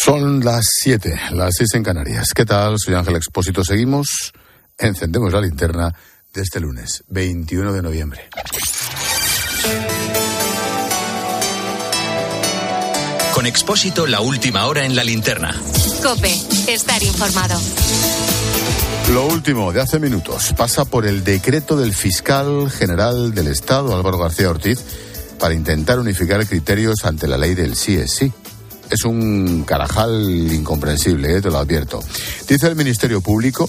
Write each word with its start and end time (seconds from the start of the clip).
Son 0.00 0.44
las 0.44 0.64
7, 0.80 1.12
las 1.32 1.56
6 1.58 1.70
en 1.74 1.82
Canarias. 1.82 2.28
¿Qué 2.32 2.44
tal? 2.44 2.76
Soy 2.78 2.94
Ángel 2.94 3.16
Expósito. 3.16 3.64
Seguimos, 3.64 4.32
encendemos 4.78 5.32
la 5.32 5.40
linterna 5.40 5.92
de 6.32 6.40
este 6.40 6.60
lunes, 6.60 7.02
21 7.08 7.72
de 7.72 7.82
noviembre. 7.82 8.28
Con 13.34 13.46
Expósito, 13.46 14.06
la 14.06 14.20
última 14.20 14.66
hora 14.66 14.84
en 14.84 14.94
la 14.94 15.02
linterna. 15.02 15.52
Cope, 16.00 16.32
estar 16.68 17.02
informado. 17.02 17.60
Lo 19.12 19.26
último 19.26 19.72
de 19.72 19.80
hace 19.80 19.98
minutos 19.98 20.54
pasa 20.56 20.84
por 20.84 21.06
el 21.06 21.24
decreto 21.24 21.76
del 21.76 21.92
fiscal 21.92 22.70
general 22.70 23.34
del 23.34 23.48
Estado, 23.48 23.96
Álvaro 23.96 24.18
García 24.18 24.48
Ortiz, 24.48 24.78
para 25.40 25.54
intentar 25.54 25.98
unificar 25.98 26.46
criterios 26.46 27.04
ante 27.04 27.26
la 27.26 27.36
ley 27.36 27.56
del 27.56 27.74
sí 27.74 27.96
es 27.96 28.14
sí 28.14 28.32
es 28.90 29.04
un 29.04 29.64
carajal 29.64 30.52
incomprensible, 30.52 31.36
eh, 31.36 31.40
te 31.40 31.50
lo 31.50 31.58
advierto. 31.58 32.00
Dice 32.48 32.66
el 32.66 32.76
Ministerio 32.76 33.20
Público 33.20 33.68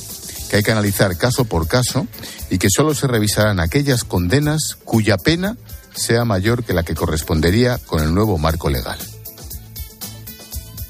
que 0.50 0.58
hay 0.58 0.64
que 0.64 0.72
analizar 0.72 1.16
caso 1.18 1.46
por 1.46 1.68
caso 1.68 2.08
y 2.50 2.58
que 2.58 2.70
solo 2.70 2.96
se 2.96 3.08
revisarán 3.08 3.60
aquellas 3.60 4.04
condenas 4.04 4.78
cuya 4.84 5.18
pena 5.18 5.58
sea 5.94 6.26
mayor 6.26 6.64
que 6.64 6.74
la 6.74 6.84
que 6.84 6.96
correspondería 6.96 7.78
con 7.78 8.02
el 8.02 8.14
nuevo 8.14 8.38
marco 8.38 8.70
legal. 8.70 8.98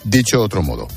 Dicho 0.05 0.41
otro 0.41 0.63
modo, 0.63 0.87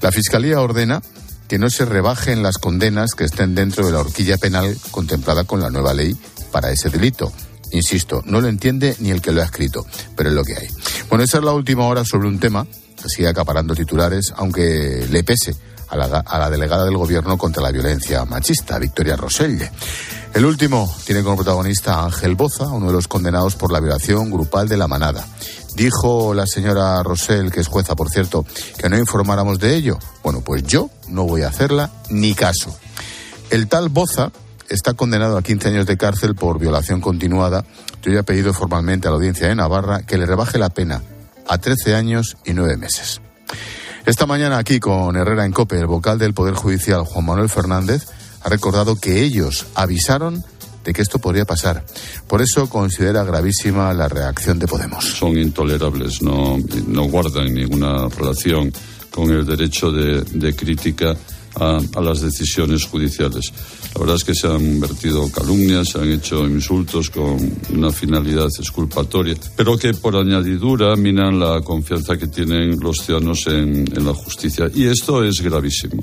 la 0.00 0.12
Fiscalía 0.12 0.60
ordena 0.60 1.02
que 1.48 1.58
no 1.58 1.70
se 1.70 1.84
rebajen 1.84 2.42
las 2.42 2.58
condenas 2.58 3.12
que 3.16 3.24
estén 3.24 3.54
dentro 3.54 3.84
de 3.84 3.92
la 3.92 4.00
horquilla 4.00 4.36
penal 4.36 4.76
contemplada 4.90 5.44
con 5.44 5.60
la 5.60 5.70
nueva 5.70 5.94
ley 5.94 6.16
para 6.52 6.70
ese 6.70 6.90
delito. 6.90 7.32
Insisto, 7.72 8.22
no 8.24 8.40
lo 8.40 8.48
entiende 8.48 8.96
ni 8.98 9.10
el 9.10 9.22
que 9.22 9.32
lo 9.32 9.42
ha 9.42 9.44
escrito, 9.44 9.86
pero 10.16 10.28
es 10.28 10.34
lo 10.34 10.44
que 10.44 10.56
hay. 10.56 10.68
Bueno, 11.08 11.24
esa 11.24 11.38
es 11.38 11.44
la 11.44 11.52
última 11.52 11.86
hora 11.86 12.04
sobre 12.04 12.28
un 12.28 12.38
tema 12.38 12.66
sigue 13.08 13.28
acaparando 13.28 13.74
titulares, 13.74 14.32
aunque 14.36 15.06
le 15.10 15.24
pese 15.24 15.54
a 15.90 16.38
la, 16.38 16.50
delegada 16.50 16.84
del 16.84 16.96
gobierno 16.96 17.36
contra 17.36 17.62
la 17.62 17.72
violencia 17.72 18.24
machista, 18.24 18.78
Victoria 18.78 19.16
Roselle. 19.16 19.70
El 20.32 20.44
último 20.44 20.92
tiene 21.04 21.22
como 21.22 21.36
protagonista 21.36 21.94
a 21.94 22.04
Ángel 22.04 22.36
Boza, 22.36 22.68
uno 22.68 22.86
de 22.86 22.92
los 22.92 23.08
condenados 23.08 23.56
por 23.56 23.72
la 23.72 23.80
violación 23.80 24.30
grupal 24.30 24.68
de 24.68 24.76
la 24.76 24.86
manada. 24.86 25.26
Dijo 25.74 26.34
la 26.34 26.46
señora 26.46 27.02
Rosell, 27.02 27.50
que 27.50 27.60
es 27.60 27.66
jueza, 27.66 27.96
por 27.96 28.10
cierto, 28.10 28.44
que 28.78 28.88
no 28.88 28.98
informáramos 28.98 29.58
de 29.58 29.74
ello. 29.74 29.98
Bueno, 30.22 30.42
pues 30.42 30.62
yo 30.62 30.90
no 31.08 31.24
voy 31.24 31.42
a 31.42 31.48
hacerla 31.48 31.90
ni 32.08 32.34
caso. 32.34 32.76
El 33.50 33.66
tal 33.68 33.88
Boza 33.88 34.30
está 34.68 34.94
condenado 34.94 35.36
a 35.36 35.42
15 35.42 35.68
años 35.68 35.86
de 35.86 35.96
cárcel 35.96 36.36
por 36.36 36.60
violación 36.60 37.00
continuada. 37.00 37.64
Yo 38.02 38.12
ya 38.12 38.20
he 38.20 38.24
pedido 38.24 38.54
formalmente 38.54 39.08
a 39.08 39.10
la 39.10 39.16
audiencia 39.16 39.48
de 39.48 39.56
Navarra 39.56 40.02
que 40.02 40.18
le 40.18 40.26
rebaje 40.26 40.58
la 40.58 40.70
pena 40.70 41.02
a 41.50 41.58
13 41.58 41.96
años 41.96 42.36
y 42.44 42.54
9 42.54 42.76
meses. 42.76 43.20
Esta 44.06 44.24
mañana 44.24 44.58
aquí 44.58 44.78
con 44.78 45.16
Herrera 45.16 45.44
en 45.44 45.52
Cope, 45.52 45.78
el 45.78 45.86
vocal 45.86 46.18
del 46.18 46.32
Poder 46.32 46.54
Judicial, 46.54 47.04
Juan 47.04 47.26
Manuel 47.26 47.48
Fernández, 47.48 48.06
ha 48.42 48.48
recordado 48.48 48.96
que 48.96 49.22
ellos 49.22 49.66
avisaron 49.74 50.44
de 50.84 50.92
que 50.92 51.02
esto 51.02 51.18
podría 51.18 51.44
pasar. 51.44 51.84
Por 52.28 52.40
eso 52.40 52.70
considera 52.70 53.24
gravísima 53.24 53.92
la 53.92 54.08
reacción 54.08 54.58
de 54.58 54.68
Podemos. 54.68 55.04
Son 55.04 55.36
intolerables, 55.36 56.22
no, 56.22 56.56
no 56.86 57.04
guardan 57.04 57.52
ninguna 57.52 58.08
relación 58.08 58.72
con 59.10 59.30
el 59.30 59.44
derecho 59.44 59.90
de, 59.90 60.22
de 60.22 60.54
crítica 60.54 61.16
a, 61.56 61.80
las 62.00 62.20
decisiones 62.20 62.84
judiciales. 62.84 63.52
La 63.94 64.00
verdad 64.00 64.16
es 64.16 64.24
que 64.24 64.34
se 64.34 64.46
han 64.46 64.80
vertido 64.80 65.30
calumnias, 65.30 65.88
se 65.90 65.98
han 65.98 66.10
hecho 66.10 66.46
insultos 66.46 67.10
con 67.10 67.38
una 67.74 67.90
finalidad 67.90 68.48
exculpatoria, 68.58 69.34
pero 69.56 69.76
que 69.76 69.94
por 69.94 70.16
añadidura 70.16 70.94
minan 70.96 71.38
la 71.38 71.60
confianza 71.62 72.16
que 72.16 72.28
tienen 72.28 72.78
los 72.80 72.98
ciudadanos 72.98 73.46
en, 73.46 73.84
en 73.96 74.04
la 74.04 74.14
justicia. 74.14 74.70
Y 74.74 74.86
esto 74.86 75.24
es 75.24 75.40
gravísimo. 75.40 76.02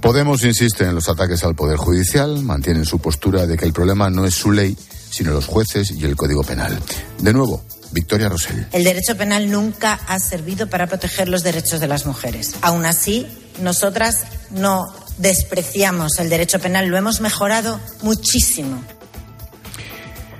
Podemos 0.00 0.44
insiste 0.44 0.84
en 0.84 0.94
los 0.94 1.08
ataques 1.08 1.42
al 1.42 1.56
Poder 1.56 1.76
Judicial, 1.76 2.42
mantienen 2.44 2.84
su 2.84 3.00
postura 3.00 3.46
de 3.46 3.56
que 3.56 3.64
el 3.64 3.72
problema 3.72 4.08
no 4.10 4.24
es 4.24 4.34
su 4.34 4.52
ley, 4.52 4.76
sino 5.10 5.32
los 5.32 5.46
jueces 5.46 5.90
y 5.90 6.04
el 6.04 6.14
Código 6.14 6.44
Penal. 6.44 6.78
De 7.20 7.32
nuevo, 7.32 7.64
Victoria 7.90 8.28
Rosell. 8.28 8.66
El 8.72 8.84
derecho 8.84 9.16
penal 9.16 9.50
nunca 9.50 9.94
ha 10.06 10.18
servido 10.18 10.68
para 10.68 10.86
proteger 10.86 11.28
los 11.28 11.42
derechos 11.42 11.80
de 11.80 11.88
las 11.88 12.06
mujeres. 12.06 12.54
Aún 12.62 12.86
así, 12.86 13.26
nosotras 13.60 14.24
no 14.50 14.92
despreciamos 15.18 16.18
el 16.18 16.28
derecho 16.28 16.58
penal, 16.60 16.86
lo 16.88 16.96
hemos 16.96 17.20
mejorado 17.20 17.80
muchísimo. 18.02 18.82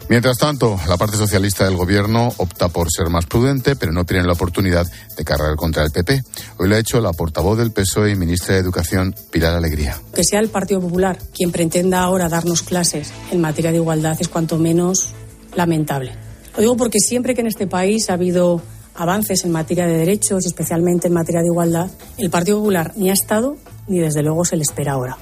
Mientras 0.08 0.38
tanto, 0.38 0.80
la 0.88 0.96
parte 0.96 1.18
socialista 1.18 1.66
del 1.66 1.76
gobierno 1.76 2.32
opta 2.38 2.70
por 2.70 2.90
ser 2.90 3.10
más 3.10 3.26
prudente, 3.26 3.76
pero 3.76 3.92
no 3.92 4.06
tiene 4.06 4.24
la 4.24 4.32
oportunidad 4.32 4.86
de 5.16 5.24
cargar 5.24 5.54
contra 5.56 5.84
el 5.84 5.90
PP. 5.90 6.22
Hoy 6.56 6.68
lo 6.68 6.76
ha 6.76 6.78
hecho 6.78 6.98
la 7.02 7.12
portavoz 7.12 7.58
del 7.58 7.72
PSOE 7.72 8.12
y 8.12 8.16
ministra 8.16 8.54
de 8.54 8.60
Educación, 8.60 9.14
Pilar 9.30 9.54
Alegría. 9.54 10.00
Que 10.14 10.24
sea 10.24 10.40
el 10.40 10.48
Partido 10.48 10.80
Popular 10.80 11.18
quien 11.34 11.52
pretenda 11.52 12.00
ahora 12.00 12.30
darnos 12.30 12.62
clases 12.62 13.10
en 13.30 13.42
materia 13.42 13.70
de 13.70 13.76
igualdad 13.76 14.16
es 14.18 14.28
cuanto 14.28 14.56
menos 14.56 15.10
lamentable. 15.54 16.27
Lo 16.54 16.60
digo 16.60 16.76
porque 16.76 16.98
siempre 16.98 17.34
que 17.34 17.40
en 17.40 17.46
este 17.46 17.66
país 17.66 18.10
ha 18.10 18.14
habido 18.14 18.60
avances 18.94 19.44
en 19.44 19.52
materia 19.52 19.86
de 19.86 19.96
derechos 19.96 20.44
especialmente 20.44 21.06
en 21.06 21.14
materia 21.14 21.40
de 21.40 21.46
igualdad, 21.46 21.88
el 22.18 22.30
Partido 22.30 22.58
Popular 22.58 22.92
ni 22.96 23.10
ha 23.10 23.12
estado 23.12 23.56
ni 23.86 24.00
desde 24.00 24.22
luego 24.22 24.44
se 24.44 24.56
le 24.56 24.62
espera 24.62 24.92
ahora. 24.92 25.16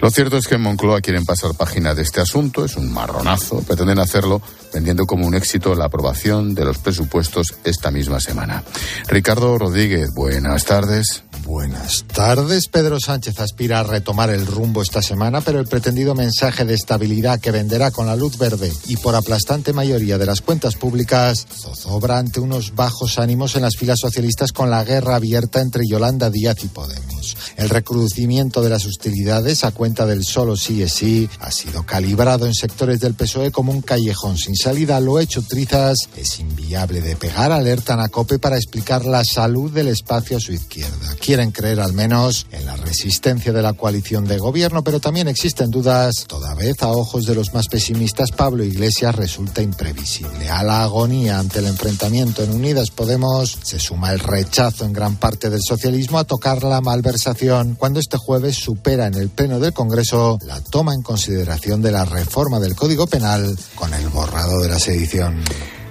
Lo 0.00 0.10
cierto 0.10 0.36
es 0.36 0.48
que 0.48 0.56
en 0.56 0.62
Moncloa 0.62 1.00
quieren 1.00 1.24
pasar 1.24 1.54
página 1.54 1.94
de 1.94 2.02
este 2.02 2.20
asunto, 2.20 2.64
es 2.64 2.76
un 2.76 2.92
marronazo, 2.92 3.62
pretenden 3.62 4.00
hacerlo 4.00 4.42
vendiendo 4.72 5.06
como 5.06 5.26
un 5.26 5.34
éxito 5.34 5.74
la 5.74 5.86
aprobación 5.86 6.54
de 6.54 6.64
los 6.64 6.78
presupuestos 6.78 7.54
esta 7.64 7.90
misma 7.90 8.20
semana. 8.20 8.64
Ricardo 9.08 9.58
Rodríguez, 9.58 10.10
buenas 10.14 10.64
tardes. 10.64 11.24
Buenas 11.44 12.04
tardes. 12.04 12.68
Pedro 12.68 12.98
Sánchez 13.00 13.40
aspira 13.40 13.80
a 13.80 13.82
retomar 13.82 14.30
el 14.30 14.46
rumbo 14.46 14.80
esta 14.80 15.02
semana, 15.02 15.40
pero 15.40 15.58
el 15.58 15.66
pretendido 15.66 16.14
mensaje 16.14 16.64
de 16.64 16.74
estabilidad 16.74 17.40
que 17.40 17.50
venderá 17.50 17.90
con 17.90 18.06
la 18.06 18.14
luz 18.14 18.38
verde 18.38 18.72
y 18.86 18.96
por 18.96 19.16
aplastante 19.16 19.72
mayoría 19.72 20.18
de 20.18 20.26
las 20.26 20.40
cuentas 20.40 20.76
públicas 20.76 21.46
zozobra 21.52 22.18
ante 22.18 22.38
unos 22.38 22.76
bajos 22.76 23.18
ánimos 23.18 23.56
en 23.56 23.62
las 23.62 23.76
filas 23.76 23.98
socialistas 24.00 24.52
con 24.52 24.70
la 24.70 24.84
guerra 24.84 25.16
abierta 25.16 25.60
entre 25.60 25.82
Yolanda 25.86 26.30
Díaz 26.30 26.62
y 26.62 26.68
Podemos. 26.68 27.36
El 27.56 27.68
recrudecimiento 27.68 28.62
de 28.62 28.70
las 28.70 28.86
hostilidades 28.86 29.64
a 29.64 29.72
cuenta 29.72 30.06
del 30.06 30.24
solo 30.24 30.56
sí 30.56 30.82
es 30.82 30.92
sí 30.92 31.28
ha 31.40 31.50
sido 31.50 31.84
calibrado 31.84 32.46
en 32.46 32.54
sectores 32.54 33.00
del 33.00 33.14
PSOE 33.14 33.50
como 33.50 33.72
un 33.72 33.82
callejón 33.82 34.38
sin 34.38 34.54
salida. 34.62 35.00
Lo 35.00 35.18
hecho 35.18 35.42
trizas 35.42 36.08
es 36.16 36.38
inviable 36.38 37.00
de 37.00 37.16
pegar, 37.16 37.50
alertan 37.50 37.98
a 37.98 38.08
COPE 38.08 38.38
para 38.38 38.56
explicar 38.56 39.04
la 39.04 39.24
salud 39.24 39.72
del 39.72 39.88
espacio 39.88 40.36
a 40.36 40.40
su 40.40 40.52
izquierda. 40.52 41.16
Quieren 41.20 41.50
creer 41.50 41.80
al 41.80 41.92
menos 41.92 42.46
en 42.52 42.64
la 42.64 42.76
resistencia 42.76 43.52
de 43.52 43.60
la 43.60 43.72
coalición 43.72 44.24
de 44.24 44.38
gobierno, 44.38 44.84
pero 44.84 45.00
también 45.00 45.26
existen 45.26 45.70
dudas. 45.70 46.26
Toda 46.28 46.54
vez 46.54 46.80
a 46.82 46.88
ojos 46.88 47.26
de 47.26 47.34
los 47.34 47.52
más 47.54 47.66
pesimistas, 47.66 48.30
Pablo 48.30 48.62
Iglesias 48.62 49.16
resulta 49.16 49.62
imprevisible. 49.62 50.48
A 50.48 50.62
la 50.62 50.84
agonía 50.84 51.40
ante 51.40 51.58
el 51.58 51.66
enfrentamiento 51.66 52.44
en 52.44 52.52
Unidas 52.52 52.90
Podemos 52.90 53.58
se 53.62 53.80
suma 53.80 54.12
el 54.12 54.20
rechazo 54.20 54.84
en 54.84 54.92
gran 54.92 55.16
parte 55.16 55.50
del 55.50 55.62
socialismo 55.66 56.18
a 56.18 56.24
tocar 56.24 56.62
la 56.62 56.80
malversación 56.80 57.74
cuando 57.74 57.98
este 57.98 58.16
jueves 58.16 58.56
supera 58.56 59.06
en 59.06 59.14
el 59.14 59.28
Pleno 59.28 59.58
del 59.58 59.72
Congreso 59.72 60.38
la 60.46 60.60
toma 60.60 60.94
en 60.94 61.02
consideración 61.02 61.82
de 61.82 61.90
la 61.90 62.04
reforma 62.04 62.60
del 62.60 62.76
Código 62.76 63.06
Penal 63.06 63.56
con 63.74 63.92
el 63.92 64.08
borrado 64.08 64.51
de 64.60 64.68
la 64.68 64.78
sedición. 64.78 65.42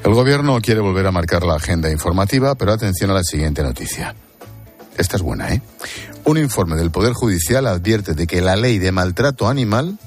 El 0.03 0.13
gobierno 0.13 0.59
quiere 0.61 0.81
volver 0.81 1.05
a 1.07 1.11
marcar 1.11 1.43
la 1.43 1.55
agenda 1.55 1.91
informativa, 1.91 2.55
pero 2.55 2.73
atención 2.73 3.11
a 3.11 3.15
la 3.15 3.23
siguiente 3.23 3.63
noticia. 3.63 4.15
Esta 4.97 5.15
es 5.15 5.21
buena, 5.21 5.53
¿eh? 5.53 5.61
Un 6.25 6.37
informe 6.37 6.75
del 6.75 6.91
Poder 6.91 7.13
Judicial 7.13 7.67
advierte 7.67 8.13
de 8.13 8.27
que 8.27 8.41
la 8.41 8.55
ley 8.55 8.77
de 8.77 8.91
maltrato 8.91 9.47
animal 9.47 9.97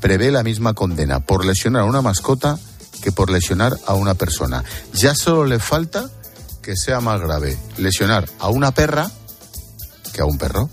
prevé 0.00 0.30
la 0.30 0.42
misma 0.42 0.74
condena 0.74 1.20
por 1.20 1.44
lesionar 1.44 1.82
a 1.82 1.86
una 1.86 2.02
mascota 2.02 2.58
que 3.02 3.12
por 3.12 3.30
lesionar 3.30 3.76
a 3.86 3.94
una 3.94 4.14
persona. 4.14 4.64
Ya 4.94 5.14
solo 5.14 5.44
le 5.44 5.58
falta 5.58 6.10
que 6.62 6.76
sea 6.76 7.00
más 7.00 7.20
grave 7.20 7.56
lesionar 7.78 8.28
a 8.38 8.48
una 8.48 8.72
perra 8.72 9.10
que 10.12 10.20
a 10.20 10.24
un 10.24 10.38
perro. 10.38 10.68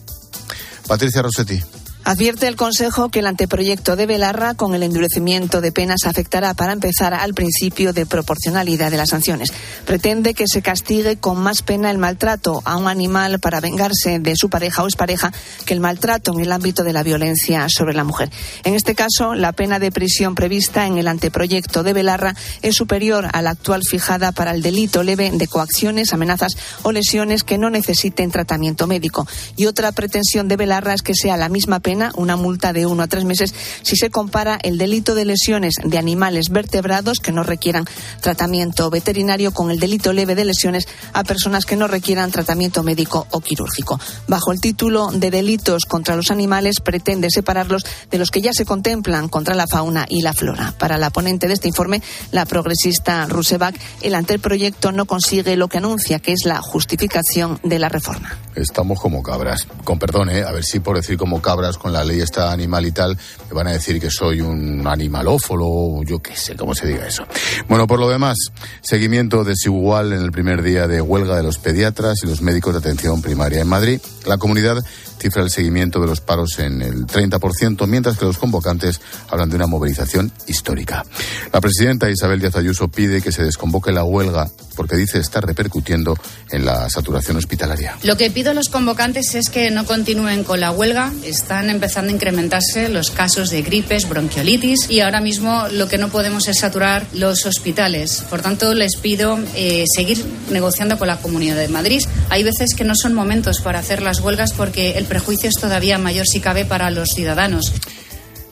Patricia 0.88 1.22
Rossetti. 1.22 1.62
Advierte 2.08 2.48
el 2.48 2.56
Consejo 2.56 3.10
que 3.10 3.18
el 3.18 3.26
anteproyecto 3.26 3.96
de 3.96 4.06
Belarra, 4.06 4.54
con 4.54 4.76
el 4.76 4.84
endurecimiento 4.84 5.60
de 5.60 5.72
penas, 5.72 6.06
afectará 6.06 6.54
para 6.54 6.72
empezar 6.72 7.16
al 7.16 7.34
principio 7.34 7.94
de 7.94 8.06
proporcionalidad 8.06 8.92
de 8.92 8.98
las 8.98 9.10
sanciones. 9.10 9.52
Pretende 9.88 10.36
que 10.36 10.46
se 10.48 10.62
castigue 10.62 11.18
con 11.18 11.40
más 11.40 11.64
pena 11.64 11.90
el 11.90 11.98
maltrato 11.98 12.62
a 12.64 12.78
un 12.78 12.88
animal 12.88 13.40
para 13.40 13.60
vengarse 13.60 14.20
de 14.20 14.36
su 14.36 14.52
pareja 14.52 14.84
o 14.84 14.86
expareja 14.86 15.34
que 15.66 15.74
el 15.74 15.80
maltrato 15.80 16.32
en 16.32 16.42
el 16.42 16.52
ámbito 16.52 16.84
de 16.84 16.94
la 16.94 17.02
violencia 17.02 17.66
sobre 17.70 17.96
la 17.96 18.04
mujer. 18.04 18.30
En 18.66 18.76
este 18.76 18.94
caso, 18.94 19.34
la 19.34 19.54
pena 19.54 19.80
de 19.80 19.92
prisión 19.92 20.36
prevista 20.36 20.86
en 20.86 21.00
el 21.00 21.08
anteproyecto 21.08 21.82
de 21.82 21.94
Belarra 21.94 22.36
es 22.62 22.76
superior 22.76 23.30
a 23.34 23.42
la 23.42 23.50
actual 23.50 23.82
fijada 23.84 24.32
para 24.32 24.52
el 24.52 24.62
delito 24.62 25.02
leve 25.02 25.32
de 25.34 25.48
coacciones, 25.48 26.14
amenazas 26.14 26.52
o 26.84 26.92
lesiones 26.92 27.44
que 27.44 27.58
no 27.58 27.72
necesiten 27.72 28.30
tratamiento 28.30 28.86
médico. 28.86 29.28
Y 29.56 29.66
otra 29.66 29.92
pretensión 29.92 30.48
de 30.48 30.56
Belarra 30.56 30.94
es 30.94 31.02
que 31.02 31.16
sea 31.16 31.36
la 31.36 31.50
misma 31.50 31.80
pena 31.80 31.95
pena, 31.96 32.12
una 32.16 32.36
multa 32.36 32.74
de 32.74 32.86
uno 32.86 33.04
a 33.04 33.08
tres 33.08 33.24
meses, 33.24 33.54
si 33.82 33.96
se 33.96 34.10
compara 34.10 34.60
el 34.62 34.78
delito 34.78 35.16
de 35.16 35.24
lesiones 35.24 35.76
de 35.82 35.98
animales 35.98 36.50
vertebrados 36.50 37.20
que 37.20 37.32
no 37.32 37.42
requieran 37.42 37.86
tratamiento 38.20 38.90
veterinario 38.90 39.54
con 39.54 39.72
el 39.72 39.80
delito 39.80 40.12
leve 40.12 40.36
de 40.36 40.44
lesiones 40.44 40.90
a 41.14 41.24
personas 41.24 41.66
que 41.66 41.78
no 41.78 41.88
requieran 41.88 42.32
tratamiento 42.32 42.84
médico 42.84 43.28
o 43.32 43.40
quirúrgico. 43.40 43.98
Bajo 44.28 44.52
el 44.52 44.60
título 44.60 45.10
de 45.14 45.32
delitos 45.32 45.86
contra 45.86 46.18
los 46.18 46.32
animales 46.32 46.82
pretende 46.82 47.30
separarlos 47.30 47.86
de 48.12 48.18
los 48.18 48.30
que 48.30 48.42
ya 48.42 48.52
se 48.52 48.66
contemplan 48.66 49.30
contra 49.30 49.56
la 49.56 49.66
fauna 49.66 50.06
y 50.10 50.22
la 50.22 50.34
flora. 50.34 50.74
Para 50.78 50.98
la 50.98 51.12
ponente 51.12 51.48
de 51.48 51.54
este 51.54 51.70
informe, 51.70 52.02
la 52.34 52.46
progresista 52.46 53.26
Rusebach, 53.28 53.76
el 54.02 54.16
anteproyecto 54.16 54.92
no 54.92 55.06
consigue 55.06 55.56
lo 55.56 55.70
que 55.70 55.78
anuncia, 55.78 56.20
que 56.20 56.34
es 56.34 56.46
la 56.46 56.62
justificación 56.62 57.58
de 57.64 57.80
la 57.80 57.88
reforma. 57.88 58.38
Estamos 58.56 59.00
como 59.00 59.24
cabras. 59.24 59.68
Con 59.86 59.98
perdón, 59.98 60.30
¿eh? 60.30 60.44
a 60.44 60.52
ver 60.52 60.66
si 60.66 60.82
por 60.82 60.98
decir 60.98 61.18
como 61.18 61.42
cabras 61.42 61.78
con 61.86 61.94
la 61.94 62.04
ley 62.04 62.20
esta 62.20 62.52
animal 62.52 62.84
y 62.88 62.92
tal, 62.92 63.16
me 63.48 63.54
van 63.54 63.68
a 63.68 63.72
decir 63.74 64.02
que 64.02 64.10
soy 64.10 64.42
un 64.42 64.88
animalófolo, 64.88 66.02
yo 66.04 66.18
qué 66.18 66.36
sé, 66.36 66.56
cómo 66.56 66.74
se 66.74 66.88
diga 66.88 67.06
eso. 67.06 67.28
Bueno, 67.70 67.86
por 67.86 68.00
lo 68.00 68.10
demás, 68.10 68.38
seguimiento 68.82 69.44
desigual 69.44 70.12
en 70.12 70.24
el 70.24 70.32
primer 70.32 70.64
día 70.64 70.88
de 70.88 71.00
huelga 71.00 71.38
de 71.38 71.44
los 71.44 71.60
pediatras 71.60 72.24
y 72.24 72.26
los 72.26 72.42
médicos 72.42 72.74
de 72.74 72.80
atención 72.80 73.22
primaria 73.22 73.62
en 73.62 73.68
Madrid. 73.68 74.00
La 74.26 74.38
comunidad 74.40 74.84
cifra 75.26 75.42
el 75.42 75.50
seguimiento 75.50 76.00
de 76.00 76.06
los 76.06 76.22
paros 76.22 76.60
en 76.60 76.84
el 76.84 77.08
30%, 77.08 77.88
mientras 77.88 78.16
que 78.16 78.26
los 78.26 78.38
convocantes 78.38 79.02
hablan 79.28 79.50
de 79.50 79.56
una 79.56 79.66
movilización 79.66 80.32
histórica. 80.46 81.04
La 81.52 81.62
presidenta 81.62 82.12
Isabel 82.12 82.40
Díaz 82.40 82.56
Ayuso 82.58 82.90
pide 82.90 83.24
que 83.24 83.32
se 83.32 83.44
desconvoque 83.44 83.92
la 83.92 84.04
huelga 84.04 84.48
porque 84.76 84.96
dice 84.96 85.20
estar 85.20 85.44
repercutiendo 85.44 86.16
en 86.52 86.66
la 86.66 86.90
saturación 86.90 87.38
hospitalaria. 87.38 87.98
Lo 88.04 88.18
que 88.18 88.30
pido 88.30 88.52
a 88.52 88.54
los 88.54 88.70
convocantes 88.70 89.34
es 89.34 89.50
que 89.50 89.72
no 89.72 89.86
continúen 89.86 90.44
con 90.44 90.60
la 90.60 90.72
huelga. 90.72 91.12
Están 91.24 91.70
empezando 91.70 92.12
a 92.12 92.16
incrementarse 92.16 92.90
los 92.90 93.10
casos 93.10 93.50
de 93.50 93.62
gripes, 93.62 94.08
bronquiolitis 94.08 94.90
y 94.90 95.00
ahora 95.00 95.22
mismo 95.22 95.68
lo 95.72 95.88
que 95.88 95.98
no 95.98 96.10
podemos 96.10 96.48
es 96.48 96.60
saturar 96.60 97.08
los 97.14 97.46
hospitales. 97.46 98.26
Por 98.30 98.42
tanto, 98.42 98.74
les 98.74 98.98
pido 98.98 99.40
eh, 99.56 99.86
seguir 99.96 100.24
negociando 100.52 101.00
con 101.00 101.08
la 101.08 101.18
Comunidad 101.18 101.56
de 101.56 101.70
Madrid. 101.70 102.02
Hay 102.30 102.44
veces 102.44 102.76
que 102.76 102.84
no 102.84 102.94
son 102.96 103.14
momentos 103.14 103.62
para 103.62 103.80
hacer 103.80 104.02
las 104.02 104.20
huelgas 104.20 104.52
porque 104.54 104.98
el 104.98 105.06
prejuicio 105.16 105.48
es 105.48 105.56
todavía 105.56 105.98
mayor 105.98 106.26
si 106.28 106.42
cabe 106.42 106.66
para 106.66 106.92
los 106.92 107.08
ciudadanos. 107.16 107.72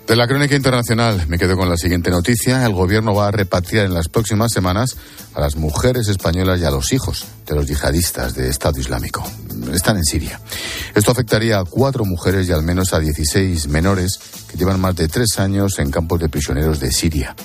De 0.07 0.15
la 0.15 0.27
crónica 0.29 0.55
internacional 0.55 1.27
me 1.27 1.37
quedo 1.37 1.57
con 1.57 1.69
la 1.69 1.75
siguiente 1.75 2.09
noticia. 2.09 2.65
El 2.65 2.71
gobierno 2.71 3.13
va 3.13 3.27
a 3.27 3.31
repatriar 3.31 3.85
en 3.85 3.93
las 3.93 4.07
próximas 4.07 4.53
semanas 4.53 4.95
a 5.33 5.41
las 5.41 5.57
mujeres 5.57 6.07
españolas 6.07 6.61
y 6.61 6.63
a 6.63 6.71
los 6.71 6.93
hijos 6.93 7.25
de 7.45 7.55
los 7.55 7.67
yihadistas 7.67 8.33
de 8.33 8.47
Estado 8.47 8.79
Islámico. 8.79 9.29
Están 9.73 9.97
en 9.97 10.05
Siria. 10.05 10.39
Esto 10.95 11.11
afectaría 11.11 11.59
a 11.59 11.65
cuatro 11.65 12.05
mujeres 12.05 12.47
y 12.47 12.53
al 12.53 12.63
menos 12.63 12.93
a 12.93 12.99
16 12.99 13.67
menores 13.67 14.17
que 14.49 14.57
llevan 14.57 14.79
más 14.79 14.95
de 14.95 15.09
tres 15.09 15.39
años 15.39 15.79
en 15.79 15.91
campos 15.91 16.21
de 16.21 16.29
prisioneros 16.29 16.79
de 16.79 16.93
Siria. 16.93 17.35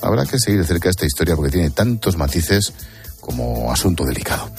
Habrá 0.00 0.24
que 0.24 0.38
seguir 0.38 0.60
de 0.60 0.66
cerca 0.66 0.88
esta 0.88 1.04
historia 1.04 1.36
porque 1.36 1.52
tiene 1.52 1.68
tantos 1.68 2.16
matices 2.16 2.72
como 3.20 3.70
asunto 3.70 4.06
delicado. 4.06 4.50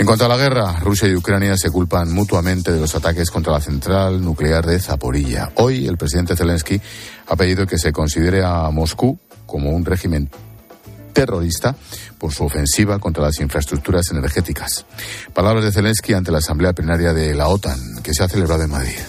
En 0.00 0.06
cuanto 0.06 0.24
a 0.24 0.28
la 0.28 0.38
guerra, 0.38 0.80
Rusia 0.80 1.08
y 1.08 1.14
Ucrania 1.14 1.58
se 1.58 1.70
culpan 1.70 2.10
mutuamente 2.10 2.72
de 2.72 2.80
los 2.80 2.94
ataques 2.94 3.30
contra 3.30 3.52
la 3.52 3.60
central 3.60 4.24
nuclear 4.24 4.64
de 4.64 4.80
Zaporilla. 4.80 5.52
Hoy 5.56 5.86
el 5.86 5.98
presidente 5.98 6.34
Zelensky 6.34 6.80
ha 7.26 7.36
pedido 7.36 7.66
que 7.66 7.76
se 7.76 7.92
considere 7.92 8.42
a 8.42 8.70
Moscú 8.70 9.18
como 9.44 9.68
un 9.72 9.84
régimen 9.84 10.30
terrorista 11.12 11.76
por 12.16 12.32
su 12.32 12.44
ofensiva 12.44 12.98
contra 12.98 13.24
las 13.24 13.40
infraestructuras 13.40 14.10
energéticas. 14.10 14.86
Palabras 15.34 15.64
de 15.64 15.72
Zelensky 15.72 16.14
ante 16.14 16.32
la 16.32 16.38
Asamblea 16.38 16.72
Plenaria 16.72 17.12
de 17.12 17.34
la 17.34 17.48
OTAN, 17.48 18.02
que 18.02 18.14
se 18.14 18.24
ha 18.24 18.28
celebrado 18.28 18.62
en 18.62 18.70
Madrid. 18.70 19.00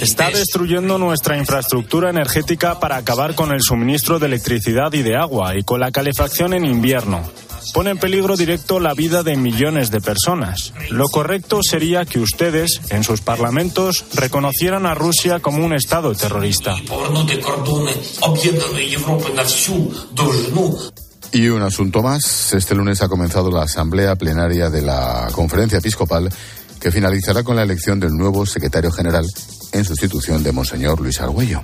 Está 0.00 0.30
destruyendo 0.30 0.98
nuestra 0.98 1.36
infraestructura 1.36 2.10
energética 2.10 2.80
para 2.80 2.96
acabar 2.96 3.34
con 3.34 3.52
el 3.52 3.60
suministro 3.62 4.18
de 4.18 4.26
electricidad 4.26 4.92
y 4.92 5.02
de 5.02 5.16
agua 5.16 5.56
y 5.58 5.62
con 5.62 5.80
la 5.80 5.90
calefacción 5.90 6.54
en 6.54 6.64
invierno. 6.64 7.22
Pone 7.74 7.90
en 7.90 7.98
peligro 7.98 8.36
directo 8.36 8.80
la 8.80 8.94
vida 8.94 9.22
de 9.22 9.36
millones 9.36 9.90
de 9.90 10.00
personas. 10.00 10.72
Lo 10.90 11.08
correcto 11.08 11.60
sería 11.62 12.04
que 12.04 12.20
ustedes, 12.20 12.80
en 12.90 13.04
sus 13.04 13.20
parlamentos, 13.20 14.04
reconocieran 14.14 14.86
a 14.86 14.94
Rusia 14.94 15.40
como 15.40 15.64
un 15.64 15.74
Estado 15.74 16.14
terrorista. 16.14 16.74
Y 21.32 21.48
un 21.48 21.62
asunto 21.62 22.02
más. 22.02 22.54
Este 22.54 22.74
lunes 22.74 23.02
ha 23.02 23.08
comenzado 23.08 23.50
la 23.50 23.64
asamblea 23.64 24.16
plenaria 24.16 24.70
de 24.70 24.82
la 24.82 25.28
Conferencia 25.32 25.78
Episcopal 25.78 26.30
que 26.86 26.92
finalizará 26.92 27.42
con 27.42 27.56
la 27.56 27.64
elección 27.64 27.98
del 27.98 28.12
nuevo 28.12 28.46
secretario 28.46 28.92
general 28.92 29.26
en 29.72 29.84
sustitución 29.84 30.44
de 30.44 30.52
Monseñor 30.52 31.00
Luis 31.00 31.20
Argüello. 31.20 31.60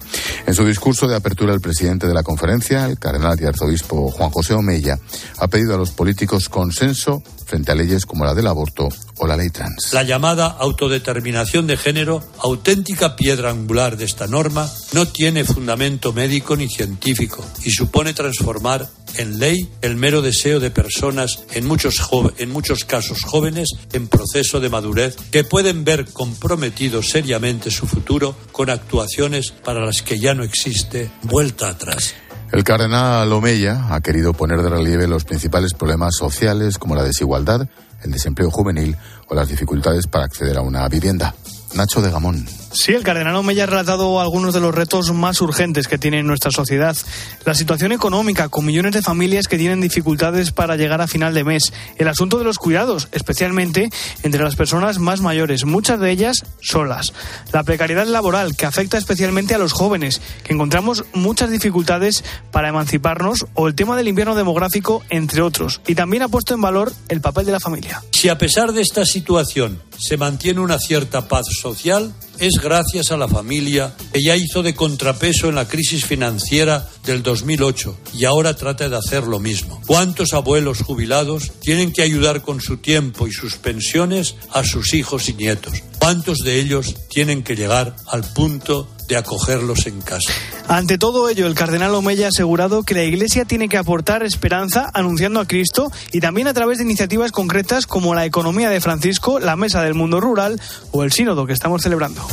En 0.48 0.52
su 0.52 0.64
discurso 0.64 1.06
de 1.06 1.14
apertura, 1.14 1.54
el 1.54 1.60
presidente 1.60 2.08
de 2.08 2.12
la 2.12 2.24
conferencia, 2.24 2.86
el 2.86 2.98
cardenal 2.98 3.40
y 3.40 3.44
arzobispo 3.44 4.10
Juan 4.10 4.30
José 4.30 4.54
Omeya, 4.54 4.98
ha 5.38 5.46
pedido 5.46 5.76
a 5.76 5.78
los 5.78 5.92
políticos 5.92 6.48
consenso 6.48 7.22
frente 7.46 7.70
a 7.70 7.76
leyes 7.76 8.04
como 8.04 8.24
la 8.24 8.34
del 8.34 8.48
aborto 8.48 8.88
o 9.18 9.26
la 9.28 9.36
ley 9.36 9.50
trans. 9.50 9.92
La 9.92 10.02
llamada 10.02 10.46
autodeterminación 10.46 11.68
de 11.68 11.76
género, 11.76 12.24
auténtica 12.40 13.14
piedra 13.14 13.50
angular 13.50 13.96
de 13.96 14.06
esta 14.06 14.26
norma, 14.26 14.68
no 14.92 15.06
tiene 15.06 15.44
fundamento 15.44 16.12
médico 16.12 16.56
ni 16.56 16.68
científico 16.68 17.44
y 17.64 17.70
supone 17.70 18.12
transformar 18.12 18.88
en 19.16 19.38
ley 19.38 19.68
el 19.80 19.96
mero 19.96 20.22
deseo 20.22 20.60
de 20.60 20.70
personas, 20.70 21.44
en 21.52 21.66
muchos, 21.66 21.96
en 22.38 22.50
muchos 22.50 22.84
casos 22.84 23.22
jóvenes, 23.22 23.68
en 23.92 24.08
proceso 24.08 24.60
de 24.60 24.68
madurez, 24.68 25.16
que 25.30 25.44
pueden 25.44 25.84
ver 25.84 26.06
comprometido 26.12 27.02
seriamente 27.02 27.70
su 27.70 27.86
futuro 27.86 28.36
con 28.52 28.70
actuaciones 28.70 29.50
para 29.50 29.84
las 29.84 30.02
que 30.02 30.18
ya 30.18 30.34
no 30.34 30.44
existe 30.44 31.10
vuelta 31.22 31.68
atrás. 31.68 32.14
El 32.52 32.64
cardenal 32.64 33.32
Omeya 33.32 33.86
ha 33.94 34.00
querido 34.02 34.34
poner 34.34 34.60
de 34.60 34.68
relieve 34.68 35.08
los 35.08 35.24
principales 35.24 35.72
problemas 35.72 36.14
sociales 36.14 36.76
como 36.76 36.94
la 36.94 37.02
desigualdad, 37.02 37.66
el 38.02 38.12
desempleo 38.12 38.50
juvenil 38.50 38.96
o 39.28 39.34
las 39.34 39.48
dificultades 39.48 40.06
para 40.06 40.26
acceder 40.26 40.58
a 40.58 40.60
una 40.60 40.86
vivienda. 40.88 41.34
Nacho 41.74 42.02
de 42.02 42.10
Gamón. 42.10 42.46
Sí, 42.74 42.92
el 42.92 43.02
cardenal 43.02 43.36
Omeya 43.36 43.64
ha 43.64 43.66
relatado 43.66 44.18
algunos 44.18 44.54
de 44.54 44.60
los 44.60 44.74
retos 44.74 45.12
más 45.12 45.42
urgentes 45.42 45.88
que 45.88 45.98
tiene 45.98 46.22
nuestra 46.22 46.50
sociedad. 46.50 46.96
La 47.44 47.54
situación 47.54 47.92
económica, 47.92 48.48
con 48.48 48.64
millones 48.64 48.94
de 48.94 49.02
familias 49.02 49.46
que 49.46 49.58
tienen 49.58 49.82
dificultades 49.82 50.52
para 50.52 50.76
llegar 50.76 51.02
a 51.02 51.06
final 51.06 51.34
de 51.34 51.44
mes. 51.44 51.72
El 51.96 52.08
asunto 52.08 52.38
de 52.38 52.44
los 52.44 52.56
cuidados, 52.56 53.08
especialmente 53.12 53.90
entre 54.22 54.42
las 54.42 54.56
personas 54.56 54.98
más 54.98 55.20
mayores, 55.20 55.66
muchas 55.66 56.00
de 56.00 56.10
ellas 56.10 56.44
solas. 56.62 57.12
La 57.52 57.62
precariedad 57.62 58.06
laboral, 58.06 58.56
que 58.56 58.64
afecta 58.64 58.96
especialmente 58.96 59.54
a 59.54 59.58
los 59.58 59.74
jóvenes, 59.74 60.22
que 60.42 60.54
encontramos 60.54 61.04
muchas 61.12 61.50
dificultades 61.50 62.24
para 62.52 62.70
emanciparnos, 62.70 63.46
o 63.52 63.68
el 63.68 63.74
tema 63.74 63.96
del 63.96 64.08
invierno 64.08 64.34
demográfico, 64.34 65.02
entre 65.10 65.42
otros. 65.42 65.82
Y 65.86 65.94
también 65.94 66.22
ha 66.22 66.28
puesto 66.28 66.54
en 66.54 66.62
valor 66.62 66.90
el 67.08 67.20
papel 67.20 67.44
de 67.44 67.52
la 67.52 67.60
familia. 67.60 68.02
Si 68.12 68.30
a 68.30 68.38
pesar 68.38 68.72
de 68.72 68.80
esta 68.80 69.04
situación 69.04 69.82
se 69.98 70.16
mantiene 70.16 70.60
una 70.60 70.78
cierta 70.78 71.28
paz 71.28 71.46
social, 71.60 72.14
es 72.38 72.61
gracias 72.62 73.10
a 73.10 73.16
la 73.16 73.26
familia 73.26 73.94
ya 74.14 74.36
hizo 74.36 74.62
de 74.62 74.74
contrapeso 74.74 75.48
en 75.48 75.56
la 75.56 75.66
crisis 75.66 76.04
financiera 76.06 76.88
del 77.04 77.22
2008 77.22 77.98
y 78.14 78.24
ahora 78.24 78.54
trata 78.54 78.88
de 78.88 78.96
hacer 78.96 79.24
lo 79.24 79.40
mismo. 79.40 79.82
¿Cuántos 79.86 80.32
abuelos 80.32 80.82
jubilados 80.82 81.50
tienen 81.60 81.92
que 81.92 82.02
ayudar 82.02 82.42
con 82.42 82.60
su 82.60 82.76
tiempo 82.76 83.26
y 83.26 83.32
sus 83.32 83.56
pensiones 83.56 84.36
a 84.52 84.62
sus 84.62 84.94
hijos 84.94 85.28
y 85.28 85.34
nietos? 85.34 85.82
¿Cuántos 85.98 86.38
de 86.38 86.60
ellos 86.60 86.94
tienen 87.08 87.42
que 87.42 87.56
llegar 87.56 87.96
al 88.06 88.22
punto 88.32 88.88
de 89.08 89.16
acogerlos 89.16 89.86
en 89.86 90.00
casa? 90.00 90.32
Ante 90.68 90.98
todo 90.98 91.28
ello, 91.28 91.46
el 91.46 91.54
cardenal 91.54 91.94
Omeya 91.94 92.26
ha 92.26 92.28
asegurado 92.28 92.82
que 92.82 92.94
la 92.94 93.02
Iglesia 93.02 93.44
tiene 93.44 93.68
que 93.68 93.76
aportar 93.76 94.22
esperanza 94.22 94.90
anunciando 94.94 95.40
a 95.40 95.46
Cristo 95.46 95.90
y 96.12 96.20
también 96.20 96.48
a 96.48 96.54
través 96.54 96.78
de 96.78 96.84
iniciativas 96.84 97.32
concretas 97.32 97.86
como 97.86 98.14
la 98.14 98.24
economía 98.24 98.70
de 98.70 98.80
Francisco, 98.80 99.38
la 99.38 99.56
Mesa 99.56 99.82
del 99.82 99.94
Mundo 99.94 100.20
Rural 100.20 100.60
o 100.90 101.02
el 101.02 101.12
Sínodo 101.12 101.46
que 101.46 101.52
estamos 101.52 101.82
celebrando. 101.82 102.26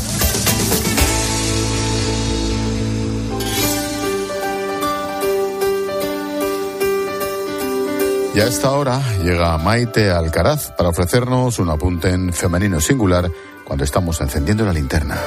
Y 8.35 8.41
a 8.41 8.45
esta 8.45 8.71
hora 8.71 9.01
llega 9.23 9.57
Maite 9.57 10.11
Alcaraz 10.11 10.71
para 10.71 10.89
ofrecernos 10.89 11.59
un 11.59 11.69
apunte 11.69 12.09
en 12.09 12.31
femenino 12.31 12.79
singular 12.79 13.29
cuando 13.65 13.83
estamos 13.83 14.21
encendiendo 14.21 14.65
la 14.65 14.71
linterna. 14.71 15.19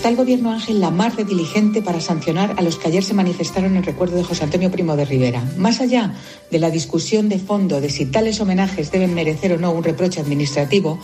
¿Está 0.00 0.08
el 0.08 0.16
gobierno 0.16 0.50
Ángel 0.50 0.80
la 0.80 0.90
más 0.90 1.14
de 1.18 1.26
diligente 1.26 1.82
para 1.82 2.00
sancionar 2.00 2.54
a 2.56 2.62
los 2.62 2.78
que 2.78 2.88
ayer 2.88 3.04
se 3.04 3.12
manifestaron 3.12 3.76
en 3.76 3.82
recuerdo 3.82 4.16
de 4.16 4.22
José 4.24 4.44
Antonio 4.44 4.70
Primo 4.70 4.96
de 4.96 5.04
Rivera? 5.04 5.44
Más 5.58 5.82
allá 5.82 6.14
de 6.50 6.58
la 6.58 6.70
discusión 6.70 7.28
de 7.28 7.38
fondo 7.38 7.82
de 7.82 7.90
si 7.90 8.06
tales 8.06 8.40
homenajes 8.40 8.90
deben 8.90 9.12
merecer 9.12 9.52
o 9.52 9.58
no 9.58 9.70
un 9.72 9.84
reproche 9.84 10.18
administrativo, 10.18 10.98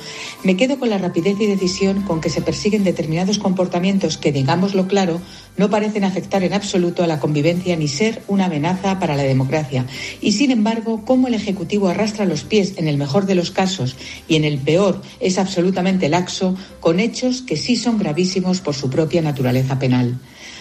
me 0.44 0.56
quedo 0.56 0.78
con 0.78 0.88
la 0.88 0.96
rapidez 0.96 1.36
y 1.38 1.46
decisión 1.46 2.04
con 2.04 2.22
que 2.22 2.30
se 2.30 2.40
persiguen 2.40 2.84
determinados 2.84 3.38
comportamientos 3.38 4.16
que, 4.16 4.32
digámoslo 4.32 4.88
claro, 4.88 5.20
no 5.58 5.68
parecen 5.68 6.04
afectar 6.04 6.42
en 6.42 6.54
absoluto 6.54 7.04
a 7.04 7.06
la 7.06 7.20
convivencia 7.20 7.76
ni 7.76 7.88
ser 7.88 8.22
una 8.28 8.46
amenaza 8.46 8.98
para 8.98 9.14
la 9.14 9.24
democracia. 9.24 9.84
Y, 10.22 10.32
sin 10.32 10.50
embargo, 10.50 11.02
cómo 11.04 11.28
el 11.28 11.34
Ejecutivo 11.34 11.88
arrastra 11.88 12.24
los 12.24 12.44
pies 12.44 12.72
en 12.78 12.88
el 12.88 12.96
mejor 12.96 13.26
de 13.26 13.34
los 13.34 13.50
casos 13.50 13.94
y 14.26 14.36
en 14.36 14.44
el 14.44 14.56
peor 14.56 15.02
es 15.20 15.38
absolutamente 15.38 16.08
laxo 16.08 16.56
con 16.80 16.98
hechos 16.98 17.42
que 17.42 17.58
sí 17.58 17.76
son 17.76 17.98
gravísimos 17.98 18.62
por 18.62 18.74
su 18.74 18.85
propia 18.90 19.22
naturaleza 19.22 19.78
penal. 19.78 20.18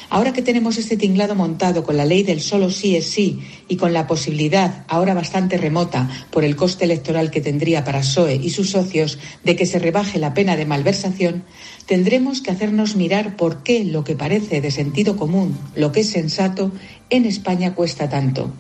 Ahora 0.09 0.33
que 0.33 0.43
tenemos 0.43 0.77
este 0.77 0.97
tinglado 0.97 1.33
montado 1.33 1.83
con 1.83 1.97
la 1.97 2.05
ley 2.05 2.21
del 2.21 2.39
solo 2.39 2.69
sí 2.69 2.95
es 2.95 3.05
sí 3.07 3.41
y 3.67 3.75
con 3.75 3.91
la 3.91 4.05
posibilidad, 4.05 4.85
ahora 4.87 5.13
bastante 5.13 5.57
remota 5.57 6.09
por 6.29 6.43
el 6.43 6.55
coste 6.55 6.85
electoral 6.85 7.31
que 7.31 7.41
tendría 7.41 7.83
para 7.83 8.03
SOE 8.03 8.35
y 8.35 8.51
sus 8.51 8.69
socios, 8.69 9.17
de 9.43 9.55
que 9.55 9.65
se 9.65 9.79
rebaje 9.79 10.19
la 10.19 10.33
pena 10.33 10.55
de 10.55 10.65
malversación, 10.65 11.43
tendremos 11.87 12.41
que 12.41 12.51
hacernos 12.51 12.95
mirar 12.95 13.35
por 13.35 13.63
qué 13.63 13.83
lo 13.83 14.03
que 14.03 14.15
parece 14.15 14.61
de 14.61 14.71
sentido 14.71 15.17
común, 15.17 15.57
lo 15.75 15.91
que 15.91 16.01
es 16.01 16.09
sensato, 16.09 16.71
en 17.09 17.25
España 17.25 17.73
cuesta 17.73 18.07
tanto. 18.07 18.53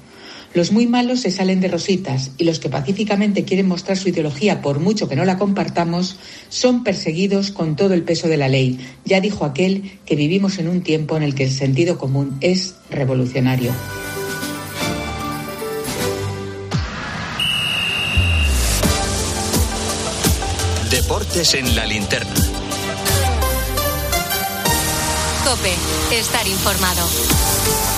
Los 0.55 0.71
muy 0.71 0.87
malos 0.87 1.19
se 1.19 1.31
salen 1.31 1.59
de 1.59 1.67
rositas 1.67 2.31
y 2.37 2.45
los 2.45 2.59
que 2.59 2.69
pacíficamente 2.69 3.43
quieren 3.43 3.67
mostrar 3.67 3.97
su 3.97 4.07
ideología, 4.07 4.61
por 4.61 4.79
mucho 4.79 5.09
que 5.09 5.17
no 5.17 5.25
la 5.25 5.37
compartamos, 5.37 6.15
son 6.47 6.85
perseguidos 6.85 7.51
con 7.51 7.75
todo 7.75 7.93
el 7.93 8.03
peso 8.03 8.29
de 8.29 8.37
la 8.37 8.47
ley. 8.47 8.79
Ya 9.03 9.19
dijo 9.19 9.43
aquel 9.43 9.99
que 10.05 10.15
vivimos 10.15 10.57
en 10.57 10.69
un 10.69 10.81
tiempo 10.81 11.17
en 11.17 11.23
el 11.23 11.35
que 11.35 11.43
el 11.43 11.51
sentido 11.51 11.97
común 11.97 12.37
es 12.39 12.75
revolucionario. 12.89 13.73
Deportes 20.89 21.53
en 21.55 21.75
la 21.75 21.85
linterna. 21.85 22.33
Cope, 25.43 26.17
estar 26.17 26.47
informado. 26.47 27.94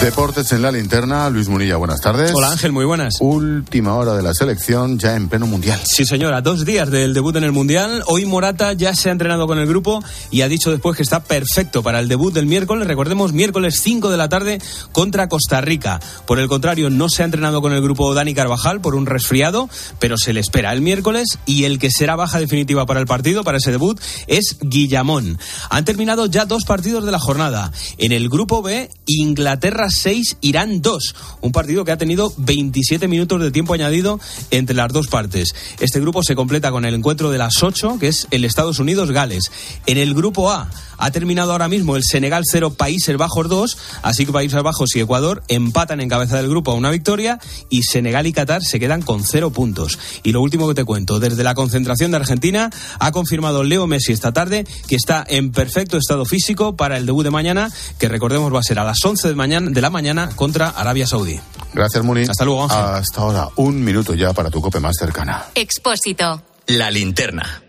Deportes 0.00 0.52
en 0.52 0.62
la 0.62 0.70
linterna, 0.70 1.28
Luis 1.28 1.48
Munilla, 1.48 1.76
buenas 1.76 2.00
tardes. 2.00 2.30
Hola 2.32 2.52
Ángel, 2.52 2.70
muy 2.70 2.84
buenas. 2.84 3.16
Última 3.18 3.96
hora 3.96 4.14
de 4.14 4.22
la 4.22 4.32
selección 4.32 4.96
ya 4.96 5.16
en 5.16 5.28
pleno 5.28 5.48
mundial. 5.48 5.80
Sí 5.84 6.06
señora, 6.06 6.40
dos 6.40 6.64
días 6.64 6.88
del 6.88 7.14
debut 7.14 7.34
en 7.34 7.42
el 7.42 7.50
mundial. 7.50 8.04
Hoy 8.06 8.24
Morata 8.24 8.72
ya 8.74 8.94
se 8.94 9.08
ha 9.08 9.12
entrenado 9.12 9.48
con 9.48 9.58
el 9.58 9.66
grupo 9.66 10.00
y 10.30 10.42
ha 10.42 10.48
dicho 10.48 10.70
después 10.70 10.96
que 10.96 11.02
está 11.02 11.24
perfecto 11.24 11.82
para 11.82 11.98
el 11.98 12.06
debut 12.06 12.32
del 12.32 12.46
miércoles. 12.46 12.86
Recordemos, 12.86 13.32
miércoles 13.32 13.80
5 13.82 14.08
de 14.08 14.16
la 14.16 14.28
tarde 14.28 14.62
contra 14.92 15.28
Costa 15.28 15.60
Rica. 15.60 15.98
Por 16.26 16.38
el 16.38 16.46
contrario, 16.46 16.90
no 16.90 17.08
se 17.08 17.22
ha 17.22 17.24
entrenado 17.24 17.60
con 17.60 17.72
el 17.72 17.82
grupo 17.82 18.14
Dani 18.14 18.34
Carvajal 18.34 18.80
por 18.80 18.94
un 18.94 19.04
resfriado, 19.04 19.68
pero 19.98 20.16
se 20.16 20.32
le 20.32 20.38
espera 20.38 20.72
el 20.72 20.80
miércoles 20.80 21.38
y 21.44 21.64
el 21.64 21.80
que 21.80 21.90
será 21.90 22.14
baja 22.14 22.38
definitiva 22.38 22.86
para 22.86 23.00
el 23.00 23.06
partido, 23.06 23.42
para 23.42 23.58
ese 23.58 23.72
debut, 23.72 24.00
es 24.28 24.58
Guillamón. 24.60 25.38
Han 25.70 25.84
terminado 25.84 26.26
ya 26.26 26.44
dos 26.44 26.64
partidos 26.64 27.04
de 27.04 27.10
la 27.10 27.18
jornada. 27.18 27.72
En 27.98 28.12
el 28.12 28.28
grupo 28.28 28.62
B, 28.62 28.90
Inglaterra 29.06 29.87
6, 29.94 30.38
Irán 30.40 30.82
2. 30.82 31.14
Un 31.40 31.52
partido 31.52 31.84
que 31.84 31.92
ha 31.92 31.98
tenido 31.98 32.32
27 32.36 33.08
minutos 33.08 33.40
de 33.40 33.50
tiempo 33.50 33.74
añadido 33.74 34.20
entre 34.50 34.76
las 34.76 34.92
dos 34.92 35.08
partes. 35.08 35.54
Este 35.80 36.00
grupo 36.00 36.22
se 36.22 36.34
completa 36.34 36.70
con 36.70 36.84
el 36.84 36.94
encuentro 36.94 37.30
de 37.30 37.38
las 37.38 37.62
8, 37.62 37.98
que 37.98 38.08
es 38.08 38.26
el 38.30 38.44
Estados 38.44 38.78
Unidos-Gales. 38.78 39.50
En 39.86 39.98
el 39.98 40.14
grupo 40.14 40.50
A 40.50 40.70
ha 40.98 41.10
terminado 41.10 41.52
ahora 41.52 41.68
mismo 41.68 41.96
el 41.96 42.02
Senegal 42.04 42.44
0, 42.50 42.74
Países 42.74 43.16
Bajos 43.16 43.48
2, 43.48 43.78
así 44.02 44.26
que 44.26 44.32
Países 44.32 44.62
Bajos 44.62 44.94
y 44.96 45.00
Ecuador 45.00 45.42
empatan 45.48 46.00
en 46.00 46.08
cabeza 46.08 46.36
del 46.36 46.48
grupo 46.48 46.72
a 46.72 46.74
una 46.74 46.90
victoria 46.90 47.38
y 47.70 47.84
Senegal 47.84 48.26
y 48.26 48.32
Qatar 48.32 48.62
se 48.62 48.78
quedan 48.78 49.02
con 49.02 49.24
cero 49.24 49.50
puntos. 49.50 49.98
Y 50.22 50.32
lo 50.32 50.42
último 50.42 50.68
que 50.68 50.74
te 50.74 50.84
cuento, 50.84 51.18
desde 51.20 51.42
la 51.44 51.54
concentración 51.54 52.10
de 52.10 52.18
Argentina 52.18 52.70
ha 52.98 53.12
confirmado 53.12 53.62
Leo 53.62 53.86
Messi 53.86 54.12
esta 54.12 54.32
tarde 54.32 54.66
que 54.86 54.96
está 54.96 55.24
en 55.28 55.52
perfecto 55.52 55.96
estado 55.96 56.24
físico 56.24 56.76
para 56.76 56.96
el 56.96 57.06
debut 57.06 57.24
de 57.24 57.30
mañana, 57.30 57.70
que 57.98 58.08
recordemos 58.08 58.52
va 58.54 58.60
a 58.60 58.62
ser 58.62 58.78
a 58.78 58.84
las 58.84 59.04
11 59.04 59.28
de, 59.28 59.34
mañana, 59.34 59.70
de 59.70 59.80
la 59.80 59.90
mañana 59.90 60.30
contra 60.34 60.68
Arabia 60.68 61.06
Saudí. 61.06 61.40
Gracias, 61.72 62.02
Muni. 62.02 62.22
Hasta 62.22 62.44
luego, 62.44 62.64
Ángel. 62.64 62.78
Hasta 62.78 63.20
ahora, 63.20 63.48
un 63.56 63.82
minuto 63.82 64.14
ya 64.14 64.32
para 64.32 64.50
tu 64.50 64.60
cope 64.60 64.80
más 64.80 64.96
cercana. 64.98 65.46
Expósito. 65.54 66.42
La 66.66 66.90
linterna. 66.90 67.67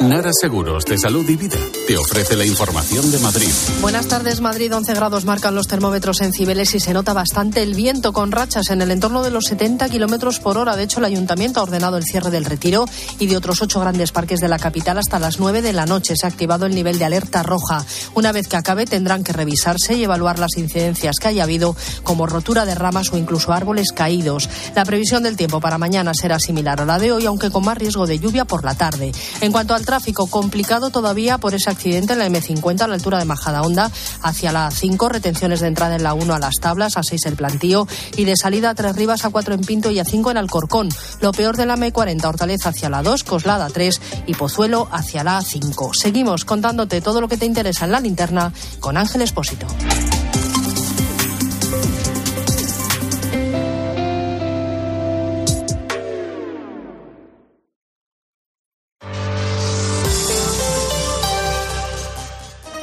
Nara 0.00 0.30
Seguros 0.32 0.84
de 0.84 0.96
Salud 0.96 1.28
y 1.28 1.34
Vida 1.34 1.58
te 1.88 1.98
ofrece 1.98 2.36
la 2.36 2.44
información 2.44 3.10
de 3.10 3.18
Madrid. 3.18 3.50
Buenas 3.80 4.06
tardes, 4.06 4.40
Madrid. 4.40 4.72
11 4.72 4.94
grados 4.94 5.24
marcan 5.24 5.56
los 5.56 5.66
termómetros 5.66 6.20
en 6.20 6.32
Cibeles 6.32 6.72
y 6.76 6.78
se 6.78 6.94
nota 6.94 7.12
bastante 7.12 7.64
el 7.64 7.74
viento 7.74 8.12
con 8.12 8.30
rachas 8.30 8.70
en 8.70 8.80
el 8.80 8.92
entorno 8.92 9.24
de 9.24 9.32
los 9.32 9.46
70 9.46 9.88
kilómetros 9.88 10.38
por 10.38 10.56
hora. 10.56 10.76
De 10.76 10.84
hecho, 10.84 11.00
el 11.00 11.06
ayuntamiento 11.06 11.58
ha 11.58 11.64
ordenado 11.64 11.96
el 11.96 12.04
cierre 12.04 12.30
del 12.30 12.44
retiro 12.44 12.84
y 13.18 13.26
de 13.26 13.36
otros 13.36 13.60
ocho 13.60 13.80
grandes 13.80 14.12
parques 14.12 14.38
de 14.38 14.46
la 14.46 14.60
capital 14.60 14.98
hasta 14.98 15.18
las 15.18 15.40
9 15.40 15.62
de 15.62 15.72
la 15.72 15.84
noche. 15.84 16.14
Se 16.14 16.26
ha 16.26 16.28
activado 16.28 16.66
el 16.66 16.76
nivel 16.76 17.00
de 17.00 17.04
alerta 17.04 17.42
roja. 17.42 17.84
Una 18.14 18.30
vez 18.30 18.46
que 18.46 18.56
acabe, 18.56 18.84
tendrán 18.84 19.24
que 19.24 19.32
revisarse 19.32 19.94
y 19.94 20.04
evaluar 20.04 20.38
las 20.38 20.56
incidencias 20.58 21.16
que 21.16 21.26
haya 21.26 21.42
habido, 21.42 21.74
como 22.04 22.26
rotura 22.26 22.66
de 22.66 22.76
ramas 22.76 23.12
o 23.12 23.16
incluso 23.16 23.52
árboles 23.52 23.90
caídos. 23.90 24.48
La 24.76 24.84
previsión 24.84 25.24
del 25.24 25.36
tiempo 25.36 25.58
para 25.60 25.76
mañana 25.76 26.12
será 26.14 26.38
similar 26.38 26.80
a 26.82 26.86
la 26.86 27.00
de 27.00 27.10
hoy, 27.10 27.26
aunque 27.26 27.50
con 27.50 27.64
más 27.64 27.78
riesgo 27.78 28.06
de 28.06 28.20
lluvia 28.20 28.44
por 28.44 28.64
la 28.64 28.76
tarde. 28.76 29.10
En 29.40 29.50
cuanto 29.50 29.74
al 29.74 29.87
tráfico, 29.88 30.26
complicado 30.26 30.90
todavía 30.90 31.38
por 31.38 31.54
ese 31.54 31.70
accidente 31.70 32.12
en 32.12 32.18
la 32.18 32.28
M50 32.28 32.82
a 32.82 32.88
la 32.88 32.94
altura 32.94 33.18
de 33.18 33.24
Majadahonda 33.24 33.90
hacia 34.22 34.52
la 34.52 34.68
A5, 34.68 35.08
retenciones 35.08 35.60
de 35.60 35.68
entrada 35.68 35.96
en 35.96 36.02
la 36.02 36.12
1 36.12 36.34
a 36.34 36.38
las 36.38 36.56
tablas, 36.60 36.98
a 36.98 37.02
6 37.02 37.24
el 37.24 37.36
plantío 37.36 37.88
y 38.14 38.26
de 38.26 38.36
salida 38.36 38.68
a 38.68 38.74
Tres 38.74 38.96
Rivas, 38.96 39.24
a 39.24 39.30
4 39.30 39.54
en 39.54 39.62
Pinto 39.62 39.90
y 39.90 39.98
a 39.98 40.04
5 40.04 40.30
en 40.30 40.36
Alcorcón. 40.36 40.90
Lo 41.22 41.32
peor 41.32 41.56
de 41.56 41.64
la 41.64 41.78
M40, 41.78 42.22
Hortaleza 42.26 42.68
hacia 42.68 42.90
la 42.90 43.02
2, 43.02 43.24
Coslada 43.24 43.70
3 43.70 44.00
y 44.26 44.34
Pozuelo 44.34 44.88
hacia 44.92 45.24
la 45.24 45.40
A5. 45.40 45.92
Seguimos 45.94 46.44
contándote 46.44 47.00
todo 47.00 47.22
lo 47.22 47.28
que 47.28 47.38
te 47.38 47.46
interesa 47.46 47.86
en 47.86 47.92
la 47.92 48.00
linterna 48.00 48.52
con 48.80 48.98
Ángel 48.98 49.22
Espósito. 49.22 49.66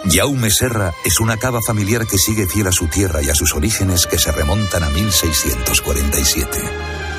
Jaume 0.09 0.51
Serra 0.51 0.93
es 1.03 1.19
una 1.19 1.38
cava 1.38 1.59
familiar 1.65 2.05
que 2.05 2.17
sigue 2.17 2.47
fiel 2.47 2.67
a 2.67 2.71
su 2.71 2.88
tierra 2.88 3.24
y 3.24 3.29
a 3.29 3.35
sus 3.35 3.53
orígenes 3.53 4.05
que 4.05 4.19
se 4.19 4.31
remontan 4.31 4.83
a 4.83 4.89
1647. 4.89 6.59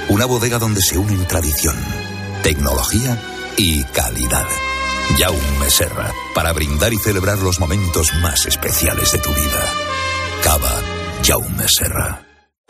Una 0.09 0.25
bodega 0.25 0.59
donde 0.59 0.81
se 0.81 0.97
unen 0.97 1.26
tradición, 1.26 1.75
tecnología 2.43 3.21
y 3.57 3.83
calidad. 3.85 4.47
Jaume 5.19 5.71
Serra, 5.71 6.12
para 6.35 6.52
brindar 6.52 6.93
y 6.93 6.99
celebrar 6.99 7.38
los 7.38 7.59
momentos 7.59 8.12
más 8.23 8.47
especiales 8.47 9.11
de 9.12 9.19
tu 9.19 9.31
vida. 9.31 9.73
Cava 10.43 10.81
Jaume 11.25 11.69
Serra. 11.69 12.23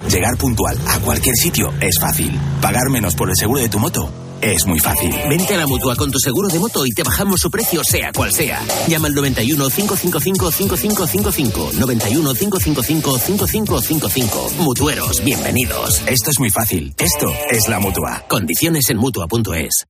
Llegar 0.08 0.36
puntual 0.38 0.78
a 0.88 0.98
cualquier 1.00 1.36
sitio 1.36 1.72
es 1.80 1.98
fácil. 2.00 2.38
Pagar 2.62 2.88
menos 2.90 3.14
por 3.14 3.28
el 3.28 3.36
seguro 3.36 3.60
de 3.60 3.68
tu 3.68 3.78
moto 3.78 4.25
es 4.40 4.66
muy 4.66 4.78
fácil. 4.80 5.14
Vente 5.28 5.54
a 5.54 5.58
la 5.58 5.66
mutua 5.66 5.96
con 5.96 6.10
tu 6.10 6.18
seguro 6.18 6.48
de 6.48 6.58
moto 6.58 6.86
y 6.86 6.90
te 6.90 7.02
bajamos 7.02 7.40
su 7.40 7.50
precio, 7.50 7.82
sea 7.84 8.12
cual 8.12 8.32
sea. 8.32 8.62
Llama 8.88 9.08
al 9.08 9.14
91 9.14 9.68
555 9.68 10.50
5555. 10.50 11.70
91 11.74 12.34
555 12.34 13.18
5555. 13.18 14.50
Mutueros, 14.58 15.22
bienvenidos. 15.24 16.02
Esto 16.06 16.30
es 16.30 16.38
muy 16.38 16.50
fácil. 16.50 16.94
Esto 16.98 17.32
es 17.50 17.68
la 17.68 17.80
mutua. 17.80 18.24
Condiciones 18.28 18.88
en 18.90 18.98
mutua.es. 18.98 19.86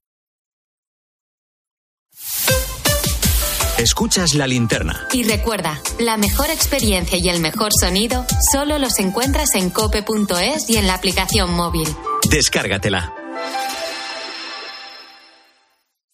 Escuchas 3.78 4.34
la 4.34 4.46
linterna. 4.46 5.06
Y 5.12 5.22
recuerda, 5.24 5.80
la 5.98 6.16
mejor 6.16 6.48
experiencia 6.50 7.18
y 7.18 7.28
el 7.28 7.40
mejor 7.40 7.72
sonido 7.78 8.24
solo 8.50 8.78
los 8.78 8.98
encuentras 8.98 9.54
en 9.54 9.68
cope.es 9.68 10.70
y 10.70 10.78
en 10.78 10.86
la 10.86 10.94
aplicación 10.94 11.52
móvil. 11.52 11.86
Descárgatela. 12.30 13.12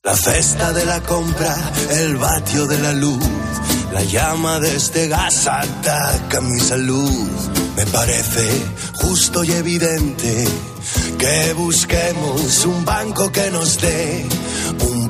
La 0.04 0.16
cesta 0.16 0.72
de 0.72 0.84
la 0.84 1.00
compra, 1.00 1.54
el 1.90 2.16
vatio 2.16 2.66
de 2.66 2.76
la 2.80 2.92
luz, 2.92 3.22
la 3.92 4.02
llama 4.02 4.58
de 4.58 4.74
este 4.74 5.06
gas 5.06 5.46
ataca 5.46 6.40
mi 6.40 6.58
salud. 6.58 7.28
Me 7.76 7.86
parece 7.86 8.48
justo 8.94 9.44
y 9.44 9.52
evidente 9.52 10.44
que 11.18 11.52
busquemos 11.52 12.66
un 12.66 12.84
banco 12.84 13.30
que 13.30 13.48
nos 13.52 13.80
dé 13.80 14.26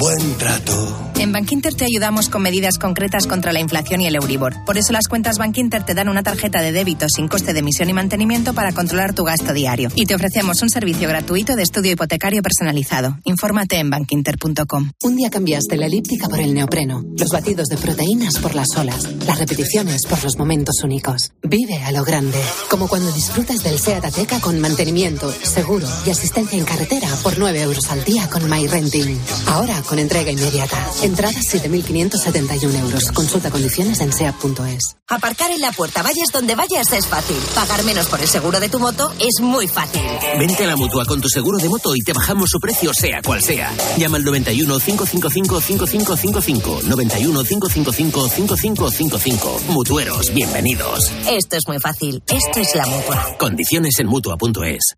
buen 0.03 0.37
trato. 0.37 1.13
En 1.21 1.31
Bankinter 1.31 1.73
te 1.73 1.85
ayudamos 1.85 2.29
con 2.29 2.43
medidas 2.43 2.79
concretas 2.79 3.29
contra 3.29 3.53
la 3.53 3.61
inflación 3.61 4.01
y 4.01 4.09
el 4.09 4.17
Euribor. 4.17 4.65
Por 4.65 4.77
eso 4.77 4.93
las 4.93 5.07
cuentas 5.07 5.39
Bankinter 5.39 5.85
te 5.85 5.95
dan 5.95 6.09
una 6.09 6.25
tarjeta 6.25 6.61
de 6.61 6.73
débito 6.73 7.07
sin 7.09 7.29
coste 7.29 7.53
de 7.53 7.61
emisión 7.61 7.89
y 7.89 7.93
mantenimiento 7.93 8.55
para 8.55 8.73
controlar 8.73 9.15
tu 9.15 9.23
gasto 9.23 9.53
diario. 9.53 9.91
Y 9.95 10.07
te 10.07 10.17
ofrecemos 10.17 10.61
un 10.63 10.71
servicio 10.71 11.09
gratuito 11.09 11.55
de 11.55 11.63
estudio 11.63 11.93
hipotecario 11.93 12.43
personalizado. 12.43 13.19
Infórmate 13.23 13.79
en 13.79 13.91
bankinter.com. 13.91 14.91
Un 15.05 15.15
día 15.15 15.31
cambiaste 15.31 15.77
la 15.77 15.87
elíptica 15.87 16.29
por 16.29 16.41
el 16.41 16.55
neopreno, 16.55 17.05
los 17.17 17.31
batidos 17.31 17.69
de 17.69 17.77
proteínas 17.77 18.39
por 18.39 18.57
las 18.57 18.77
olas, 18.77 19.09
las 19.25 19.39
repeticiones 19.39 20.07
por 20.07 20.25
los 20.25 20.37
momentos 20.37 20.83
únicos. 20.83 21.31
Vive 21.45 21.77
a 21.85 21.93
lo 21.93 22.03
grande, 22.03 22.43
como 22.69 22.89
cuando 22.89 23.13
disfrutas 23.13 23.63
del 23.63 23.79
SEAT 23.79 24.07
Ateca 24.07 24.41
con 24.41 24.59
mantenimiento, 24.59 25.31
seguro 25.31 25.87
y 26.05 26.11
asistencia 26.11 26.59
en 26.59 26.65
carretera 26.65 27.09
por 27.23 27.39
9 27.39 27.63
euros 27.63 27.93
al 27.93 28.03
día 28.03 28.29
con 28.29 28.51
MyRenting. 28.51 29.21
Ahora 29.47 29.81
con 29.83 29.92
entrega 29.99 30.31
inmediata. 30.31 30.89
Entradas 31.03 31.45
7.571 31.53 32.81
euros. 32.81 33.13
Consulta 33.13 33.51
condiciones 33.51 34.01
en 34.01 34.13
SEAT.es. 34.13 34.97
Aparcar 35.09 35.51
en 35.51 35.61
la 35.61 35.73
puerta, 35.73 36.03
vayas 36.03 36.29
donde 36.33 36.55
vayas, 36.55 36.93
es 36.93 37.07
fácil. 37.07 37.37
Pagar 37.55 37.85
menos 37.85 38.07
por 38.07 38.21
el 38.21 38.29
seguro 38.29 38.61
de 38.61 38.69
tu 38.69 38.79
moto 38.79 39.13
es 39.21 39.43
muy 39.43 39.69
fácil. 39.69 40.03
Vente 40.39 40.65
a 40.65 40.69
la 40.69 40.77
mutua 40.77 41.05
con 41.05 41.21
tu 41.21 41.29
seguro 41.29 41.59
de 41.59 41.69
moto 41.69 41.95
y 41.95 42.01
te 42.01 42.13
bajamos 42.13 42.51
su 42.51 42.59
precio, 42.61 42.93
sea 42.95 43.21
cual 43.23 43.43
sea. 43.43 43.71
Llama 43.99 44.17
al 44.17 44.25
91 44.25 44.79
555 44.79 45.61
5555. 45.61 46.81
91 46.89 47.45
555 47.45 48.29
5555. 48.29 49.61
Mutueros, 49.69 50.33
bienvenidos. 50.33 51.11
Esto 51.29 51.57
es 51.57 51.69
muy 51.69 51.79
fácil. 51.79 52.23
Esto 52.27 52.61
es 52.61 52.75
la 52.75 52.87
mutua. 52.87 53.37
Condiciones 53.39 53.99
en 53.99 54.07
mutua.es. 54.07 54.95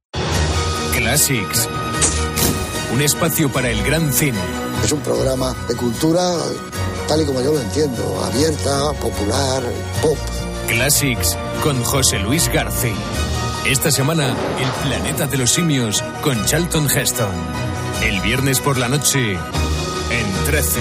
Classics. 0.96 1.68
Un 2.92 3.02
espacio 3.02 3.50
para 3.50 3.70
el 3.70 3.82
gran 3.82 4.12
cine. 4.12 4.63
Es 4.84 4.92
un 4.92 5.00
programa 5.00 5.54
de 5.66 5.74
cultura 5.76 6.36
tal 7.08 7.22
y 7.22 7.24
como 7.24 7.40
yo 7.40 7.54
lo 7.54 7.60
entiendo, 7.60 8.22
abierta, 8.22 8.92
popular, 8.92 9.62
pop. 10.02 10.18
Classics 10.68 11.38
con 11.62 11.82
José 11.82 12.18
Luis 12.18 12.52
García. 12.52 12.92
Esta 13.64 13.90
semana, 13.90 14.36
El 14.60 14.86
planeta 14.86 15.26
de 15.26 15.38
los 15.38 15.52
simios 15.52 16.04
con 16.22 16.44
Charlton 16.44 16.86
Heston. 16.90 17.34
El 18.02 18.20
viernes 18.20 18.60
por 18.60 18.76
la 18.76 18.88
noche, 18.88 19.32
en 19.32 20.44
13. 20.46 20.80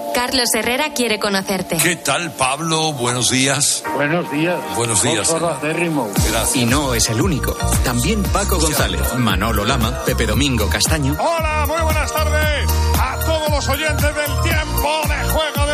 Carlos 0.13 0.49
Herrera 0.53 0.93
quiere 0.93 1.19
conocerte. 1.19 1.77
¿Qué 1.77 1.95
tal, 1.95 2.31
Pablo? 2.31 2.93
Buenos 2.93 3.29
días. 3.29 3.83
Buenos 3.95 4.29
días. 4.31 4.57
Buenos 4.75 5.01
días. 5.01 5.33
Gracias. 6.29 6.55
Y 6.55 6.65
no 6.65 6.93
es 6.93 7.09
el 7.09 7.21
único. 7.21 7.53
También 7.83 8.23
Paco 8.23 8.59
González, 8.59 9.01
Manolo 9.17 9.65
Lama, 9.65 10.03
Pepe 10.05 10.25
Domingo 10.25 10.69
Castaño. 10.69 11.15
Hola, 11.19 11.65
muy 11.67 11.81
buenas 11.81 12.11
tardes 12.11 12.69
a 12.99 13.19
todos 13.25 13.49
los 13.49 13.69
oyentes 13.69 14.15
del 14.15 14.41
tiempo 14.43 15.01
de 15.07 15.29
juego 15.29 15.65
de 15.67 15.70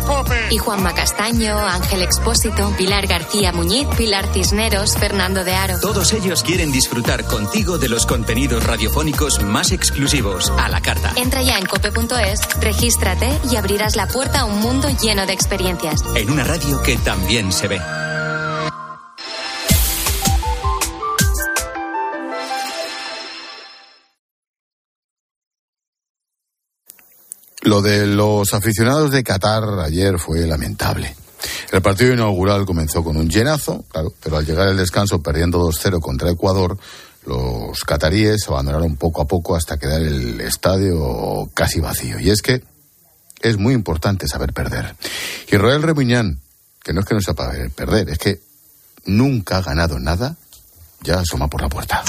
la 0.00 0.06
cadena 0.06 0.18
Cope. 0.18 0.48
Y 0.50 0.58
Juanma 0.58 0.94
Castaño, 0.94 1.58
Ángel 1.58 2.02
Expósito, 2.02 2.72
Pilar 2.76 3.06
García 3.06 3.52
Muñiz, 3.52 3.86
Pilar 3.96 4.26
Cisneros, 4.32 4.96
Fernando 4.96 5.44
de 5.44 5.54
Aro. 5.54 5.80
Todos 5.80 6.12
ellos 6.12 6.42
quieren 6.42 6.72
disfrutar 6.72 7.24
contigo 7.24 7.78
de 7.78 7.88
los 7.88 8.06
contenidos 8.06 8.64
radiofónicos 8.64 9.42
más 9.42 9.72
exclusivos 9.72 10.52
a 10.58 10.68
la 10.68 10.80
carta. 10.80 11.12
Entra 11.16 11.42
ya 11.42 11.58
en 11.58 11.66
cope.es, 11.66 12.40
regístrate 12.60 13.28
y 13.50 13.56
abrirás 13.56 13.96
la 13.96 14.06
puerta 14.06 14.40
a 14.40 14.44
un 14.44 14.60
mundo 14.60 14.88
lleno 15.02 15.26
de 15.26 15.32
experiencias. 15.32 16.02
En 16.14 16.30
una 16.30 16.44
radio 16.44 16.82
que 16.82 16.96
también 16.96 17.52
se 17.52 17.68
ve. 17.68 18.07
Lo 27.68 27.82
de 27.82 28.06
los 28.06 28.54
aficionados 28.54 29.10
de 29.10 29.22
Qatar 29.22 29.80
ayer 29.80 30.18
fue 30.18 30.46
lamentable. 30.46 31.14
El 31.70 31.82
partido 31.82 32.14
inaugural 32.14 32.64
comenzó 32.64 33.04
con 33.04 33.18
un 33.18 33.28
llenazo, 33.28 33.84
claro, 33.90 34.10
pero 34.22 34.38
al 34.38 34.46
llegar 34.46 34.68
el 34.68 34.78
descanso 34.78 35.22
perdiendo 35.22 35.60
2-0 35.68 36.00
contra 36.00 36.30
Ecuador, 36.30 36.78
los 37.26 37.80
cataríes 37.80 38.48
abandonaron 38.48 38.96
poco 38.96 39.20
a 39.20 39.26
poco 39.26 39.54
hasta 39.54 39.76
quedar 39.76 40.00
el 40.00 40.40
estadio 40.40 41.50
casi 41.52 41.78
vacío. 41.78 42.18
Y 42.18 42.30
es 42.30 42.40
que 42.40 42.62
es 43.42 43.58
muy 43.58 43.74
importante 43.74 44.28
saber 44.28 44.54
perder. 44.54 44.96
Y 45.52 45.58
Roel 45.58 45.82
Remuñán, 45.82 46.40
que 46.82 46.94
no 46.94 47.00
es 47.00 47.06
que 47.06 47.16
no 47.16 47.20
sepa 47.20 47.52
perder, 47.76 48.08
es 48.08 48.16
que 48.16 48.40
nunca 49.04 49.58
ha 49.58 49.62
ganado 49.62 49.98
nada, 49.98 50.36
ya 51.02 51.20
asoma 51.20 51.48
por 51.48 51.60
la 51.60 51.68
puerta. 51.68 52.02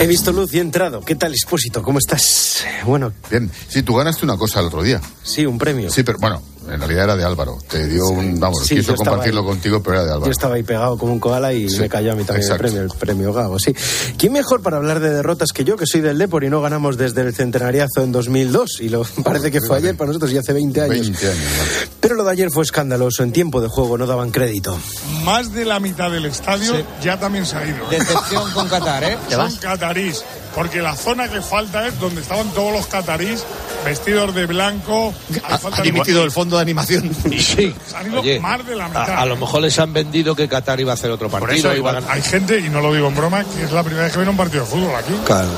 He 0.00 0.06
visto 0.06 0.30
luz 0.32 0.54
y 0.54 0.58
he 0.58 0.60
entrado. 0.60 1.00
¿Qué 1.00 1.16
tal, 1.16 1.32
Expósito? 1.32 1.82
¿Cómo 1.82 1.98
estás? 1.98 2.64
Bueno. 2.86 3.12
Bien. 3.30 3.50
Sí, 3.68 3.82
tú 3.82 3.94
ganaste 3.96 4.24
una 4.24 4.36
cosa 4.36 4.60
el 4.60 4.66
otro 4.66 4.82
día. 4.82 5.00
Sí, 5.24 5.44
un 5.44 5.58
premio. 5.58 5.90
Sí, 5.90 6.04
pero 6.04 6.18
bueno, 6.20 6.40
en 6.70 6.78
realidad 6.78 7.04
era 7.04 7.16
de 7.16 7.24
Álvaro. 7.24 7.58
Te 7.68 7.86
dio 7.86 8.08
un. 8.08 8.38
Vamos, 8.38 8.66
sí, 8.66 8.76
quiso 8.76 8.94
compartirlo 8.94 9.44
contigo, 9.44 9.82
pero 9.82 9.96
era 9.96 10.04
de 10.04 10.10
Álvaro. 10.12 10.26
Yo 10.26 10.32
estaba 10.32 10.54
ahí 10.54 10.62
pegado 10.62 10.98
como 10.98 11.12
un 11.12 11.20
koala 11.20 11.52
y 11.52 11.68
sí, 11.68 11.80
me 11.80 11.88
cayó 11.88 12.12
a 12.12 12.14
mí 12.14 12.24
también 12.24 12.44
exacto. 12.44 12.66
el 12.66 12.72
premio, 12.72 12.92
el 12.92 12.98
premio 12.98 13.32
Gago, 13.32 13.58
sí. 13.58 13.74
¿Quién 14.16 14.32
mejor 14.32 14.62
para 14.62 14.76
hablar 14.76 15.00
de 15.00 15.10
derrotas 15.10 15.52
que 15.52 15.64
yo, 15.64 15.76
que 15.76 15.86
soy 15.86 16.00
del 16.00 16.18
Depor 16.18 16.44
y 16.44 16.50
no 16.50 16.60
ganamos 16.60 16.96
desde 16.96 17.22
el 17.22 17.34
centenariazo 17.34 18.02
en 18.02 18.12
2002? 18.12 18.80
Y 18.80 18.88
lo 18.88 19.04
parece 19.24 19.50
que 19.50 19.60
fue 19.60 19.78
ayer 19.78 19.96
para 19.96 20.08
nosotros 20.08 20.32
y 20.32 20.38
hace 20.38 20.52
20 20.52 20.80
años. 20.80 21.00
20 21.00 21.26
años. 21.26 21.38
¿no? 21.38 21.88
Pero 22.00 22.14
lo 22.14 22.24
de 22.24 22.32
ayer 22.32 22.50
fue 22.50 22.64
escandaloso. 22.64 23.22
En 23.22 23.32
tiempo 23.32 23.60
de 23.60 23.68
juego 23.68 23.98
no 23.98 24.06
daban 24.06 24.30
crédito. 24.30 24.78
Más 25.24 25.52
de 25.52 25.64
la 25.64 25.80
mitad 25.80 26.10
del 26.10 26.26
estadio 26.26 26.76
sí. 26.76 26.84
ya 27.02 27.18
también 27.18 27.46
se 27.46 27.56
ha 27.56 27.66
ido. 27.66 27.88
Decepción 27.88 28.50
con 28.52 28.68
Qatar, 28.68 29.04
¿eh? 29.04 29.18
Son 29.30 29.54
catarís. 29.56 30.24
Porque 30.58 30.82
la 30.82 30.96
zona 30.96 31.28
que 31.28 31.40
falta 31.40 31.86
es 31.86 32.00
donde 32.00 32.20
estaban 32.20 32.50
todos 32.50 32.72
los 32.72 32.88
catarís 32.88 33.44
vestidos 33.84 34.34
de 34.34 34.44
blanco. 34.46 35.14
Ha, 35.44 35.54
han 35.54 35.86
el 35.86 36.32
fondo 36.32 36.56
de 36.56 36.62
animación. 36.62 37.14
Sí. 37.30 37.72
Se 37.86 37.96
han 37.96 38.10
ido 38.10 38.20
Oye, 38.20 38.40
más 38.40 38.66
de 38.66 38.74
la 38.74 38.88
mitad. 38.88 39.08
A, 39.08 39.20
a, 39.20 39.26
lo 39.26 39.36
mejor 39.36 39.62
les 39.62 39.78
han 39.78 39.92
vendido 39.92 40.34
que 40.34 40.48
Qatar 40.48 40.80
iba 40.80 40.90
a 40.90 40.94
hacer 40.94 41.12
otro 41.12 41.28
partido. 41.28 41.70
Eso, 41.70 41.76
igual, 41.76 42.04
hay 42.08 42.22
gente, 42.22 42.58
y 42.58 42.70
no 42.70 42.80
lo 42.80 42.92
digo 42.92 43.06
en 43.06 43.14
broma, 43.14 43.44
que 43.44 43.62
es 43.62 43.70
la 43.70 43.84
primera 43.84 44.02
vez 44.02 44.12
que 44.12 44.18
viene 44.18 44.32
un 44.32 44.36
partido 44.36 44.64
de 44.64 44.68
fútbol 44.68 44.96
aquí. 44.96 45.12
Claro. 45.24 45.48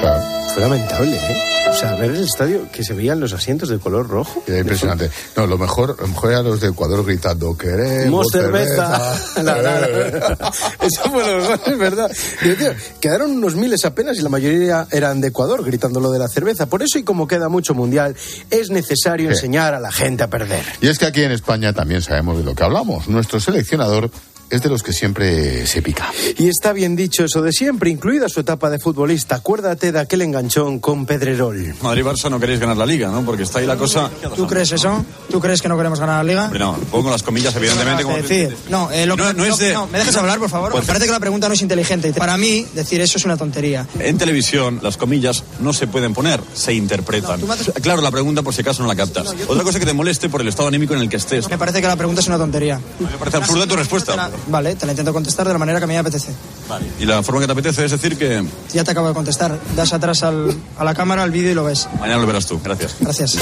claro. 0.00 0.37
Fue 0.58 0.68
lamentable, 0.68 1.14
¿eh? 1.14 1.48
O 1.70 1.74
sea, 1.74 1.94
ver 1.94 2.10
el 2.10 2.24
estadio 2.24 2.66
que 2.72 2.82
se 2.82 2.92
veían 2.92 3.20
los 3.20 3.32
asientos 3.32 3.68
de 3.68 3.78
color 3.78 4.08
rojo. 4.08 4.42
Era 4.48 4.58
impresionante. 4.58 5.08
No, 5.36 5.46
lo 5.46 5.56
mejor, 5.56 5.96
lo 6.00 6.08
mejor 6.08 6.30
era 6.30 6.42
los 6.42 6.60
de 6.60 6.68
Ecuador 6.68 7.04
gritando, 7.06 7.56
queremos 7.56 8.26
cerveza. 8.32 9.14
cerveza. 9.14 9.42
La, 9.42 9.62
la, 9.62 9.80
la. 9.80 9.88
Eso 10.80 11.02
fue 11.12 11.24
lo 11.24 11.48
mejor, 11.48 11.60
es 11.64 11.78
verdad. 11.78 12.10
Y, 12.42 12.54
tío, 12.54 12.72
quedaron 13.00 13.30
unos 13.30 13.54
miles 13.54 13.84
apenas 13.84 14.18
y 14.18 14.22
la 14.22 14.30
mayoría 14.30 14.88
eran 14.90 15.20
de 15.20 15.28
Ecuador 15.28 15.64
gritando 15.64 16.00
lo 16.00 16.10
de 16.10 16.18
la 16.18 16.26
cerveza. 16.26 16.66
Por 16.66 16.82
eso, 16.82 16.98
y 16.98 17.04
como 17.04 17.28
queda 17.28 17.48
mucho 17.48 17.74
mundial, 17.74 18.16
es 18.50 18.70
necesario 18.70 19.28
sí. 19.28 19.34
enseñar 19.34 19.74
a 19.74 19.80
la 19.80 19.92
gente 19.92 20.24
a 20.24 20.28
perder. 20.28 20.64
Y 20.80 20.88
es 20.88 20.98
que 20.98 21.06
aquí 21.06 21.22
en 21.22 21.30
España 21.30 21.72
también 21.72 22.02
sabemos 22.02 22.38
de 22.38 22.42
lo 22.42 22.56
que 22.56 22.64
hablamos. 22.64 23.06
Nuestro 23.06 23.38
seleccionador 23.38 24.10
es 24.50 24.62
de 24.62 24.68
los 24.68 24.82
que 24.82 24.92
siempre 24.92 25.66
se 25.66 25.82
pica. 25.82 26.10
Y 26.36 26.48
está 26.48 26.72
bien 26.72 26.96
dicho 26.96 27.24
eso 27.24 27.42
de 27.42 27.52
siempre, 27.52 27.90
incluida 27.90 28.28
su 28.28 28.40
etapa 28.40 28.70
de 28.70 28.78
futbolista. 28.78 29.36
Acuérdate 29.36 29.92
de 29.92 30.00
aquel 30.00 30.22
enganchón 30.22 30.78
con 30.78 31.06
Pedrerol. 31.06 31.74
Madrid-Barça 31.82 32.30
no 32.30 32.40
queréis 32.40 32.60
ganar 32.60 32.76
la 32.76 32.86
liga, 32.86 33.08
¿no? 33.08 33.24
Porque 33.24 33.42
está 33.42 33.58
ahí 33.58 33.66
la 33.66 33.76
cosa... 33.76 34.10
¿Tú 34.36 34.46
crees 34.46 34.72
eso? 34.72 35.04
¿Tú 35.30 35.40
crees 35.40 35.62
que 35.62 35.68
no 35.68 35.76
queremos 35.76 36.00
ganar 36.00 36.24
la 36.24 36.48
liga? 36.48 36.58
No, 36.58 36.74
pongo 36.90 37.10
las 37.10 37.22
comillas, 37.22 37.54
evidentemente. 37.56 38.02
Como... 38.02 38.16
Decir, 38.16 38.56
no, 38.68 38.90
eh, 38.90 39.06
lo 39.06 39.16
no, 39.16 39.28
que, 39.28 39.34
no, 39.34 39.44
es 39.44 39.58
de... 39.58 39.72
no, 39.72 39.86
¿me 39.86 39.98
dejas 39.98 40.16
hablar, 40.16 40.38
por 40.38 40.50
favor? 40.50 40.72
Pues... 40.72 40.86
Parece 40.86 41.06
que 41.06 41.12
la 41.12 41.20
pregunta 41.20 41.48
no 41.48 41.54
es 41.54 41.62
inteligente. 41.62 42.12
Para 42.12 42.36
mí, 42.36 42.66
decir 42.74 43.00
eso 43.00 43.18
es 43.18 43.24
una 43.24 43.36
tontería. 43.36 43.86
En 43.98 44.18
televisión, 44.18 44.80
las 44.82 44.96
comillas 44.96 45.44
no 45.60 45.72
se 45.72 45.86
pueden 45.86 46.14
poner, 46.14 46.40
se 46.54 46.72
interpretan. 46.74 47.40
No. 47.40 47.54
Claro, 47.82 48.02
la 48.02 48.10
pregunta 48.10 48.42
por 48.42 48.54
si 48.54 48.62
acaso 48.62 48.82
no 48.82 48.88
la 48.88 48.96
captas. 48.96 49.24
No, 49.24 49.34
yo... 49.34 49.46
Otra 49.48 49.64
cosa 49.64 49.78
que 49.78 49.86
te 49.86 49.92
moleste 49.92 50.28
por 50.28 50.40
el 50.40 50.48
estado 50.48 50.68
anímico 50.68 50.94
en 50.94 51.00
el 51.00 51.08
que 51.08 51.16
estés. 51.16 51.48
Me 51.48 51.58
parece 51.58 51.80
que 51.80 51.86
la 51.86 51.96
pregunta 51.96 52.20
es 52.20 52.26
una 52.26 52.38
tontería. 52.38 52.80
Me 52.98 53.18
parece 53.18 53.36
absurda 53.36 53.66
tu 53.66 53.76
respuesta. 53.76 54.30
Vale, 54.48 54.74
te 54.76 54.86
la 54.86 54.92
intento 54.92 55.12
contestar 55.12 55.46
de 55.46 55.52
la 55.52 55.58
manera 55.58 55.78
que 55.78 55.84
a 55.84 55.86
mí 55.86 55.94
me 55.94 55.98
apetece. 55.98 56.32
Vale. 56.68 56.86
¿Y 56.98 57.04
la 57.04 57.22
forma 57.22 57.40
que 57.40 57.46
te 57.46 57.52
apetece 57.52 57.84
es 57.84 57.90
decir 57.90 58.16
que...? 58.16 58.44
Ya 58.72 58.84
te 58.84 58.90
acabo 58.90 59.08
de 59.08 59.14
contestar. 59.14 59.58
Das 59.74 59.92
atrás 59.92 60.22
al, 60.22 60.54
a 60.78 60.84
la 60.84 60.94
cámara, 60.94 61.22
al 61.22 61.30
vídeo 61.30 61.50
y 61.50 61.54
lo 61.54 61.64
ves. 61.64 61.88
Mañana 61.98 62.20
lo 62.20 62.26
verás 62.26 62.46
tú. 62.46 62.60
Gracias. 62.62 62.96
Gracias. 63.00 63.36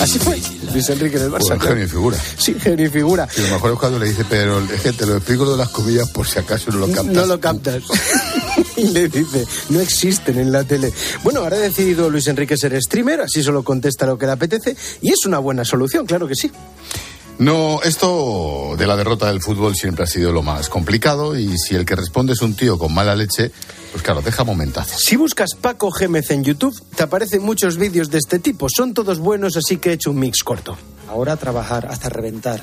Así 0.00 0.18
fue. 0.18 0.40
Luis 0.72 0.88
Enrique 0.88 1.18
del 1.18 1.30
Barça. 1.30 1.56
Pues 1.56 1.62
genio 1.62 1.84
y 1.84 1.88
figura. 1.88 2.16
Sí, 2.38 2.54
genio 2.58 2.86
y 2.86 2.90
figura. 2.90 3.28
Y 3.36 3.40
lo 3.42 3.48
mejor 3.48 3.72
es 3.72 3.78
cuando 3.78 3.98
le 3.98 4.06
dice, 4.06 4.24
pero 4.28 4.60
es 4.60 4.80
que 4.80 4.92
te 4.92 5.06
lo 5.06 5.16
explico 5.16 5.44
lo 5.44 5.52
de 5.52 5.58
las 5.58 5.68
comillas 5.68 6.08
por 6.10 6.26
si 6.26 6.38
acaso 6.38 6.70
no 6.70 6.78
lo 6.78 6.86
captas. 6.88 7.14
No 7.14 7.26
lo 7.26 7.40
captas. 7.40 7.82
y 8.76 8.88
le 8.88 9.08
dice, 9.08 9.46
no 9.70 9.80
existen 9.80 10.38
en 10.38 10.52
la 10.52 10.64
tele. 10.64 10.92
Bueno, 11.22 11.40
ahora 11.40 11.56
ha 11.56 11.60
decidido 11.60 12.08
Luis 12.08 12.26
Enrique 12.28 12.56
ser 12.56 12.80
streamer, 12.80 13.22
así 13.22 13.42
solo 13.42 13.62
contesta 13.62 14.06
lo 14.06 14.16
que 14.18 14.26
le 14.26 14.32
apetece 14.32 14.76
y 15.02 15.10
es 15.12 15.24
una 15.26 15.38
buena 15.38 15.64
solución, 15.64 16.06
claro 16.06 16.26
que 16.26 16.34
sí. 16.34 16.50
No, 17.40 17.80
esto 17.82 18.74
de 18.76 18.86
la 18.86 18.96
derrota 18.96 19.28
del 19.28 19.40
fútbol 19.40 19.74
siempre 19.74 20.04
ha 20.04 20.06
sido 20.06 20.30
lo 20.30 20.42
más 20.42 20.68
complicado 20.68 21.38
y 21.38 21.56
si 21.56 21.74
el 21.74 21.86
que 21.86 21.96
responde 21.96 22.34
es 22.34 22.42
un 22.42 22.54
tío 22.54 22.78
con 22.78 22.92
mala 22.92 23.14
leche, 23.14 23.50
pues 23.92 24.02
claro, 24.02 24.20
deja 24.20 24.44
momentazos. 24.44 25.00
Si 25.00 25.16
buscas 25.16 25.54
Paco 25.58 25.90
Gémez 25.90 26.30
en 26.32 26.44
YouTube, 26.44 26.78
te 26.94 27.02
aparecen 27.02 27.42
muchos 27.42 27.78
vídeos 27.78 28.10
de 28.10 28.18
este 28.18 28.40
tipo. 28.40 28.66
Son 28.68 28.92
todos 28.92 29.20
buenos, 29.20 29.56
así 29.56 29.78
que 29.78 29.88
he 29.88 29.92
hecho 29.94 30.10
un 30.10 30.18
mix 30.18 30.42
corto. 30.44 30.76
Ahora 31.10 31.36
trabajar 31.36 31.88
hasta 31.90 32.08
reventar. 32.08 32.60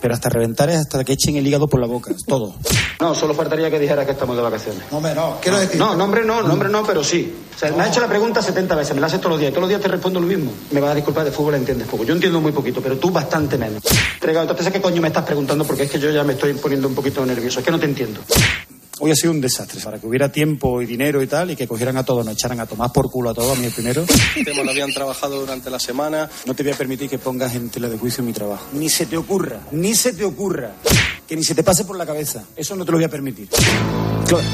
Pero 0.00 0.14
hasta 0.14 0.30
reventar 0.30 0.70
es 0.70 0.76
hasta 0.76 1.04
que 1.04 1.12
echen 1.12 1.36
el 1.36 1.46
hígado 1.46 1.68
por 1.68 1.80
la 1.80 1.86
boca. 1.86 2.14
Todo. 2.26 2.54
No, 2.98 3.14
solo 3.14 3.34
faltaría 3.34 3.70
que 3.70 3.78
dijera 3.78 4.06
que 4.06 4.12
estamos 4.12 4.36
de 4.36 4.42
vacaciones. 4.42 4.84
No, 4.90 4.96
hombre, 4.96 5.14
no. 5.14 5.36
Quiero 5.42 5.58
decir. 5.58 5.78
No, 5.78 5.94
nombre 5.94 6.24
no, 6.24 6.42
nombre 6.42 6.70
no, 6.70 6.82
pero 6.82 7.04
sí. 7.04 7.30
O 7.54 7.58
sea, 7.58 7.70
me 7.72 7.82
has 7.82 7.90
hecho 7.90 8.00
la 8.00 8.06
pregunta 8.06 8.40
70 8.40 8.74
veces, 8.74 8.94
me 8.94 9.02
la 9.02 9.06
haces 9.08 9.20
todos 9.20 9.32
los 9.32 9.40
días. 9.40 9.50
y 9.50 9.52
Todos 9.52 9.62
los 9.64 9.68
días 9.68 9.82
te 9.82 9.88
respondo 9.88 10.18
lo 10.18 10.26
mismo. 10.26 10.50
Me 10.70 10.80
vas 10.80 10.92
a 10.92 10.94
disculpar, 10.94 11.26
de 11.26 11.30
fútbol 11.30 11.56
entiendes 11.56 11.86
poco. 11.88 12.04
Yo 12.04 12.14
entiendo 12.14 12.40
muy 12.40 12.52
poquito, 12.52 12.80
pero 12.80 12.96
tú 12.96 13.10
bastante 13.10 13.58
menos. 13.58 13.82
Entregado, 14.14 14.48
entonces, 14.48 14.72
¿qué 14.72 14.80
coño 14.80 15.02
me 15.02 15.08
estás 15.08 15.24
preguntando? 15.24 15.66
Porque 15.66 15.82
es 15.82 15.90
que 15.90 15.98
yo 15.98 16.10
ya 16.10 16.24
me 16.24 16.32
estoy 16.32 16.54
poniendo 16.54 16.88
un 16.88 16.94
poquito 16.94 17.26
nervioso. 17.26 17.58
Es 17.58 17.66
que 17.66 17.70
no 17.70 17.78
te 17.78 17.84
entiendo. 17.84 18.22
Hoy 19.00 19.10
ha 19.10 19.16
sido 19.16 19.32
un 19.32 19.40
desastre. 19.40 19.80
Para 19.80 19.98
que 19.98 20.06
hubiera 20.06 20.30
tiempo 20.30 20.82
y 20.82 20.86
dinero 20.86 21.22
y 21.22 21.26
tal, 21.26 21.50
y 21.50 21.56
que 21.56 21.66
cogieran 21.66 21.96
a 21.96 22.04
todos, 22.04 22.24
nos 22.24 22.34
echaran 22.34 22.60
a 22.60 22.66
tomar 22.66 22.92
por 22.92 23.10
culo 23.10 23.30
a 23.30 23.34
todos, 23.34 23.56
a 23.56 23.60
mí 23.60 23.66
el 23.66 23.72
primero. 23.72 24.04
Temas 24.44 24.64
no 24.64 24.70
habían 24.70 24.92
trabajado 24.92 25.40
durante 25.40 25.70
la 25.70 25.78
semana. 25.78 26.28
No 26.44 26.54
te 26.54 26.62
voy 26.62 26.72
a 26.72 26.76
permitir 26.76 27.08
que 27.08 27.18
pongas 27.18 27.54
en 27.54 27.70
tela 27.70 27.88
de 27.88 27.98
juicio 27.98 28.22
mi 28.22 28.32
trabajo. 28.32 28.66
Ni 28.74 28.90
se 28.90 29.06
te 29.06 29.16
ocurra, 29.16 29.60
ni 29.72 29.94
se 29.94 30.12
te 30.12 30.24
ocurra. 30.24 30.72
Que 31.26 31.34
ni 31.34 31.44
se 31.44 31.54
te 31.54 31.62
pase 31.62 31.84
por 31.84 31.96
la 31.96 32.04
cabeza. 32.04 32.44
Eso 32.54 32.76
no 32.76 32.84
te 32.84 32.92
lo 32.92 32.98
voy 32.98 33.04
a 33.04 33.08
permitir. 33.08 33.48
Claro. 34.26 34.44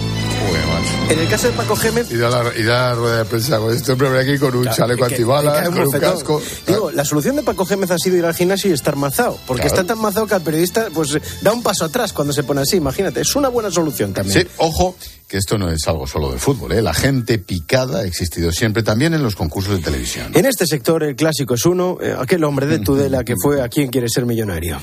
En 1.09 1.18
el 1.20 1.29
caso 1.29 1.46
de 1.49 1.53
Paco 1.55 1.77
Gémez. 1.77 2.11
Y 2.11 2.16
da 2.16 2.29
la, 2.29 2.42
la 2.42 2.94
rueda 2.94 3.18
de 3.18 3.25
prensa 3.27 3.59
con 3.59 3.72
este 3.72 3.92
hombre 3.92 4.09
aquí 4.20 4.38
con 4.38 4.55
un 4.57 4.62
Claro, 4.62 4.77
chaleco 4.77 5.05
antibalas, 5.05 5.68
con 5.68 5.79
un 5.79 5.90
casco. 5.92 6.42
Digo, 6.66 6.90
la 6.90 7.05
solución 7.05 7.37
de 7.37 7.42
Paco 7.44 7.64
Gémez 7.64 7.90
ha 7.92 7.99
sido 7.99 8.16
ir 8.16 8.25
al 8.27 8.35
gimnasio 8.35 8.70
y 8.70 8.75
estar 8.75 8.96
mazado. 8.96 9.38
Porque 9.46 9.62
Claro. 9.62 9.77
está 9.83 9.87
tan 9.94 10.03
mazado 10.03 10.27
que 10.27 10.35
al 10.35 10.42
periodista 10.42 10.88
pues 10.92 11.16
da 11.42 11.53
un 11.53 11.62
paso 11.62 11.85
atrás 11.85 12.12
cuando 12.12 12.33
se 12.33 12.42
pone 12.42 12.62
así. 12.62 12.77
Imagínate, 12.77 13.20
es 13.20 13.37
una 13.37 13.49
buena 13.49 13.70
solución 13.70 14.12
también. 14.12 14.40
Sí, 14.42 14.49
ojo, 14.57 14.96
que 15.29 15.37
esto 15.38 15.57
no 15.59 15.70
es 15.70 15.87
algo 15.87 16.07
solo 16.09 16.33
de 16.33 16.38
fútbol, 16.38 16.72
¿eh? 16.72 16.83
La 16.83 16.94
gente 16.94 17.38
picada 17.38 18.01
ha 18.01 18.05
existido 18.05 18.51
siempre 18.51 18.83
también 18.83 19.14
en 19.14 19.22
los 19.22 19.37
concursos 19.37 19.77
de 19.77 19.83
televisión. 19.85 20.33
En 20.35 20.44
este 20.44 20.66
sector 20.66 21.05
el 21.05 21.14
clásico 21.14 21.55
es 21.55 21.64
uno, 21.66 21.99
eh, 22.01 22.16
aquel 22.18 22.42
hombre 22.42 22.66
de 22.66 22.81
Tudela 22.81 23.22
que 23.22 23.35
fue 23.40 23.62
a 23.62 23.68
quien 23.68 23.88
quiere 23.90 24.09
ser 24.09 24.27
millonario. 24.27 24.81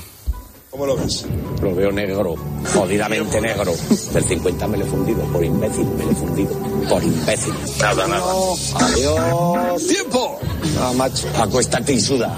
¿Cómo 0.74 0.86
lo 0.86 0.96
ves? 0.96 1.24
Lo 1.62 1.72
veo 1.72 1.92
negro, 1.92 2.34
jodidamente 2.74 3.40
negro. 3.40 3.72
Del 4.12 4.24
50 4.24 4.66
me 4.66 4.78
lo 4.78 4.84
he 4.84 4.88
fundido, 4.88 5.20
por 5.26 5.44
imbécil 5.44 5.86
me 5.86 6.04
lo 6.04 6.10
he 6.10 6.14
fundido, 6.16 6.50
por 6.88 7.00
imbécil. 7.00 7.54
Nada, 7.78 8.08
nada. 8.08 8.24
Adiós. 8.80 9.86
¡Tiempo! 9.86 10.40
Ah, 10.80 10.92
macho, 10.96 11.28
acuéstate 11.38 11.92
y 11.92 12.00
suda. 12.00 12.36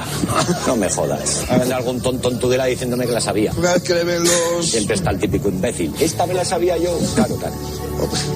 No 0.66 0.76
me 0.76 0.90
jodas. 0.90 1.46
Vendrá 1.48 1.78
algún 1.78 1.98
tonto 2.02 2.30
en 2.30 2.38
Tudela 2.38 2.66
diciéndome 2.66 3.06
que 3.06 3.12
la 3.12 3.22
sabía. 3.22 3.52
Una 3.56 3.72
vez 3.72 3.82
que 3.82 3.94
le 3.94 4.04
ven 4.04 4.22
los... 4.22 4.66
Siempre 4.66 4.96
está 4.96 5.12
el 5.12 5.18
típico 5.18 5.48
imbécil. 5.48 5.94
¿Esta 5.98 6.26
me 6.26 6.34
la 6.34 6.44
sabía 6.44 6.76
yo? 6.76 6.94
Claro, 7.14 7.36
claro. 7.36 7.54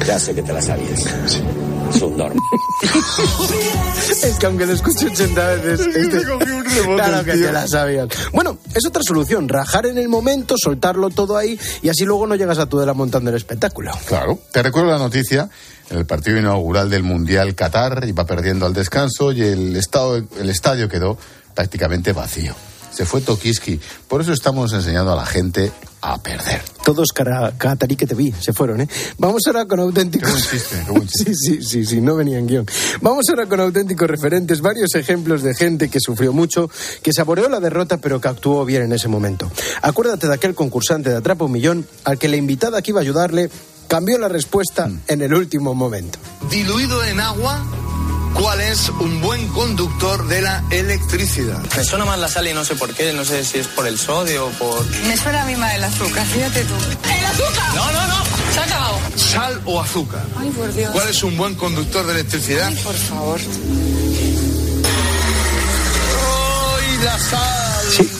Ya 0.06 0.18
sé 0.18 0.34
que 0.34 0.42
te 0.42 0.54
la 0.54 0.62
sabías. 0.62 0.98
Es 0.98 1.42
un 2.02 2.16
normal. 2.16 2.38
Es 4.10 4.36
que 4.38 4.46
aunque 4.46 4.66
lo 4.66 4.72
escuche 4.72 5.06
80 5.06 5.48
veces, 5.54 5.80
este- 5.94 6.22
claro 6.84 7.24
que 7.24 7.32
te 7.32 7.52
la 7.52 7.66
sabías. 7.66 8.08
Bueno, 8.32 8.58
es 8.74 8.84
otra 8.86 9.02
solución, 9.06 9.48
rajar 9.48 9.86
en 9.86 9.98
el 9.98 10.08
momento, 10.08 10.56
soltarlo 10.58 11.10
todo 11.10 11.36
ahí 11.36 11.58
y 11.82 11.88
así 11.88 12.04
luego 12.04 12.26
no 12.26 12.34
llegas 12.34 12.58
a 12.58 12.66
Tudela 12.66 12.92
montando 12.92 13.30
el 13.30 13.36
espectáculo. 13.36 13.92
Claro. 14.06 14.38
Te 14.52 14.62
recuerdo 14.62 14.90
la 14.90 14.98
noticia. 14.98 15.48
En 15.90 15.98
el 15.98 16.06
partido 16.06 16.38
inaugural 16.38 16.88
del 16.88 17.02
Mundial 17.02 17.54
Qatar 17.54 18.04
iba 18.06 18.24
perdiendo 18.24 18.66
al 18.66 18.72
descanso 18.72 19.32
y 19.32 19.42
el, 19.42 19.76
estado, 19.76 20.16
el 20.16 20.48
estadio 20.50 20.88
quedó 20.88 21.18
prácticamente 21.54 22.12
vacío. 22.12 22.54
Se 23.00 23.06
fue 23.06 23.22
Tokiski. 23.22 23.80
Por 24.08 24.20
eso 24.20 24.34
estamos 24.34 24.74
enseñando 24.74 25.10
a 25.14 25.16
la 25.16 25.24
gente 25.24 25.72
a 26.02 26.22
perder. 26.22 26.60
Todos 26.84 27.12
cara, 27.14 27.54
catarí 27.56 27.96
que 27.96 28.06
te 28.06 28.14
vi, 28.14 28.30
se 28.30 28.52
fueron, 28.52 28.82
¿eh? 28.82 28.88
Vamos 29.16 29.40
ahora 29.46 29.64
con 29.64 29.80
auténticos. 29.80 30.30
Sí, 31.08 31.34
sí, 31.34 31.62
sí, 31.62 31.86
sí, 31.86 32.00
no 32.02 32.14
venía 32.14 32.38
en 32.38 32.46
guion. 32.46 32.66
Vamos 33.00 33.24
ahora 33.30 33.46
con 33.46 33.58
auténticos 33.58 34.06
referentes, 34.06 34.60
varios 34.60 34.94
ejemplos 34.96 35.42
de 35.42 35.54
gente 35.54 35.88
que 35.88 35.98
sufrió 35.98 36.34
mucho, 36.34 36.68
que 37.02 37.14
saboreó 37.14 37.48
la 37.48 37.58
derrota, 37.58 37.96
pero 37.96 38.20
que 38.20 38.28
actuó 38.28 38.66
bien 38.66 38.82
en 38.82 38.92
ese 38.92 39.08
momento. 39.08 39.50
Acuérdate 39.80 40.28
de 40.28 40.34
aquel 40.34 40.54
concursante 40.54 41.08
de 41.08 41.16
Atrapa 41.16 41.46
un 41.46 41.52
Millón 41.52 41.86
al 42.04 42.18
que 42.18 42.28
la 42.28 42.36
invitada 42.36 42.82
que 42.82 42.90
iba 42.90 43.00
a 43.00 43.02
ayudarle 43.02 43.48
cambió 43.88 44.18
la 44.18 44.28
respuesta 44.28 44.90
en 45.06 45.22
el 45.22 45.32
último 45.32 45.74
momento. 45.74 46.18
Diluido 46.50 47.02
en 47.02 47.18
agua, 47.20 47.64
¿cuál 48.34 48.60
es 48.60 48.88
un 48.88 49.20
buen 49.20 49.48
conductor 49.48 50.26
de 50.26 50.42
la 50.42 50.62
electricidad? 50.70 51.60
Me 51.76 51.84
suena 51.84 52.04
más 52.04 52.18
la 52.18 52.28
sal 52.28 52.46
y 52.48 52.52
no 52.52 52.64
sé 52.64 52.74
por 52.74 52.94
qué, 52.94 53.12
no 53.12 53.24
sé 53.24 53.44
si 53.44 53.58
es 53.58 53.66
por 53.68 53.86
el 53.86 53.98
sodio 53.98 54.46
o 54.46 54.50
por... 54.50 54.84
Me 55.06 55.16
suena 55.16 55.42
a 55.42 55.46
mí 55.46 55.56
más 55.56 55.74
el 55.74 55.84
azúcar, 55.84 56.26
fíjate 56.26 56.64
tú. 56.64 56.74
¡El 56.74 57.24
azúcar! 57.26 57.74
No, 57.74 57.92
no, 57.92 58.06
no. 58.06 58.24
Se 58.52 58.60
ha 58.60 58.64
acabado. 58.64 58.98
¿Sal 59.16 59.62
o 59.64 59.80
azúcar? 59.80 60.24
Ay, 60.38 60.50
por 60.50 60.72
Dios. 60.72 60.90
¿Cuál 60.92 61.08
es 61.08 61.22
un 61.22 61.36
buen 61.36 61.54
conductor 61.54 62.06
de 62.06 62.12
electricidad? 62.12 62.68
Ay, 62.68 62.76
por 62.76 62.94
favor. 62.94 63.40
¡Ay, 66.20 67.04
la 67.04 67.18
sal! 67.18 67.86
Sí. 67.96 68.19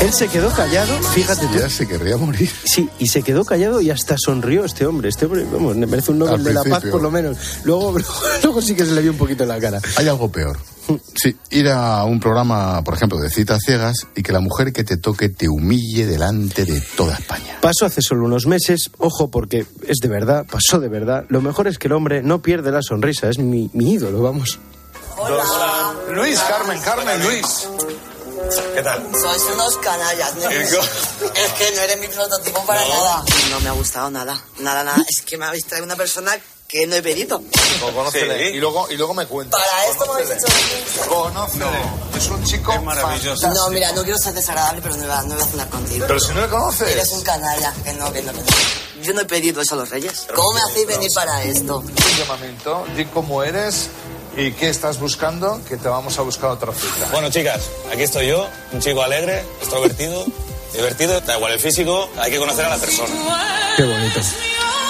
Él 0.00 0.12
se 0.12 0.28
quedó 0.28 0.50
callado, 0.50 0.98
fíjate 1.02 1.46
tú. 1.46 1.58
Ya 1.58 1.68
se 1.68 1.86
querría 1.86 2.16
morir. 2.16 2.50
Sí, 2.64 2.88
y 2.98 3.08
se 3.08 3.22
quedó 3.22 3.44
callado 3.44 3.80
y 3.80 3.90
hasta 3.90 4.16
sonrió 4.18 4.64
este 4.64 4.86
hombre. 4.86 5.10
Este 5.10 5.26
hombre, 5.26 5.44
vamos, 5.52 5.76
me 5.76 5.86
merece 5.86 6.10
un 6.10 6.18
Nobel 6.20 6.34
Al 6.34 6.44
de 6.44 6.54
la 6.54 6.64
Paz 6.64 6.84
por 6.90 7.02
lo 7.02 7.10
menos. 7.10 7.36
Luego, 7.64 7.94
luego 8.42 8.62
sí 8.62 8.74
que 8.74 8.84
se 8.84 8.92
le 8.92 9.02
vio 9.02 9.12
un 9.12 9.18
poquito 9.18 9.44
la 9.44 9.60
cara. 9.60 9.80
Hay 9.96 10.08
algo 10.08 10.30
peor. 10.30 10.58
Sí, 11.14 11.36
ir 11.50 11.68
a 11.68 12.02
un 12.04 12.18
programa, 12.18 12.82
por 12.82 12.94
ejemplo, 12.94 13.18
de 13.18 13.30
citas 13.30 13.60
ciegas 13.64 13.94
y 14.16 14.22
que 14.22 14.32
la 14.32 14.40
mujer 14.40 14.72
que 14.72 14.84
te 14.84 14.96
toque 14.96 15.28
te 15.28 15.48
humille 15.48 16.06
delante 16.06 16.64
de 16.64 16.80
toda 16.96 17.14
España. 17.14 17.58
Pasó 17.60 17.86
hace 17.86 18.02
solo 18.02 18.24
unos 18.24 18.46
meses, 18.46 18.90
ojo 18.98 19.30
porque 19.30 19.66
es 19.86 19.98
de 19.98 20.08
verdad, 20.08 20.44
pasó 20.50 20.80
de 20.80 20.88
verdad. 20.88 21.24
Lo 21.28 21.40
mejor 21.40 21.68
es 21.68 21.78
que 21.78 21.86
el 21.88 21.92
hombre 21.92 22.22
no 22.22 22.42
pierde 22.42 22.72
la 22.72 22.82
sonrisa, 22.82 23.28
es 23.28 23.38
mi, 23.38 23.70
mi 23.74 23.92
ídolo, 23.92 24.22
vamos. 24.22 24.58
Hola. 25.16 25.44
Luis, 26.14 26.38
Carmen, 26.40 26.80
Carmen, 26.80 27.22
Luis. 27.22 27.68
¿Qué 28.74 28.82
tal? 28.82 29.02
Sois 29.20 29.42
unos 29.54 29.76
canallas, 29.78 30.34
¿no? 30.36 30.48
¿Qué 30.48 30.62
Es 30.62 31.52
que 31.58 31.72
no 31.76 31.82
eres 31.82 31.98
mi 31.98 32.08
prototipo 32.08 32.64
para 32.64 32.86
nada. 32.86 33.24
No 33.50 33.60
me 33.60 33.68
ha 33.68 33.72
gustado 33.72 34.10
nada, 34.10 34.40
nada, 34.58 34.84
nada. 34.84 35.04
Es 35.08 35.22
que 35.22 35.36
me 35.36 35.46
habéis 35.46 35.66
traído 35.66 35.84
una 35.84 35.96
persona 35.96 36.36
que 36.66 36.86
no 36.86 36.96
he 36.96 37.02
pedido. 37.02 37.42
Conócele. 37.80 38.50
Y, 38.50 38.58
luego, 38.58 38.90
y 38.90 38.96
luego 38.96 39.14
me 39.14 39.26
cuentas. 39.26 39.60
Para 39.60 39.86
esto 39.86 40.06
me 40.06 40.12
habéis 40.12 40.30
hecho... 40.30 41.08
Conócele. 41.08 41.66
Es 42.16 42.26
un 42.28 42.44
chico 42.44 42.80
maravilloso. 42.82 43.48
No, 43.50 43.68
mira, 43.68 43.92
no 43.92 44.02
quiero 44.02 44.18
ser 44.18 44.32
desagradable, 44.32 44.80
pero 44.82 44.96
no 44.96 45.02
voy 45.02 45.12
a, 45.12 45.22
no 45.22 45.34
voy 45.34 45.42
a 45.42 45.46
cenar 45.46 45.68
contigo. 45.68 46.06
Pero 46.06 46.18
si 46.18 46.32
no 46.32 46.40
le 46.40 46.48
conoces. 46.48 46.88
Eres 46.88 47.10
un 47.12 47.22
canalla, 47.22 47.74
que 47.84 47.92
no, 47.92 48.12
que 48.12 48.22
no, 48.22 48.32
que 48.32 48.38
no. 48.38 48.46
Yo 49.02 49.12
no 49.12 49.20
he 49.20 49.24
pedido 49.24 49.60
eso 49.60 49.74
a 49.74 49.78
los 49.78 49.90
reyes. 49.90 50.26
¿Cómo 50.34 50.52
me 50.52 50.60
hacéis 50.60 50.86
venir 50.86 51.10
para 51.14 51.42
esto? 51.42 51.78
Un 51.78 52.16
llamamiento, 52.16 52.86
di 52.96 53.04
cómo 53.06 53.42
eres 53.42 53.88
y 54.36 54.52
qué 54.52 54.68
estás 54.68 54.98
buscando, 54.98 55.60
que 55.68 55.76
te 55.76 55.88
vamos 55.88 56.18
a 56.18 56.22
buscar 56.22 56.50
otra 56.50 56.72
cita. 56.72 57.08
Bueno, 57.12 57.30
chicas, 57.30 57.68
aquí 57.92 58.02
estoy 58.02 58.28
yo, 58.28 58.46
un 58.72 58.80
chico 58.80 59.02
alegre, 59.02 59.42
extrovertido, 59.60 60.24
divertido, 60.72 61.20
da 61.20 61.36
igual 61.36 61.52
el 61.52 61.60
físico, 61.60 62.08
hay 62.18 62.30
que 62.30 62.38
conocer 62.38 62.64
a 62.64 62.70
la 62.70 62.78
persona. 62.78 63.10
Qué 63.76 63.84
bonito. 63.84 64.20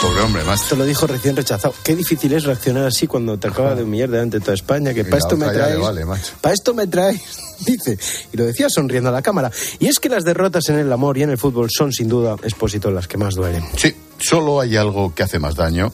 Pobre 0.01 0.21
hombre, 0.21 0.43
más. 0.43 0.69
Te 0.69 0.75
lo 0.75 0.85
dijo 0.85 1.07
recién 1.07 1.37
rechazado. 1.37 1.75
Qué 1.85 1.95
difícil 1.95 2.33
es 2.33 2.43
reaccionar 2.43 2.87
así 2.87 3.07
cuando 3.07 3.39
te 3.39 3.47
acaba 3.47 3.77
de 3.77 3.85
humillar 3.85 4.11
delante 4.11 4.39
de 4.39 4.45
toda 4.45 4.55
España, 4.55 4.93
que 4.93 5.05
para 5.05 5.19
esto 5.19 5.37
me 5.37 5.49
traes. 5.49 5.79
vale, 5.79 6.05
para 6.41 6.55
esto 6.55 6.75
me 6.75 6.89
traes, 6.89 7.21
dice. 7.61 7.97
Y 8.33 8.37
lo 8.37 8.45
decía 8.45 8.69
sonriendo 8.69 9.11
a 9.11 9.13
la 9.13 9.23
cámara. 9.23 9.53
Y 9.79 9.87
es 9.87 10.01
que 10.01 10.09
las 10.09 10.25
derrotas 10.25 10.69
en 10.71 10.79
el 10.79 10.93
amor 10.93 11.19
y 11.19 11.23
en 11.23 11.31
el 11.31 11.39
fútbol 11.39 11.69
son 11.71 11.93
sin 11.93 12.09
duda, 12.09 12.35
expósito, 12.43 12.91
las 12.91 13.07
que 13.07 13.17
más 13.17 13.37
duelen. 13.37 13.65
Sí, 13.77 13.95
solo 14.19 14.61
hay 14.61 14.77
algo 14.77 15.15
que 15.15 15.23
hace 15.23 15.39
más 15.39 15.55
daño 15.55 15.93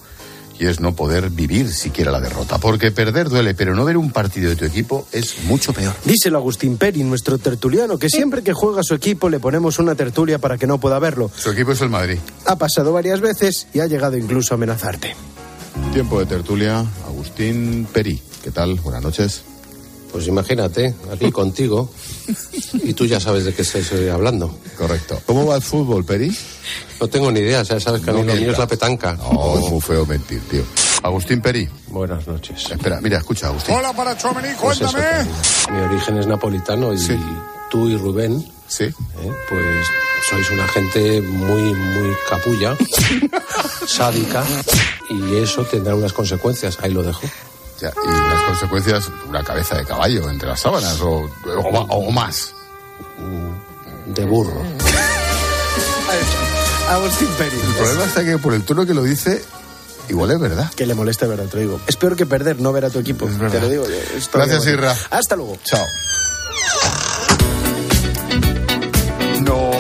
y 0.59 0.67
es 0.67 0.81
no 0.81 0.95
poder 0.95 1.31
vivir 1.31 1.73
siquiera 1.73 2.11
la 2.11 2.21
derrota. 2.21 2.59
Porque 2.59 2.91
perder 2.91 3.29
duele, 3.29 3.55
pero 3.55 3.75
no 3.75 3.85
ver 3.85 3.97
un 3.97 4.11
partido 4.11 4.51
de 4.51 4.57
tu 4.57 4.65
equipo 4.65 5.07
es 5.13 5.45
mucho 5.45 5.73
peor. 5.73 5.95
Díselo 6.05 6.39
a 6.39 6.41
Agustín 6.41 6.77
Peri, 6.77 7.03
nuestro 7.05 7.39
tertuliano, 7.39 7.99
que 7.99 8.09
siempre 8.09 8.43
que 8.43 8.53
juega 8.53 8.83
su 8.83 8.95
equipo 8.95 9.29
le 9.29 9.41
ponemos 9.41 9.79
una 9.79 9.95
tertulia 9.95 10.39
para 10.39 10.59
que 10.59 10.67
no 10.67 10.79
pueda 10.79 10.99
verlo. 10.99 11.31
Su 11.37 11.51
equipo 11.51 11.73
es 11.73 11.81
el 11.81 11.91
Madrid. 11.91 12.19
Ha 12.47 12.57
pasado 12.57 12.93
varias 12.93 13.21
veces 13.21 13.69
y 13.73 13.81
ha 13.81 13.87
llegado 13.87 14.17
incluso 14.17 14.55
a 14.55 14.57
amenazarte. 14.57 15.15
Tiempo 15.93 16.19
de 16.21 16.27
tertulia, 16.27 16.85
Agustín 17.07 17.87
Peri. 17.93 18.21
¿Qué 18.43 18.51
tal? 18.51 18.75
Buenas 18.77 19.03
noches. 19.03 19.43
Pues 20.13 20.27
imagínate, 20.27 20.95
aquí 21.13 21.31
contigo, 21.33 21.91
y 22.73 22.93
tú 22.95 23.05
ya 23.07 23.21
sabes 23.21 23.45
de 23.45 23.53
qué 23.55 23.63
estoy 23.63 24.09
hablando. 24.09 24.59
Correcto. 24.77 25.21
¿Cómo 25.27 25.47
va 25.47 25.57
el 25.57 25.63
fútbol, 25.63 26.05
Peri? 26.05 26.35
No 27.01 27.09
tengo 27.09 27.31
ni 27.31 27.41
idea, 27.41 27.63
ya 27.63 27.79
sabes 27.79 28.03
que 28.03 28.11
a 28.11 28.13
mí 28.15 28.21
No 28.21 28.27
lo 28.27 28.33
mío 28.33 28.35
mientas. 28.37 28.55
es 28.55 28.59
la 28.59 28.67
petanca. 28.67 29.19
Oh, 29.23 29.59
es 29.59 29.71
muy 29.71 29.81
feo 29.81 30.05
mentir, 30.07 30.41
tío. 30.51 30.63
Agustín 31.03 31.41
Peri. 31.41 31.69
Buenas 31.89 32.27
noches. 32.27 32.71
Espera, 32.71 33.01
mira, 33.01 33.19
escucha, 33.19 33.47
Agustín. 33.49 33.75
Hola 33.77 33.93
para 33.93 34.17
Chomení, 34.17 34.49
Pues 34.61 34.81
eso, 34.81 34.91
cuéntame. 34.91 35.31
mi 35.71 35.81
origen 35.95 36.19
es 36.19 36.27
napolitano 36.27 36.93
y 36.93 36.99
tú 37.71 37.89
y 37.89 37.97
Rubén, 37.97 38.45
sí. 38.67 38.85
¿eh? 38.85 38.93
pues 39.49 39.87
sois 40.29 40.51
una 40.51 40.67
gente 40.69 41.21
muy, 41.23 41.63
muy 41.75 42.17
capulla, 42.29 42.77
sádica 43.87 44.43
Y 45.11 45.37
eso 45.37 45.65
tendrá 45.65 45.95
unas 45.95 46.13
consecuencias, 46.13 46.79
ahí 46.83 46.91
lo 46.93 47.03
dejo. 47.03 47.23
Ya, 47.81 47.93
y 48.05 48.09
las 48.09 48.43
consecuencias, 48.43 49.09
una 49.29 49.45
cabeza 49.45 49.77
de 49.77 49.85
caballo 49.85 50.29
entre 50.31 50.49
las 50.49 50.61
sábanas 50.61 51.01
o, 51.01 51.31
o 51.47 52.11
más. 52.11 52.55
De 54.07 54.25
burro. 54.25 54.63
Agustín 56.89 57.29
Pérez. 57.37 57.63
El 57.63 57.75
problema 57.75 58.05
está 58.05 58.25
que 58.25 58.39
por 58.39 58.55
el 58.55 58.65
tono 58.65 58.87
que 58.87 58.95
lo 58.95 59.03
dice, 59.03 59.45
igual 60.09 60.31
es 60.31 60.41
verdad. 60.41 60.73
Que 60.75 60.87
le 60.87 60.95
moleste 60.95 61.27
ver 61.27 61.41
a 61.41 61.45
otro 61.45 61.61
digo. 61.61 61.81
Es 61.87 61.97
peor 61.97 62.17
que 62.17 62.27
perder, 62.27 62.61
no 62.61 62.73
ver 62.73 62.87
a 62.87 62.91
tu 62.91 62.99
equipo. 62.99 63.27
Te 63.27 63.61
lo 63.61 63.69
digo 63.69 63.85
Gracias. 64.33 64.67
Irra. 64.67 64.97
Hasta 65.11 65.37
luego. 65.37 65.57
Chao. 65.63 65.85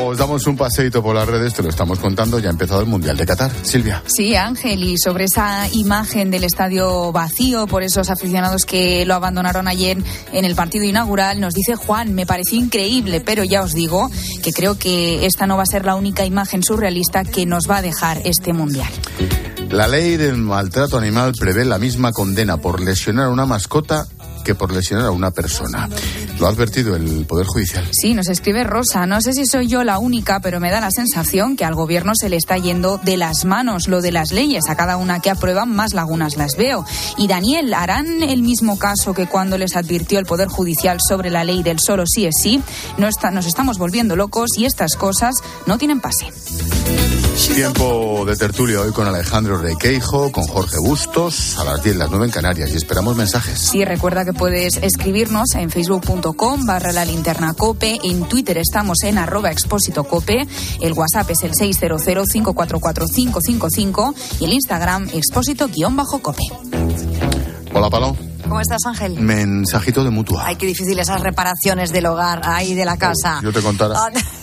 Nos 0.09 0.17
damos 0.17 0.47
un 0.47 0.57
paseíto 0.57 1.03
por 1.03 1.15
las 1.15 1.29
redes, 1.29 1.53
te 1.53 1.63
lo 1.63 1.69
estamos 1.69 1.99
contando, 1.99 2.39
ya 2.39 2.49
ha 2.49 2.53
empezado 2.53 2.81
el 2.81 2.87
Mundial 2.87 3.15
de 3.19 3.27
Qatar. 3.27 3.53
Silvia. 3.61 4.03
Sí, 4.07 4.35
Ángel, 4.35 4.83
y 4.83 4.97
sobre 4.97 5.25
esa 5.25 5.69
imagen 5.71 6.31
del 6.31 6.45
estadio 6.45 7.13
vacío 7.13 7.67
por 7.67 7.83
esos 7.83 8.09
aficionados 8.09 8.65
que 8.65 9.05
lo 9.05 9.13
abandonaron 9.13 9.69
ayer 9.69 9.99
en 10.33 10.45
el 10.47 10.55
partido 10.55 10.87
inaugural, 10.87 11.43
nos 11.43 11.53
dice 11.53 11.77
Juan, 11.77 12.15
me 12.15 12.25
pareció 12.25 12.59
increíble, 12.59 13.21
pero 13.21 13.45
ya 13.45 13.61
os 13.61 13.75
digo 13.75 14.11
que 14.43 14.51
creo 14.51 14.79
que 14.79 15.27
esta 15.27 15.47
no 15.47 15.59
va 15.59 15.65
a 15.65 15.67
ser 15.67 15.85
la 15.85 15.95
única 15.95 16.25
imagen 16.25 16.63
surrealista 16.63 17.25
que 17.25 17.45
nos 17.45 17.69
va 17.69 17.77
a 17.77 17.83
dejar 17.83 18.23
este 18.25 18.55
Mundial. 18.55 18.89
La 19.69 19.89
ley 19.89 20.17
del 20.17 20.39
maltrato 20.39 20.97
animal 20.97 21.35
prevé 21.39 21.67
la 21.67 21.79
misma 21.79 22.13
condena 22.13 22.57
por 22.57 22.81
lesionar 22.81 23.27
a 23.27 23.29
una 23.29 23.45
mascota 23.45 24.07
que 24.43 24.55
por 24.55 24.73
lesionar 24.73 25.05
a 25.05 25.11
una 25.11 25.33
persona. 25.33 25.91
Lo 26.39 26.47
ha 26.47 26.51
advertido 26.51 26.95
el 26.95 27.25
Poder 27.27 27.47
Judicial. 27.47 27.85
Sí, 27.93 28.15
nos 28.15 28.29
escribe 28.29 28.63
Rosa. 28.63 29.07
No 29.07 29.21
sé 29.21 29.33
si 29.33 29.45
soy 29.45 29.67
yo 29.67 29.83
la 29.83 29.99
única, 29.99 30.39
pero 30.41 30.61
me 30.61 30.71
da 30.71 30.81
la 30.81 30.91
sensación 30.93 31.57
que 31.57 31.65
al 31.65 31.75
gobierno 31.75 32.13
se 32.15 32.29
le 32.29 32.37
está 32.37 32.57
yendo 32.59 32.99
de 32.99 33.17
las 33.17 33.45
manos 33.45 33.89
lo 33.89 34.01
de 34.01 34.13
las 34.13 34.31
leyes. 34.31 34.63
A 34.69 34.77
cada 34.77 34.97
una 34.99 35.19
que 35.21 35.31
aprueban, 35.31 35.75
más 35.75 35.95
lagunas 35.95 36.37
las 36.37 36.57
veo. 36.57 36.85
Y 37.17 37.27
Daniel, 37.27 37.75
¿harán 37.75 38.23
el 38.23 38.43
mismo 38.43 38.79
caso 38.79 39.15
que 39.15 39.27
cuando 39.27 39.59
les 39.59 39.75
advirtió 39.75 40.19
el 40.21 40.27
Poder 40.27 40.47
Judicial 40.49 40.99
sobre 41.07 41.31
la 41.31 41.43
ley 41.43 41.63
del 41.65 41.81
solo 41.81 42.05
sí 42.07 42.27
es 42.27 42.37
sí? 42.41 42.63
No 42.99 43.09
está- 43.09 43.33
nos 43.33 43.47
estamos 43.47 43.79
volviendo 43.79 44.15
locos 44.15 44.51
y 44.57 44.65
estas 44.65 44.95
cosas 44.95 45.35
no 45.67 45.77
tienen 45.77 46.01
pase. 46.01 46.27
Tiempo 47.55 48.25
de 48.27 48.37
tertulia 48.37 48.81
hoy 48.81 48.93
con 48.93 49.07
Alejandro 49.09 49.59
Requeijo, 49.59 50.31
con 50.31 50.45
Jorge 50.47 50.79
Bustos, 50.79 51.57
a 51.59 51.65
las 51.65 51.83
10, 51.83 51.97
las 51.97 52.11
9 52.11 52.27
en 52.27 52.31
Canarias, 52.33 52.71
y 52.73 52.77
esperamos 52.77 53.17
mensajes. 53.17 53.59
Sí, 53.59 53.85
recuerda 53.85 54.25
que 54.25 54.33
puedes 54.33 54.77
escribirnos 54.77 55.55
en 55.55 55.71
facebook.com 55.71 56.28
barra 56.67 56.93
la 56.93 57.05
linterna 57.05 57.55
cope, 57.55 57.99
en 58.03 58.29
Twitter 58.29 58.59
estamos 58.59 58.99
en 59.05 59.19
arroba 59.19 59.51
expósito 59.51 60.05
cope, 60.05 60.47
el 60.81 60.93
WhatsApp 60.93 61.31
es 61.31 61.43
el 61.43 61.51
600-544-555 61.53 64.15
y 64.41 64.45
el 64.45 64.53
Instagram 64.53 65.09
expósito 65.13 65.69
guion 65.69 65.97
bajo 65.97 66.21
cope. 66.21 66.45
Hola, 67.73 67.91
Palo. 67.91 68.17
¿Cómo 68.43 68.61
estás, 68.61 68.81
Ángel? 68.87 69.19
Mensajito 69.21 70.05
de 70.05 70.11
mutua. 70.11 70.45
Ay, 70.47 70.57
qué 70.57 70.67
difícil 70.67 70.99
esas 70.99 71.21
reparaciones 71.21 71.93
del 71.93 72.07
hogar, 72.07 72.41
ahí 72.45 72.75
de 72.75 72.85
la 72.85 72.97
casa. 72.97 73.41
Yo 73.43 73.53
te 73.53 73.61
contara. 73.61 73.95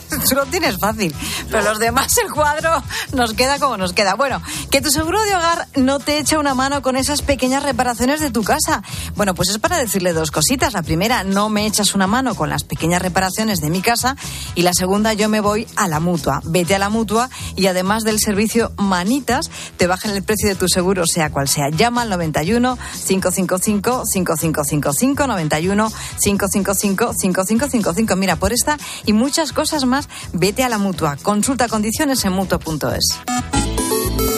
Tú 0.09 0.15
lo 0.35 0.45
tienes 0.45 0.77
fácil, 0.77 1.13
pero 1.49 1.63
los 1.63 1.79
demás 1.79 2.17
el 2.17 2.31
cuadro 2.31 2.83
nos 3.13 3.33
queda 3.33 3.59
como 3.59 3.77
nos 3.77 3.93
queda. 3.93 4.15
Bueno, 4.15 4.41
que 4.71 4.81
tu 4.81 4.91
seguro 4.91 5.21
de 5.23 5.35
hogar 5.35 5.67
no 5.75 5.99
te 5.99 6.19
echa 6.19 6.39
una 6.39 6.53
mano 6.53 6.81
con 6.81 6.95
esas 6.95 7.21
pequeñas 7.21 7.63
reparaciones 7.63 8.19
de 8.19 8.31
tu 8.31 8.43
casa. 8.43 8.83
Bueno, 9.15 9.33
pues 9.35 9.49
es 9.49 9.57
para 9.59 9.77
decirle 9.77 10.13
dos 10.13 10.31
cositas. 10.31 10.73
La 10.73 10.83
primera, 10.83 11.23
no 11.23 11.49
me 11.49 11.65
echas 11.65 11.95
una 11.95 12.07
mano 12.07 12.35
con 12.35 12.49
las 12.49 12.63
pequeñas 12.63 13.01
reparaciones 13.01 13.61
de 13.61 13.69
mi 13.69 13.81
casa. 13.81 14.15
Y 14.55 14.61
la 14.61 14.73
segunda, 14.73 15.13
yo 15.13 15.29
me 15.29 15.39
voy 15.39 15.67
a 15.75 15.87
la 15.87 15.99
mutua. 15.99 16.41
Vete 16.43 16.75
a 16.75 16.79
la 16.79 16.89
mutua 16.89 17.29
y 17.55 17.67
además 17.67 18.03
del 18.03 18.19
servicio 18.19 18.71
Manitas, 18.77 19.49
te 19.77 19.87
bajan 19.87 20.11
el 20.11 20.23
precio 20.23 20.49
de 20.49 20.55
tu 20.55 20.67
seguro, 20.67 21.05
sea 21.05 21.29
cual 21.31 21.47
sea. 21.47 21.69
Llama 21.69 22.03
al 22.03 22.09
91 22.09 22.77
555 23.07 24.03
5555 24.05 25.27
91 25.27 25.91
555 26.19 27.13
5555. 27.13 28.15
Mira, 28.15 28.35
por 28.35 28.53
esta 28.53 28.77
y 29.05 29.13
muchas 29.13 29.53
cosas 29.53 29.85
más, 29.85 29.94
vete 30.33 30.63
a 30.63 30.69
la 30.69 30.77
mutua. 30.77 31.17
Consulta 31.21 31.67
condiciones 31.67 32.23
en 32.25 32.33
mutua.es. 32.33 33.19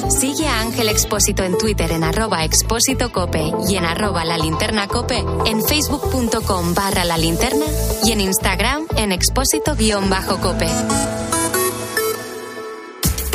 Sigue 0.10 0.48
a 0.48 0.62
Ángel 0.62 0.90
Expósito 0.90 1.44
en 1.44 1.58
Twitter 1.58 1.92
en 1.92 2.04
arroba 2.04 2.44
expósito 2.46 3.12
cope 3.12 3.52
y 3.70 3.76
en 3.76 3.86
arroba 3.86 4.24
la 4.26 4.38
linterna 4.38 4.88
cope, 4.88 5.24
en 5.46 5.64
facebook.com 5.64 6.74
barra 6.74 7.06
la 7.06 7.18
linterna 7.18 7.66
y 8.04 8.12
en 8.12 8.22
Instagram 8.22 8.86
en 8.96 9.12
expósito 9.12 9.76
guion 9.76 10.10
bajo 10.10 10.40
cope. 10.40 10.68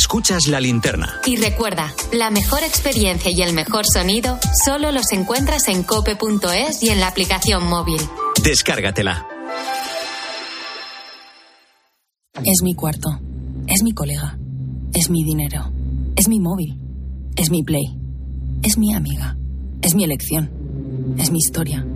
Escuchas 0.00 0.46
la 0.46 0.62
linterna. 0.62 1.20
Y 1.26 1.36
recuerda, 1.36 1.92
la 2.10 2.30
mejor 2.30 2.62
experiencia 2.62 3.30
y 3.30 3.42
el 3.42 3.52
mejor 3.52 3.84
sonido 3.84 4.38
solo 4.64 4.92
los 4.92 5.12
encuentras 5.12 5.68
en 5.68 5.82
cope.es 5.82 6.82
y 6.82 6.88
en 6.88 7.00
la 7.00 7.08
aplicación 7.08 7.66
móvil. 7.66 8.00
Descárgatela. 8.42 9.26
Es 12.42 12.62
mi 12.62 12.72
cuarto, 12.72 13.10
es 13.66 13.82
mi 13.82 13.92
colega, 13.92 14.38
es 14.94 15.10
mi 15.10 15.22
dinero, 15.22 15.70
es 16.16 16.28
mi 16.28 16.40
móvil, 16.40 16.80
es 17.36 17.50
mi 17.50 17.62
play, 17.62 17.84
es 18.62 18.78
mi 18.78 18.94
amiga, 18.94 19.36
es 19.82 19.94
mi 19.94 20.04
elección, 20.04 21.14
es 21.18 21.30
mi 21.30 21.40
historia, 21.40 21.86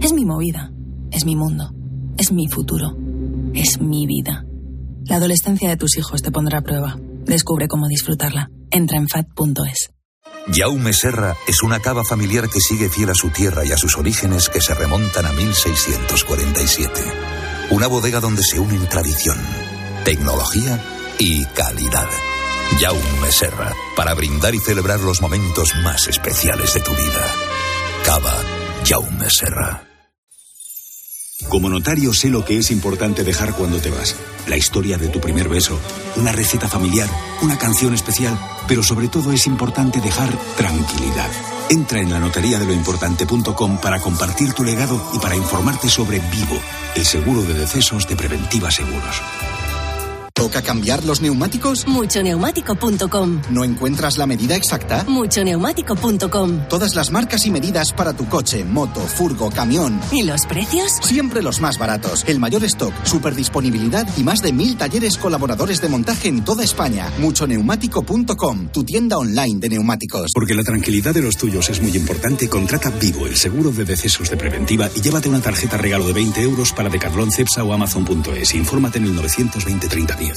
es 0.00 0.12
mi 0.12 0.26
movida, 0.26 0.70
es 1.10 1.24
mi 1.24 1.34
mundo, 1.34 1.72
es 2.18 2.30
mi 2.30 2.46
futuro, 2.46 2.94
es 3.54 3.80
mi 3.80 4.06
vida. 4.06 4.44
La 5.06 5.16
adolescencia 5.16 5.70
de 5.70 5.78
tus 5.78 5.96
hijos 5.96 6.20
te 6.20 6.30
pondrá 6.30 6.58
a 6.58 6.62
prueba. 6.62 6.98
Descubre 7.26 7.68
cómo 7.68 7.88
disfrutarla. 7.88 8.50
Entra 8.70 8.98
en 8.98 9.08
fat.es. 9.08 9.90
Jaume 10.52 10.92
Serra 10.92 11.34
es 11.46 11.62
una 11.62 11.80
cava 11.80 12.04
familiar 12.04 12.50
que 12.50 12.60
sigue 12.60 12.90
fiel 12.90 13.10
a 13.10 13.14
su 13.14 13.30
tierra 13.30 13.64
y 13.64 13.72
a 13.72 13.78
sus 13.78 13.96
orígenes 13.96 14.48
que 14.50 14.60
se 14.60 14.74
remontan 14.74 15.24
a 15.24 15.32
1647. 15.32 17.00
Una 17.70 17.86
bodega 17.86 18.20
donde 18.20 18.42
se 18.42 18.60
unen 18.60 18.86
tradición, 18.88 19.38
tecnología 20.04 20.80
y 21.18 21.46
calidad. 21.46 22.08
Jaume 22.78 23.32
Serra, 23.32 23.72
para 23.96 24.14
brindar 24.14 24.54
y 24.54 24.58
celebrar 24.58 25.00
los 25.00 25.22
momentos 25.22 25.74
más 25.82 26.08
especiales 26.08 26.74
de 26.74 26.80
tu 26.80 26.92
vida. 26.92 27.26
Cava 28.04 28.34
Jaume 28.84 29.30
Serra. 29.30 29.93
Como 31.48 31.68
notario 31.68 32.12
sé 32.12 32.28
lo 32.28 32.44
que 32.44 32.58
es 32.58 32.70
importante 32.70 33.24
dejar 33.24 33.54
cuando 33.54 33.78
te 33.78 33.90
vas. 33.90 34.16
La 34.46 34.56
historia 34.56 34.98
de 34.98 35.08
tu 35.08 35.20
primer 35.20 35.48
beso, 35.48 35.78
una 36.16 36.32
receta 36.32 36.68
familiar, 36.68 37.08
una 37.42 37.58
canción 37.58 37.94
especial, 37.94 38.38
pero 38.66 38.82
sobre 38.82 39.08
todo 39.08 39.32
es 39.32 39.46
importante 39.46 40.00
dejar 40.00 40.30
tranquilidad. 40.56 41.30
Entra 41.70 42.00
en 42.00 42.10
la 42.10 42.20
notaría 42.20 42.58
de 42.58 42.66
lo 42.66 42.72
importante.com 42.72 43.78
para 43.78 44.00
compartir 44.00 44.52
tu 44.52 44.64
legado 44.64 45.00
y 45.14 45.18
para 45.18 45.36
informarte 45.36 45.88
sobre 45.88 46.18
Vivo, 46.18 46.60
el 46.94 47.04
seguro 47.04 47.42
de 47.42 47.54
decesos 47.54 48.06
de 48.06 48.16
Preventiva 48.16 48.70
Seguros. 48.70 49.22
¿Toca 50.44 50.60
cambiar 50.60 51.02
los 51.06 51.22
neumáticos? 51.22 51.86
Muchoneumático.com. 51.86 53.40
¿No 53.48 53.64
encuentras 53.64 54.18
la 54.18 54.26
medida 54.26 54.54
exacta? 54.54 55.02
Muchoneumático.com. 55.08 56.68
Todas 56.68 56.94
las 56.94 57.10
marcas 57.10 57.46
y 57.46 57.50
medidas 57.50 57.94
para 57.94 58.12
tu 58.12 58.28
coche, 58.28 58.62
moto, 58.62 59.00
furgo, 59.00 59.48
camión. 59.48 59.98
¿Y 60.12 60.22
los 60.22 60.44
precios? 60.44 60.98
Siempre 61.02 61.40
los 61.40 61.62
más 61.62 61.78
baratos. 61.78 62.24
El 62.26 62.40
mayor 62.40 62.62
stock, 62.64 62.92
super 63.04 63.34
disponibilidad 63.34 64.06
y 64.18 64.22
más 64.22 64.42
de 64.42 64.52
mil 64.52 64.76
talleres 64.76 65.16
colaboradores 65.16 65.80
de 65.80 65.88
montaje 65.88 66.28
en 66.28 66.44
toda 66.44 66.62
España. 66.62 67.10
Muchoneumático.com, 67.20 68.68
tu 68.68 68.84
tienda 68.84 69.16
online 69.16 69.60
de 69.60 69.70
neumáticos. 69.70 70.30
Porque 70.34 70.54
la 70.54 70.62
tranquilidad 70.62 71.14
de 71.14 71.22
los 71.22 71.38
tuyos 71.38 71.70
es 71.70 71.80
muy 71.80 71.96
importante, 71.96 72.50
contrata 72.50 72.90
Vivo, 72.90 73.26
el 73.26 73.36
seguro 73.36 73.72
de 73.72 73.86
decesos 73.86 74.28
de 74.28 74.36
Preventiva 74.36 74.90
y 74.94 75.00
llévate 75.00 75.30
una 75.30 75.40
tarjeta 75.40 75.78
regalo 75.78 76.06
de 76.06 76.12
20 76.12 76.42
euros 76.42 76.74
para 76.74 76.90
Decathlon, 76.90 77.32
Cepsa 77.32 77.64
o 77.64 77.72
Amazon.es. 77.72 78.54
Infórmate 78.54 78.98
en 78.98 79.04
el 79.04 79.14
920 79.14 79.88
30 79.88 80.16
10. 80.16 80.33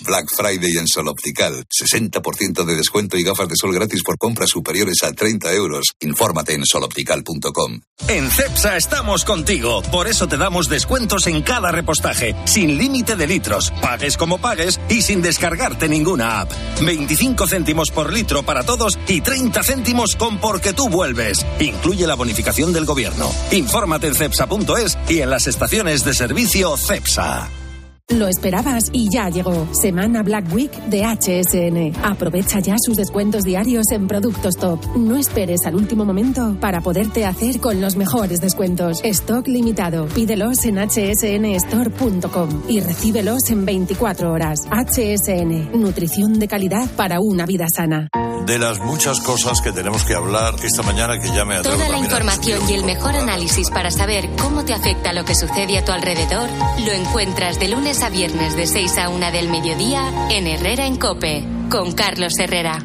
Black 0.00 0.26
Friday 0.34 0.76
en 0.78 0.86
Sol 0.86 1.08
Optical. 1.08 1.64
60% 1.68 2.64
de 2.64 2.76
descuento 2.76 3.16
y 3.16 3.22
gafas 3.22 3.48
de 3.48 3.56
sol 3.56 3.74
gratis 3.74 4.02
por 4.02 4.18
compras 4.18 4.50
superiores 4.50 5.02
a 5.02 5.12
30 5.12 5.52
euros. 5.52 5.94
Infórmate 6.00 6.54
en 6.54 6.64
soloptical.com. 6.64 7.80
En 8.08 8.30
CEPSA 8.30 8.76
estamos 8.76 9.24
contigo. 9.24 9.82
Por 9.82 10.08
eso 10.08 10.26
te 10.26 10.36
damos 10.36 10.68
descuentos 10.68 11.26
en 11.26 11.42
cada 11.42 11.70
repostaje, 11.70 12.34
sin 12.44 12.78
límite 12.78 13.16
de 13.16 13.26
litros, 13.26 13.70
pagues 13.80 14.16
como 14.16 14.38
pagues 14.38 14.80
y 14.88 15.02
sin 15.02 15.22
descargarte 15.22 15.88
ninguna 15.88 16.40
app. 16.40 16.52
25 16.80 17.46
céntimos 17.46 17.90
por 17.90 18.12
litro 18.12 18.42
para 18.42 18.62
todos 18.62 18.98
y 19.08 19.20
30 19.20 19.62
céntimos 19.62 20.16
con 20.16 20.38
porque 20.38 20.72
tú 20.72 20.88
vuelves. 20.88 21.44
Incluye 21.60 22.06
la 22.06 22.14
bonificación 22.14 22.72
del 22.72 22.84
gobierno. 22.84 23.30
Infórmate 23.52 24.08
en 24.08 24.14
cepsa.es 24.14 24.98
y 25.08 25.20
en 25.20 25.30
las 25.30 25.46
estaciones 25.46 26.04
de 26.04 26.14
servicio 26.14 26.76
CEPSA. 26.76 27.63
Lo 28.10 28.28
esperabas 28.28 28.90
y 28.92 29.08
ya 29.10 29.30
llegó. 29.30 29.66
Semana 29.72 30.22
Black 30.22 30.52
Week 30.52 30.70
de 30.88 31.04
HSN. 31.04 32.04
Aprovecha 32.04 32.60
ya 32.60 32.76
sus 32.78 32.98
descuentos 32.98 33.44
diarios 33.44 33.86
en 33.92 34.06
productos 34.06 34.56
top. 34.56 34.78
No 34.98 35.16
esperes 35.16 35.64
al 35.64 35.74
último 35.74 36.04
momento 36.04 36.54
para 36.60 36.82
poderte 36.82 37.24
hacer 37.24 37.60
con 37.60 37.80
los 37.80 37.96
mejores 37.96 38.42
descuentos. 38.42 39.00
Stock 39.02 39.48
limitado. 39.48 40.06
Pídelos 40.08 40.66
en 40.66 40.86
hsnstore.com 40.86 42.64
y 42.68 42.80
recíbelos 42.80 43.48
en 43.48 43.64
24 43.64 44.30
horas. 44.30 44.58
HSN. 44.70 45.80
Nutrición 45.80 46.38
de 46.38 46.46
calidad 46.46 46.86
para 46.96 47.20
una 47.20 47.46
vida 47.46 47.68
sana. 47.74 48.08
De 48.46 48.58
las 48.58 48.78
muchas 48.80 49.20
cosas 49.20 49.62
que 49.62 49.72
tenemos 49.72 50.04
que 50.04 50.14
hablar 50.14 50.56
esta 50.62 50.82
mañana 50.82 51.18
que 51.18 51.28
ya 51.28 51.46
me 51.46 51.54
atrevo 51.54 51.78
Toda 51.78 51.88
la 51.88 51.96
información 51.96 52.60
y 52.68 52.74
el 52.74 52.84
mejor 52.84 53.16
análisis 53.16 53.70
para 53.70 53.90
saber 53.90 54.28
cómo 54.38 54.66
te 54.66 54.74
afecta 54.74 55.14
lo 55.14 55.24
que 55.24 55.34
sucede 55.34 55.78
a 55.78 55.84
tu 55.84 55.92
alrededor 55.92 56.50
lo 56.84 56.92
encuentras 56.92 57.58
de 57.58 57.68
lunes 57.68 57.93
a 58.02 58.08
viernes 58.08 58.56
de 58.56 58.66
6 58.66 58.98
a 58.98 59.08
1 59.08 59.30
del 59.30 59.48
mediodía 59.48 60.10
en 60.30 60.46
Herrera 60.46 60.86
en 60.86 60.96
Cope 60.96 61.44
con 61.70 61.92
Carlos 61.92 62.32
Herrera. 62.38 62.84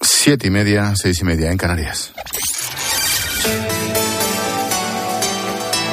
Siete 0.00 0.48
y 0.48 0.50
media, 0.50 0.92
seis 0.96 1.20
y 1.20 1.24
media 1.24 1.50
en 1.50 1.58
Canarias. 1.58 2.12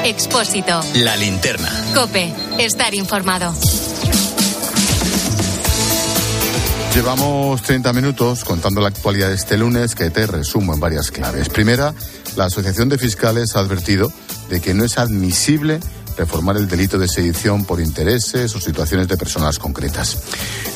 Expósito. 0.08 0.80
La 0.96 1.18
linterna. 1.18 1.70
Cope. 1.94 2.34
Estar 2.60 2.96
informado. 2.96 3.54
Llevamos 6.96 7.62
30 7.62 7.92
minutos 7.92 8.46
contando 8.46 8.80
la 8.80 8.88
actualidad 8.88 9.28
de 9.28 9.36
este 9.36 9.58
lunes 9.58 9.96
que 9.96 10.10
te 10.10 10.26
resumo 10.26 10.74
en 10.74 10.80
varias 10.80 11.12
claves. 11.12 11.50
Primera, 11.50 11.94
la 12.38 12.46
Asociación 12.46 12.88
de 12.88 12.98
Fiscales 12.98 13.58
ha 13.58 13.60
advertido 13.60 14.10
de 14.50 14.62
que 14.62 14.74
no 14.74 14.86
es 14.86 14.98
admisible 14.98 15.82
reformar 16.18 16.56
el 16.56 16.70
delito 16.70 16.98
de 16.98 17.10
sedición 17.10 17.66
por 17.66 17.82
intereses 17.82 18.56
o 18.56 18.62
situaciones 18.62 19.10
de 19.10 19.18
personas 19.18 19.60
concretas. 19.60 20.20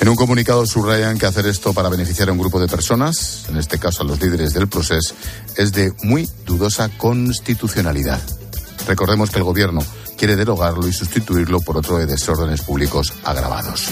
En 0.02 0.10
un 0.10 0.18
comunicado 0.18 0.66
subrayan 0.66 1.18
que 1.18 1.26
hacer 1.26 1.46
esto 1.46 1.72
para 1.74 1.88
beneficiar 1.88 2.28
a 2.28 2.34
un 2.34 2.38
grupo 2.38 2.60
de 2.60 2.68
personas, 2.68 3.46
en 3.48 3.56
este 3.56 3.80
caso 3.80 4.04
a 4.04 4.06
los 4.06 4.22
líderes 4.22 4.54
del 4.54 4.68
proceso, 4.68 5.16
es 5.56 5.72
de 5.72 5.94
muy 6.04 6.30
dudosa 6.46 6.90
constitucionalidad. 6.98 8.20
Recordemos 8.88 9.30
que 9.30 9.38
el 9.38 9.44
Gobierno 9.44 9.82
quiere 10.18 10.36
derogarlo 10.36 10.88
y 10.88 10.94
sustituirlo 10.94 11.62
por 11.62 11.78
otro 11.78 11.98
de 11.98 12.06
desórdenes 12.06 12.62
públicos 12.62 13.14
agravados. 13.24 13.88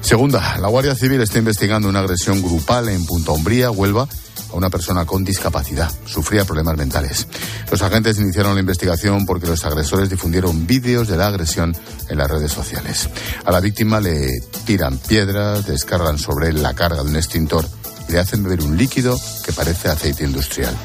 Segunda, 0.00 0.58
la 0.58 0.68
Guardia 0.68 0.94
Civil 0.94 1.20
está 1.20 1.38
investigando 1.38 1.88
una 1.88 2.00
agresión 2.00 2.42
grupal 2.42 2.88
en 2.88 3.06
Punta 3.06 3.30
Umbría, 3.30 3.70
Huelva, 3.70 4.08
a 4.50 4.56
una 4.56 4.68
persona 4.68 5.04
con 5.04 5.24
discapacidad. 5.24 5.90
Sufría 6.04 6.44
problemas 6.44 6.76
mentales. 6.76 7.26
Los 7.70 7.82
agentes 7.82 8.18
iniciaron 8.18 8.54
la 8.54 8.60
investigación 8.60 9.24
porque 9.24 9.46
los 9.46 9.64
agresores 9.64 10.10
difundieron 10.10 10.66
vídeos 10.66 11.08
de 11.08 11.16
la 11.16 11.28
agresión 11.28 11.74
en 12.08 12.18
las 12.18 12.30
redes 12.30 12.52
sociales. 12.52 13.08
A 13.44 13.52
la 13.52 13.60
víctima 13.60 14.00
le 14.00 14.28
tiran 14.66 14.98
piedras, 14.98 15.66
descargan 15.66 16.18
sobre 16.18 16.48
él 16.48 16.62
la 16.62 16.74
carga 16.74 17.02
de 17.02 17.10
un 17.10 17.16
extintor 17.16 17.66
y 18.08 18.12
le 18.12 18.18
hacen 18.18 18.42
beber 18.42 18.62
un 18.62 18.76
líquido 18.76 19.18
que 19.44 19.52
parece 19.52 19.88
aceite 19.88 20.24
industrial. 20.24 20.76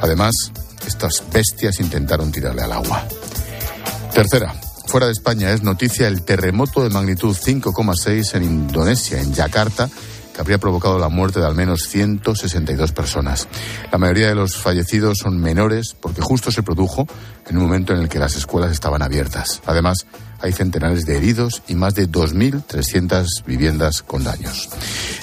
Además, 0.00 0.34
estas 0.86 1.22
bestias 1.32 1.80
intentaron 1.80 2.32
tirarle 2.32 2.62
al 2.62 2.72
agua. 2.72 3.06
Tercera, 4.12 4.54
fuera 4.86 5.06
de 5.06 5.12
España 5.12 5.50
es 5.52 5.62
noticia 5.62 6.08
el 6.08 6.22
terremoto 6.22 6.82
de 6.82 6.90
magnitud 6.90 7.36
5,6 7.36 8.34
en 8.34 8.44
Indonesia, 8.44 9.20
en 9.20 9.34
Yakarta, 9.34 9.88
que 10.36 10.40
habría 10.42 10.58
provocado 10.58 10.98
la 10.98 11.08
muerte 11.08 11.40
de 11.40 11.46
al 11.46 11.54
menos 11.54 11.88
162 11.88 12.92
personas. 12.92 13.48
La 13.90 13.96
mayoría 13.96 14.28
de 14.28 14.34
los 14.34 14.56
fallecidos 14.56 15.18
son 15.18 15.38
menores 15.38 15.96
porque 15.98 16.20
justo 16.20 16.50
se 16.50 16.62
produjo 16.62 17.06
en 17.48 17.56
un 17.56 17.64
momento 17.64 17.94
en 17.94 18.00
el 18.00 18.08
que 18.10 18.18
las 18.18 18.36
escuelas 18.36 18.70
estaban 18.70 19.00
abiertas. 19.00 19.62
Además, 19.64 20.06
hay 20.40 20.52
centenares 20.52 21.06
de 21.06 21.16
heridos 21.16 21.62
y 21.68 21.74
más 21.74 21.94
de 21.94 22.08
2.300 22.08 23.44
viviendas 23.46 24.02
con 24.02 24.24
daños. 24.24 24.68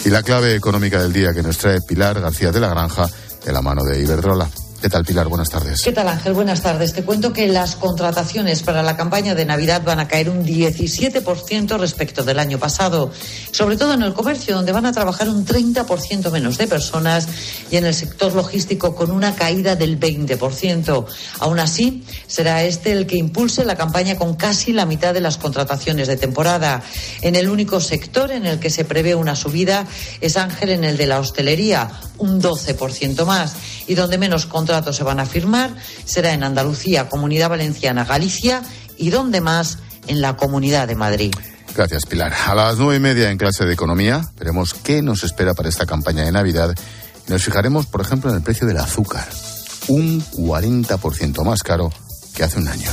Y 0.04 0.10
la 0.10 0.24
clave 0.24 0.56
económica 0.56 1.02
del 1.02 1.14
día 1.14 1.34
que 1.34 1.44
nos 1.44 1.60
trae 1.60 1.78
Pilar 1.88 2.20
García 2.20 2.52
de 2.52 2.60
la 2.60 2.70
Granja 2.70 3.08
de 3.46 3.54
la 3.54 3.62
mano 3.62 3.84
de 3.84 4.02
Iberdrola. 4.02 4.50
¿Qué 4.84 4.90
tal, 4.90 5.06
Pilar? 5.06 5.30
Buenas 5.30 5.50
tardes. 5.50 5.82
¿Qué 5.82 5.94
tal, 5.94 6.10
Ángel? 6.10 6.34
Buenas 6.34 6.62
tardes. 6.62 6.92
Te 6.92 7.04
cuento 7.04 7.32
que 7.32 7.48
las 7.48 7.78
contrataciones 7.78 8.64
para 8.64 8.84
la 8.84 8.98
campaña 8.98 9.34
de 9.34 9.46
Navidad 9.46 9.82
van 9.86 10.02
a 10.02 10.10
caer 10.10 10.30
un 10.30 10.46
17% 10.46 11.80
respecto 11.80 12.26
del 12.26 12.38
año 12.38 12.60
pasado, 12.60 13.10
sobre 13.52 13.78
todo 13.78 13.94
en 13.94 14.02
el 14.02 14.14
comercio, 14.14 14.54
donde 14.54 14.74
van 14.74 14.86
a 14.86 14.92
trabajar 14.92 15.30
un 15.30 15.46
30% 15.46 16.30
menos 16.32 16.58
de 16.58 16.68
personas 16.68 17.30
y 17.72 17.78
en 17.78 17.86
el 17.86 17.94
sector 17.94 18.36
logístico 18.36 18.94
con 18.94 19.12
una 19.12 19.34
caída 19.36 19.78
del 19.78 19.98
20%. 19.98 21.06
Aún 21.40 21.60
así, 21.60 22.04
será 22.28 22.66
este 22.66 22.92
el 22.92 23.08
que 23.08 23.16
impulse 23.16 23.64
la 23.64 23.78
campaña 23.78 24.18
con 24.18 24.36
casi 24.36 24.74
la 24.74 24.86
mitad 24.86 25.14
de 25.14 25.22
las 25.22 25.38
contrataciones 25.38 26.10
de 26.10 26.18
temporada. 26.18 26.84
En 27.22 27.38
el 27.38 27.48
único 27.48 27.80
sector 27.80 28.34
en 28.34 28.46
el 28.46 28.60
que 28.60 28.70
se 28.70 28.84
prevé 28.84 29.16
una 29.16 29.38
subida 29.38 29.88
es 30.20 30.36
Ángel 30.36 30.72
en 30.72 30.84
el 30.84 30.98
de 30.98 31.08
la 31.08 31.22
hostelería, 31.22 31.90
un 32.18 32.42
12% 32.42 33.26
más, 33.26 33.54
y 33.88 33.96
donde 33.96 34.18
menos 34.18 34.46
contrataciones 34.46 34.73
contratos 34.74 34.96
se 34.96 35.04
van 35.04 35.20
a 35.20 35.26
firmar 35.28 35.76
será 36.04 36.34
en 36.34 36.44
Andalucía, 36.44 37.08
Comunidad 37.08 37.50
Valenciana, 37.50 38.06
Galicia 38.06 38.64
y 38.98 39.12
donde 39.12 39.40
más 39.40 39.78
en 40.08 40.20
la 40.20 40.36
Comunidad 40.36 40.88
de 40.88 40.96
Madrid. 40.96 41.32
Gracias, 41.76 42.08
Pilar. 42.08 42.34
A 42.48 42.56
las 42.56 42.78
nueve 42.80 42.96
y 42.96 43.00
media 43.00 43.30
en 43.30 43.38
clase 43.38 43.66
de 43.66 43.74
economía 43.74 44.22
veremos 44.36 44.74
qué 44.74 45.04
nos 45.04 45.24
espera 45.24 45.54
para 45.54 45.70
esta 45.70 45.86
campaña 45.86 46.24
de 46.24 46.32
Navidad 46.32 46.74
nos 47.28 47.44
fijaremos, 47.44 47.86
por 47.86 48.02
ejemplo, 48.02 48.32
en 48.32 48.38
el 48.38 48.42
precio 48.42 48.66
del 48.68 48.78
azúcar, 48.78 49.28
un 49.90 50.22
40% 50.24 51.46
más 51.46 51.62
caro 51.62 51.92
que 52.36 52.44
hace 52.44 52.58
un 52.58 52.68
año. 52.68 52.90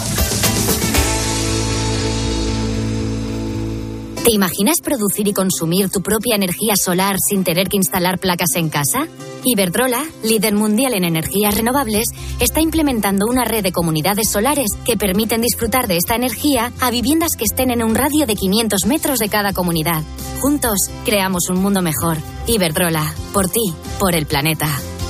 ¿Te 4.25 4.35
imaginas 4.35 4.77
producir 4.85 5.29
y 5.29 5.33
consumir 5.33 5.89
tu 5.89 6.03
propia 6.03 6.37
energía 6.37 6.75
solar 6.77 7.17
sin 7.27 7.43
tener 7.43 7.69
que 7.69 7.79
instalar 7.79 8.19
placas 8.19 8.51
en 8.55 8.69
casa? 8.69 9.09
Iberdrola, 9.45 10.05
líder 10.23 10.55
mundial 10.55 10.93
en 10.93 11.05
energías 11.05 11.55
renovables, 11.55 12.05
está 12.39 12.61
implementando 12.61 13.25
una 13.27 13.47
red 13.47 13.63
de 13.63 13.73
comunidades 13.73 14.31
solares 14.31 14.69
que 14.85 14.99
permiten 14.99 15.41
disfrutar 15.41 15.89
de 15.89 15.97
esta 15.97 16.17
energía 16.17 16.71
a 16.81 16.91
viviendas 16.91 17.31
que 17.37 17.45
estén 17.45 17.71
en 17.71 17.83
un 17.83 17.95
radio 17.95 18.27
de 18.27 18.37
500 18.37 18.85
metros 18.87 19.19
de 19.21 19.31
cada 19.31 19.55
comunidad. 19.55 20.03
Juntos, 20.41 20.77
creamos 21.07 21.49
un 21.49 21.63
mundo 21.63 21.81
mejor. 21.81 22.19
Iberdrola, 22.47 23.15
por 23.33 23.49
ti, 23.49 23.73
por 23.99 24.15
el 24.15 24.27
planeta. 24.27 24.69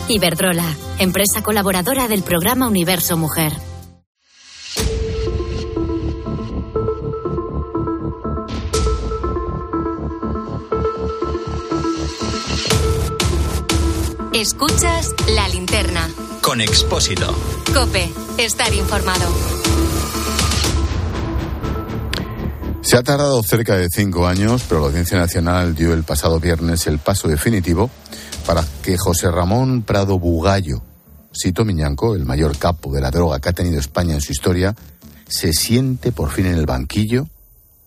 Iberdrola, 0.08 0.72
empresa 1.00 1.42
colaboradora 1.42 2.06
del 2.06 2.22
programa 2.22 2.68
Universo 2.68 3.16
Mujer. 3.16 3.69
Escuchas 14.40 15.14
la 15.36 15.46
linterna. 15.50 16.08
Con 16.40 16.62
Expósito. 16.62 17.26
Cope. 17.74 18.10
Estar 18.38 18.72
informado. 18.72 19.30
Se 22.80 22.96
ha 22.96 23.02
tardado 23.02 23.42
cerca 23.42 23.76
de 23.76 23.88
cinco 23.90 24.26
años, 24.26 24.64
pero 24.66 24.80
la 24.80 24.86
Audiencia 24.86 25.18
Nacional 25.18 25.74
dio 25.74 25.92
el 25.92 26.04
pasado 26.04 26.40
viernes 26.40 26.86
el 26.86 26.98
paso 26.98 27.28
definitivo 27.28 27.90
para 28.46 28.64
que 28.82 28.96
José 28.96 29.30
Ramón 29.30 29.82
Prado 29.82 30.18
Bugallo, 30.18 30.80
Sito 31.32 31.66
Miñanco, 31.66 32.14
el 32.14 32.24
mayor 32.24 32.56
capo 32.56 32.94
de 32.94 33.02
la 33.02 33.10
droga 33.10 33.40
que 33.40 33.50
ha 33.50 33.52
tenido 33.52 33.78
España 33.78 34.14
en 34.14 34.22
su 34.22 34.32
historia, 34.32 34.74
se 35.28 35.52
siente 35.52 36.12
por 36.12 36.30
fin 36.30 36.46
en 36.46 36.54
el 36.54 36.64
banquillo 36.64 37.28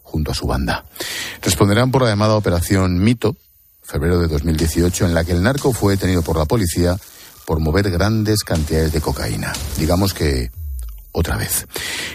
junto 0.04 0.30
a 0.30 0.36
su 0.36 0.46
banda. 0.46 0.86
Responderán 1.42 1.89
por 1.89 2.04
la 2.04 2.10
llamada 2.10 2.36
Operación 2.36 3.04
Mito, 3.04 3.38
febrero 3.94 4.20
de 4.20 4.28
2018, 4.28 5.06
en 5.06 5.14
la 5.14 5.24
que 5.24 5.34
el 5.34 5.44
narco 5.44 5.72
fue 5.72 5.94
detenido 5.94 6.24
por 6.24 6.36
la 6.36 6.46
policía 6.46 6.98
por 7.46 7.60
mover 7.60 7.92
grandes 7.92 8.44
cantidades 8.44 8.92
de 8.92 9.02
cocaína. 9.02 9.54
Digamos 9.78 10.16
que 10.16 10.50
otra 11.12 11.38
vez. 11.38 11.68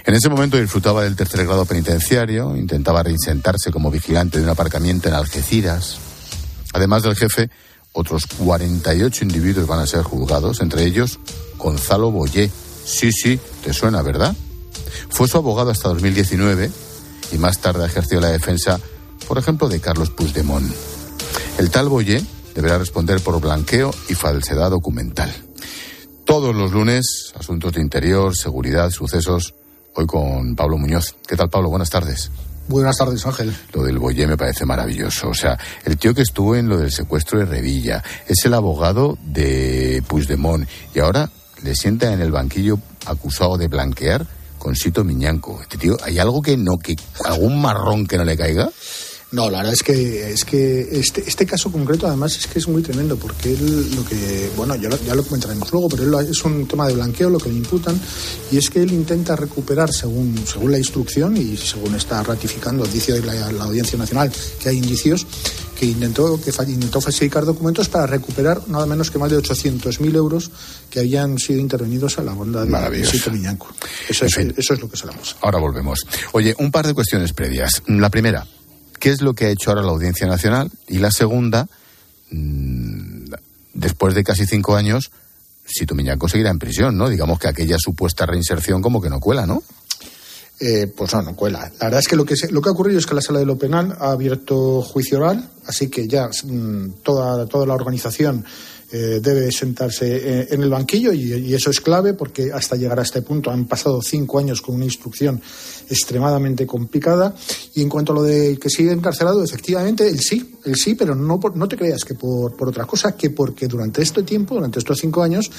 En 0.04 0.14
ese 0.14 0.28
momento 0.28 0.56
disfrutaba 0.56 1.04
del 1.04 1.14
tercer 1.14 1.46
grado 1.46 1.64
penitenciario, 1.66 2.56
intentaba 2.56 3.04
reinsentarse 3.04 3.70
como 3.70 3.92
vigilante 3.92 4.38
de 4.38 4.44
un 4.44 4.50
aparcamiento 4.50 5.08
en 5.08 5.14
Algeciras. 5.14 5.98
Además 6.72 7.04
del 7.04 7.14
jefe, 7.14 7.48
otros 7.92 8.26
48 8.26 9.22
individuos 9.22 9.68
van 9.68 9.78
a 9.78 9.86
ser 9.86 10.02
juzgados, 10.02 10.60
entre 10.60 10.82
ellos 10.82 11.20
Gonzalo 11.58 12.10
Boyé. 12.10 12.50
Sí, 12.84 13.12
sí, 13.12 13.38
te 13.62 13.72
suena, 13.72 14.02
¿verdad? 14.02 14.34
Fue 15.10 15.28
su 15.28 15.36
abogado 15.36 15.70
hasta 15.70 15.90
2019 15.90 16.72
y 17.30 17.38
más 17.38 17.60
tarde 17.60 17.86
ejerció 17.86 18.20
la 18.20 18.30
defensa, 18.30 18.80
por 19.28 19.38
ejemplo, 19.38 19.68
de 19.68 19.78
Carlos 19.78 20.10
Puigdemont. 20.10 20.97
El 21.58 21.70
tal 21.70 21.88
Boyé 21.88 22.22
deberá 22.54 22.78
responder 22.78 23.20
por 23.20 23.40
blanqueo 23.40 23.92
y 24.08 24.14
falsedad 24.14 24.70
documental. 24.70 25.34
Todos 26.24 26.54
los 26.54 26.70
lunes, 26.70 27.32
asuntos 27.34 27.72
de 27.72 27.80
interior, 27.80 28.36
seguridad, 28.36 28.90
sucesos. 28.90 29.54
Hoy 29.96 30.06
con 30.06 30.54
Pablo 30.54 30.78
Muñoz. 30.78 31.16
¿Qué 31.26 31.34
tal, 31.34 31.50
Pablo? 31.50 31.68
Buenas 31.68 31.90
tardes. 31.90 32.30
Buenas 32.68 32.96
tardes, 32.96 33.26
Ángel. 33.26 33.52
Lo 33.72 33.82
del 33.82 33.98
Boyé 33.98 34.28
me 34.28 34.36
parece 34.36 34.64
maravilloso. 34.64 35.30
O 35.30 35.34
sea, 35.34 35.58
el 35.84 35.98
tío 35.98 36.14
que 36.14 36.22
estuvo 36.22 36.54
en 36.54 36.68
lo 36.68 36.76
del 36.76 36.92
secuestro 36.92 37.40
de 37.40 37.46
Revilla 37.46 38.04
es 38.28 38.44
el 38.44 38.54
abogado 38.54 39.18
de 39.24 40.00
Puigdemont 40.06 40.68
y 40.94 41.00
ahora 41.00 41.28
le 41.64 41.74
sienta 41.74 42.12
en 42.12 42.20
el 42.20 42.30
banquillo 42.30 42.78
acusado 43.04 43.58
de 43.58 43.66
blanquear 43.66 44.24
con 44.58 44.76
Sito 44.76 45.02
Miñanco. 45.02 45.60
Este 45.60 45.76
tío, 45.76 45.96
¿hay 46.04 46.20
algo 46.20 46.40
que 46.40 46.56
no, 46.56 46.78
que 46.78 46.94
algún 47.24 47.60
marrón 47.60 48.06
que 48.06 48.16
no 48.16 48.24
le 48.24 48.36
caiga? 48.36 48.70
No, 49.30 49.50
la 49.50 49.58
verdad 49.58 49.74
es 49.74 49.82
que 49.82 50.30
es 50.32 50.44
que 50.44 50.88
este, 50.98 51.22
este 51.26 51.44
caso 51.44 51.70
concreto 51.70 52.06
además 52.06 52.34
es 52.38 52.46
que 52.46 52.58
es 52.58 52.66
muy 52.66 52.80
tremendo 52.82 53.18
porque 53.18 53.52
él 53.52 53.94
lo 53.94 54.02
que 54.06 54.50
bueno 54.56 54.74
ya 54.76 54.88
lo, 54.88 54.98
ya 55.04 55.14
lo 55.14 55.22
comentaremos 55.22 55.70
luego, 55.70 55.90
pero 55.90 56.04
él 56.04 56.28
es 56.30 56.42
un 56.44 56.66
tema 56.66 56.88
de 56.88 56.94
blanqueo 56.94 57.28
lo 57.28 57.38
que 57.38 57.50
le 57.50 57.56
imputan 57.56 58.00
y 58.50 58.56
es 58.56 58.70
que 58.70 58.82
él 58.82 58.90
intenta 58.90 59.36
recuperar 59.36 59.92
según 59.92 60.34
según 60.46 60.72
la 60.72 60.78
instrucción 60.78 61.36
y 61.36 61.58
según 61.58 61.94
está 61.94 62.22
ratificando 62.22 62.84
el 62.84 62.90
de 62.90 63.22
la, 63.22 63.52
la 63.52 63.64
Audiencia 63.64 63.98
Nacional 63.98 64.32
que 64.62 64.70
hay 64.70 64.78
indicios 64.78 65.26
que 65.78 65.84
intentó 65.84 66.40
que 66.40 66.50
intentó 66.66 67.00
falsificar 67.02 67.44
documentos 67.44 67.90
para 67.90 68.06
recuperar 68.06 68.66
nada 68.68 68.86
menos 68.86 69.10
que 69.10 69.18
más 69.18 69.30
de 69.30 69.36
800.000 69.36 70.16
euros 70.16 70.50
que 70.90 71.00
habían 71.00 71.38
sido 71.38 71.60
intervenidos 71.60 72.18
a 72.18 72.22
la 72.22 72.32
banda 72.32 72.64
de 72.64 73.04
Sito 73.04 73.30
Miñanco. 73.30 73.68
Eso, 74.08 74.24
es, 74.24 74.36
eso 74.36 74.74
es 74.74 74.80
lo 74.80 74.88
que 74.88 74.96
sabemos. 74.96 75.36
Ahora 75.40 75.58
volvemos. 75.58 76.04
Oye, 76.32 76.54
un 76.58 76.72
par 76.72 76.86
de 76.86 76.94
cuestiones 76.94 77.32
previas. 77.32 77.82
La 77.86 78.10
primera, 78.10 78.44
qué 78.98 79.10
es 79.10 79.22
lo 79.22 79.34
que 79.34 79.46
ha 79.46 79.50
hecho 79.50 79.70
ahora 79.70 79.82
la 79.82 79.90
Audiencia 79.92 80.26
Nacional 80.26 80.70
y 80.86 80.98
la 80.98 81.10
segunda, 81.10 81.68
mm, 82.30 83.32
después 83.74 84.14
de 84.14 84.24
casi 84.24 84.46
cinco 84.46 84.76
años, 84.76 85.10
si 85.64 85.86
Miñanco 85.94 86.28
seguirá 86.28 86.50
en 86.50 86.58
prisión, 86.58 86.96
¿no? 86.96 87.08
Digamos 87.08 87.38
que 87.38 87.48
aquella 87.48 87.76
supuesta 87.78 88.26
reinserción 88.26 88.80
como 88.80 89.00
que 89.00 89.10
no 89.10 89.20
cuela, 89.20 89.46
¿no? 89.46 89.62
Eh, 90.60 90.88
pues 90.88 91.14
no, 91.14 91.22
no 91.22 91.36
cuela. 91.36 91.70
La 91.78 91.86
verdad 91.86 92.00
es 92.00 92.08
que 92.08 92.16
lo 92.16 92.24
que, 92.24 92.34
lo 92.50 92.60
que 92.60 92.68
ha 92.68 92.72
ocurrido 92.72 92.98
es 92.98 93.06
que 93.06 93.14
la 93.14 93.20
sala 93.20 93.38
de 93.38 93.46
lo 93.46 93.56
penal 93.56 93.96
ha 94.00 94.10
abierto 94.10 94.82
juicio 94.82 95.18
oral, 95.18 95.48
así 95.66 95.88
que 95.88 96.08
ya 96.08 96.28
mm, 96.28 96.94
toda, 97.02 97.46
toda 97.46 97.64
la 97.64 97.74
organización 97.74 98.44
eh, 98.90 99.20
debe 99.22 99.52
sentarse 99.52 100.16
eh, 100.16 100.48
en 100.50 100.62
el 100.62 100.70
banquillo 100.70 101.12
y, 101.12 101.52
eso 101.52 101.68
es 101.68 101.78
clave 101.78 102.14
porque 102.14 102.50
hasta 102.50 102.74
llegar 102.74 102.98
a 102.98 103.02
este 103.02 103.20
punto 103.20 103.50
han 103.50 103.66
pasado 103.66 104.00
cinco 104.00 104.38
años 104.38 104.62
con 104.62 104.76
una 104.76 104.86
instrucción 104.86 105.42
extremadamente 105.88 106.66
complicada. 106.66 107.34
Y 107.74 107.82
en 107.82 107.88
cuanto 107.88 108.12
a 108.12 108.16
lo 108.16 108.22
de 108.22 108.58
que 108.58 108.70
sigue 108.70 108.92
encarcelado, 108.92 109.42
efectivamente, 109.42 110.08
él 110.08 110.20
sí, 110.20 110.54
él 110.64 110.76
sí, 110.76 110.94
pero 110.94 111.14
no, 111.14 111.40
no 111.54 111.68
te 111.68 111.76
creas 111.76 112.04
que 112.04 112.14
por, 112.14 112.56
por 112.56 112.68
otra 112.68 112.84
cosa, 112.84 113.16
que 113.16 113.30
porque 113.30 113.66
durante 113.66 114.02
este 114.02 114.22
tiempo, 114.22 114.54
durante 114.54 114.78
estos 114.78 114.98
cinco 114.98 115.22
años, 115.22 115.50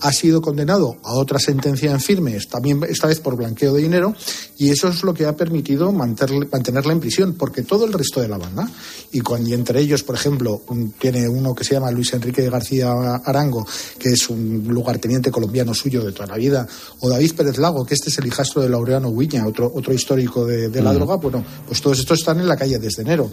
ha 0.00 0.12
sido 0.12 0.40
condenado 0.40 0.96
a 1.02 1.14
otra 1.14 1.38
sentencia 1.38 1.90
en 1.90 2.00
firme, 2.00 2.36
también 2.50 2.80
esta 2.88 3.06
vez 3.06 3.20
por 3.20 3.36
blanqueo 3.36 3.72
de 3.74 3.82
dinero, 3.82 4.14
y 4.58 4.70
eso 4.70 4.88
es 4.88 5.02
lo 5.02 5.14
que 5.14 5.26
ha 5.26 5.36
permitido 5.36 5.92
mantenerla 5.92 6.92
en 6.92 7.00
prisión, 7.00 7.34
porque 7.34 7.62
todo 7.62 7.86
el 7.86 7.92
resto 7.92 8.20
de 8.20 8.28
la 8.28 8.38
banda, 8.38 8.70
y, 9.12 9.20
cuando, 9.20 9.48
y 9.48 9.54
entre 9.54 9.80
ellos, 9.80 10.02
por 10.02 10.14
ejemplo, 10.14 10.62
tiene 10.98 11.28
uno 11.28 11.54
que 11.54 11.64
se 11.64 11.74
llama 11.74 11.90
Luis 11.90 12.12
Enrique 12.12 12.48
García 12.48 12.92
Arango, 13.24 13.66
que 13.98 14.10
es 14.10 14.28
un 14.28 14.64
lugarteniente 14.68 15.30
colombiano 15.30 15.74
suyo 15.74 16.04
de 16.04 16.12
toda 16.12 16.26
la 16.26 16.36
vida, 16.36 16.66
o 17.00 17.08
David 17.08 17.34
Pérez 17.34 17.58
Lago, 17.58 17.84
que 17.84 17.94
este 17.94 18.10
es 18.10 18.18
el 18.18 18.26
hijastro 18.26 18.62
de 18.62 18.68
Laureano 18.68 19.08
Huiña, 19.08 19.46
otro, 19.46 19.72
otro 19.76 19.92
histórico 19.92 20.44
de, 20.44 20.82
la 20.82 20.92
droga, 20.92 21.16
bueno, 21.16 21.44
pues 21.66 21.80
todos 21.80 21.98
estos 21.98 22.18
están 22.18 22.40
en 22.40 22.48
la 22.48 22.56
calle 22.56 22.78
desde 22.78 23.02
enero. 23.02 23.30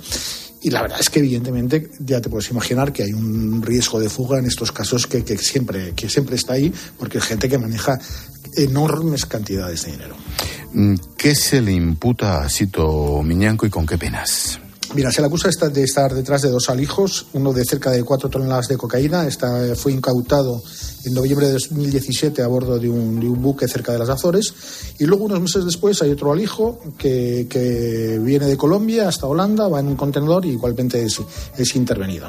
Y 0.61 0.69
la 0.69 0.81
verdad 0.81 0.99
es 0.99 1.09
que 1.09 1.19
evidentemente 1.19 1.91
ya 1.99 2.21
te 2.21 2.29
puedes 2.29 2.49
imaginar 2.51 2.93
que 2.93 3.03
hay 3.03 3.13
un 3.13 3.61
riesgo 3.61 3.99
de 3.99 4.09
fuga 4.09 4.39
en 4.39 4.45
estos 4.45 4.71
casos 4.71 5.07
que, 5.07 5.37
siempre, 5.37 5.93
que 5.93 6.09
siempre 6.09 6.35
está 6.35 6.53
ahí, 6.53 6.73
porque 6.97 7.17
hay 7.17 7.23
gente 7.23 7.49
que 7.49 7.57
maneja 7.57 7.97
enormes 8.55 9.25
cantidades 9.25 9.85
de 9.85 9.91
dinero. 9.91 10.15
Mm, 10.73 10.95
¿Qué 11.17 11.35
se 11.35 11.61
le 11.61 11.71
imputa 11.71 12.43
a 12.43 12.49
Sito 12.49 13.21
Miñanco 13.23 13.65
y 13.65 13.69
con 13.69 13.85
qué 13.85 13.97
penas? 13.97 14.59
Mira, 14.95 15.11
se 15.11 15.21
le 15.21 15.27
acusa 15.27 15.49
de 15.49 15.83
estar 15.83 16.13
detrás 16.13 16.41
de 16.43 16.49
dos 16.49 16.69
alijos, 16.69 17.27
uno 17.33 17.51
de 17.51 17.65
cerca 17.65 17.89
de 17.89 18.03
cuatro 18.03 18.29
toneladas 18.29 18.67
de 18.67 18.77
cocaína. 18.77 19.25
Esta 19.25 19.75
fue 19.75 19.91
incautado 19.91 20.61
en 21.05 21.13
noviembre 21.13 21.47
de 21.47 21.53
2017 21.53 22.41
a 22.41 22.47
bordo 22.47 22.79
de 22.79 22.89
un, 22.89 23.19
buque 23.41 23.67
cerca 23.67 23.91
de 23.91 23.99
las 23.99 24.09
Azores. 24.09 24.53
Y 24.99 25.05
luego, 25.05 25.25
unos 25.25 25.41
meses 25.41 25.65
después, 25.65 26.01
hay 26.01 26.11
otro 26.11 26.31
alijo 26.31 26.79
que, 26.97 28.19
viene 28.23 28.47
de 28.47 28.57
Colombia 28.57 29.07
hasta 29.07 29.27
Holanda, 29.27 29.67
va 29.67 29.79
en 29.79 29.87
un 29.87 29.95
contenedor 29.95 30.45
y 30.45 30.49
igualmente 30.49 31.03
es, 31.03 31.75
intervenido. 31.75 32.27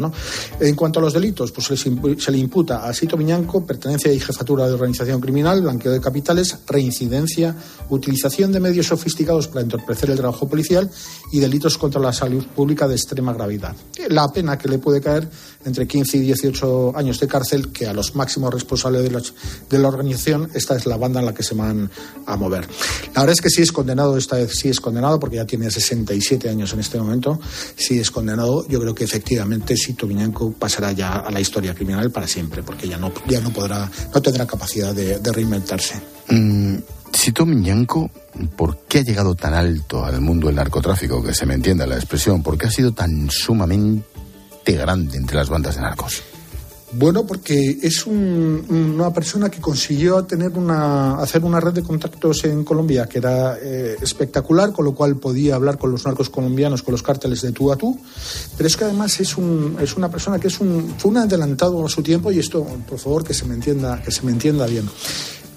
En 0.61 0.75
cuanto 0.75 0.99
a 0.99 1.03
los 1.03 1.13
delitos, 1.13 1.53
pues 1.53 1.67
se, 1.67 2.31
le 2.31 2.39
imputa 2.39 2.85
a 2.85 2.95
Sito 2.95 3.17
Miñanco 3.17 3.65
pertenencia 3.65 4.13
y 4.13 4.19
jefatura 4.19 4.67
de 4.67 4.75
organización 4.75 5.21
criminal, 5.21 5.63
blanqueo 5.63 5.93
de 5.93 6.01
capitales, 6.01 6.59
reincidencia, 6.67 7.55
utilización 7.91 8.53
de 8.53 8.61
medios 8.61 8.87
sofisticados 8.87 9.49
para 9.49 9.63
entorpecer 9.63 10.11
el 10.11 10.17
trabajo 10.17 10.49
policial 10.49 10.91
y 11.33 11.41
delitos 11.41 11.79
contra 11.79 12.01
la 12.01 12.13
salud 12.13 12.45
pública 12.55 12.89
de 12.89 12.95
extrema 12.95 13.33
gravedad. 13.33 13.75
La 14.09 14.33
pena 14.33 14.59
que 14.59 14.69
le 14.69 14.79
puede 14.79 15.01
caer 15.01 15.29
entre 15.65 15.87
15 15.87 16.19
y 16.19 16.21
18 16.21 16.97
años 16.97 17.21
de 17.21 17.27
cárcel, 17.27 17.73
que 17.73 17.87
a 17.87 17.93
los 17.93 18.15
máximos 18.15 18.53
responsables 18.65 19.03
de 19.03 19.11
la, 19.11 19.23
de 19.71 19.79
la 19.79 19.89
organización, 19.89 20.51
esta 20.55 20.77
es 20.77 20.87
la 20.87 20.97
banda 20.97 21.21
en 21.21 21.27
la 21.27 21.35
que 21.35 21.43
se 21.43 21.55
van 21.55 21.91
a 22.27 22.37
mover. 22.37 22.67
La 23.15 23.21
verdad 23.21 23.35
es 23.37 23.41
que 23.41 23.51
sí 23.51 23.63
es 23.63 23.73
condenado, 23.73 24.17
esta 24.17 24.37
vez 24.37 24.57
sí 24.57 24.69
es 24.69 24.81
condenado, 24.81 25.21
porque 25.21 25.37
ya 25.37 25.45
tiene 25.45 25.71
67 25.71 26.49
años 26.49 26.73
en 26.73 26.81
este 26.81 26.99
momento, 26.99 27.39
sí 27.77 27.99
es 27.99 28.11
condenado. 28.11 28.67
Yo 28.69 28.81
creo 28.81 28.95
que 28.95 29.05
efectivamente 29.05 29.77
Sito 29.77 30.07
Viñanco 30.07 30.53
pasará 30.53 30.93
ya 30.93 31.17
a 31.19 31.31
la 31.31 31.41
historia 31.41 31.75
criminal 31.75 32.11
para 32.11 32.27
siempre, 32.27 32.63
porque 32.63 32.89
ya 32.89 32.97
no, 32.97 33.13
ya 33.29 33.41
no 33.41 33.53
podrá, 33.53 33.91
no 34.13 34.23
tendrá 34.23 34.47
capacidad 34.47 34.95
de, 34.95 35.19
reinventarse. 35.35 36.01
Mm, 36.29 36.77
Sito 37.13 37.45
Miñanco, 37.45 38.11
¿por 38.57 38.79
qué 38.89 38.99
ha 38.99 39.03
llegado 39.03 39.35
tan 39.35 39.55
alto 39.55 40.05
al 40.05 40.21
mundo 40.21 40.47
del 40.47 40.57
narcotráfico? 40.57 41.23
Que 41.23 41.35
se 41.35 41.47
me 41.47 41.55
entienda 41.55 41.87
la 41.87 41.97
expresión. 41.97 42.43
¿Por 42.43 42.57
qué 42.57 42.67
ha 42.67 42.71
sido 42.71 42.93
tan 42.93 43.31
sumamente 43.31 44.05
grande 44.67 45.19
entre 45.19 45.37
las 45.37 45.49
bandas 45.49 45.77
de 45.77 45.83
narcos? 45.83 46.23
Bueno, 46.97 47.27
porque 47.27 47.79
es 47.83 48.07
una 48.07 49.13
persona 49.13 49.51
que 49.51 49.61
consiguió 49.61 50.23
tener 50.25 50.53
una, 50.53 51.17
hacer 51.17 51.43
una 51.45 51.59
red 51.59 51.73
de 51.73 51.83
contactos 51.83 52.45
en 52.45 52.63
Colombia 52.63 53.07
que 53.07 53.19
era 53.19 53.59
eh, 53.61 53.97
espectacular, 54.01 54.73
con 54.73 54.85
lo 54.85 54.95
cual 54.95 55.17
podía 55.17 55.57
hablar 55.57 55.77
con 55.77 55.91
los 55.91 56.05
narcos 56.05 56.31
colombianos, 56.31 56.83
con 56.83 56.93
los 56.93 57.03
cárteles 57.03 57.43
de 57.43 57.51
tú 57.51 57.73
a 57.73 57.77
tú. 57.77 57.99
Pero 58.57 58.67
es 58.69 58.77
que 58.77 58.85
además 58.85 59.19
es, 59.19 59.37
un, 59.37 59.77
es 59.81 59.97
una 59.97 60.09
persona 60.09 60.39
que 60.39 60.47
es 60.47 60.61
un, 60.61 60.95
fue 60.97 61.11
un 61.11 61.17
adelantado 61.17 61.85
a 61.85 61.89
su 61.89 62.01
tiempo 62.01 62.31
y 62.31 62.39
esto, 62.39 62.65
por 62.89 62.99
favor, 63.01 63.25
que 63.25 63.35
se 63.35 63.45
me 63.45 63.55
entienda, 63.55 64.01
que 64.01 64.13
se 64.13 64.23
me 64.23 64.31
entienda 64.31 64.67
bien. 64.67 64.89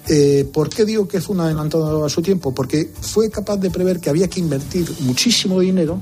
Eh, 0.08 0.48
¿Por 0.52 0.70
qué 0.70 0.84
digo 0.84 1.06
que 1.06 1.20
fue 1.20 1.36
un 1.36 1.42
adelantado 1.42 2.04
a 2.04 2.08
su 2.08 2.20
tiempo? 2.20 2.52
Porque 2.52 2.90
fue 3.00 3.30
capaz 3.30 3.58
de 3.58 3.70
prever 3.70 4.00
que 4.00 4.10
había 4.10 4.26
que 4.26 4.40
invertir 4.40 4.90
muchísimo 5.00 5.60
dinero 5.60 6.00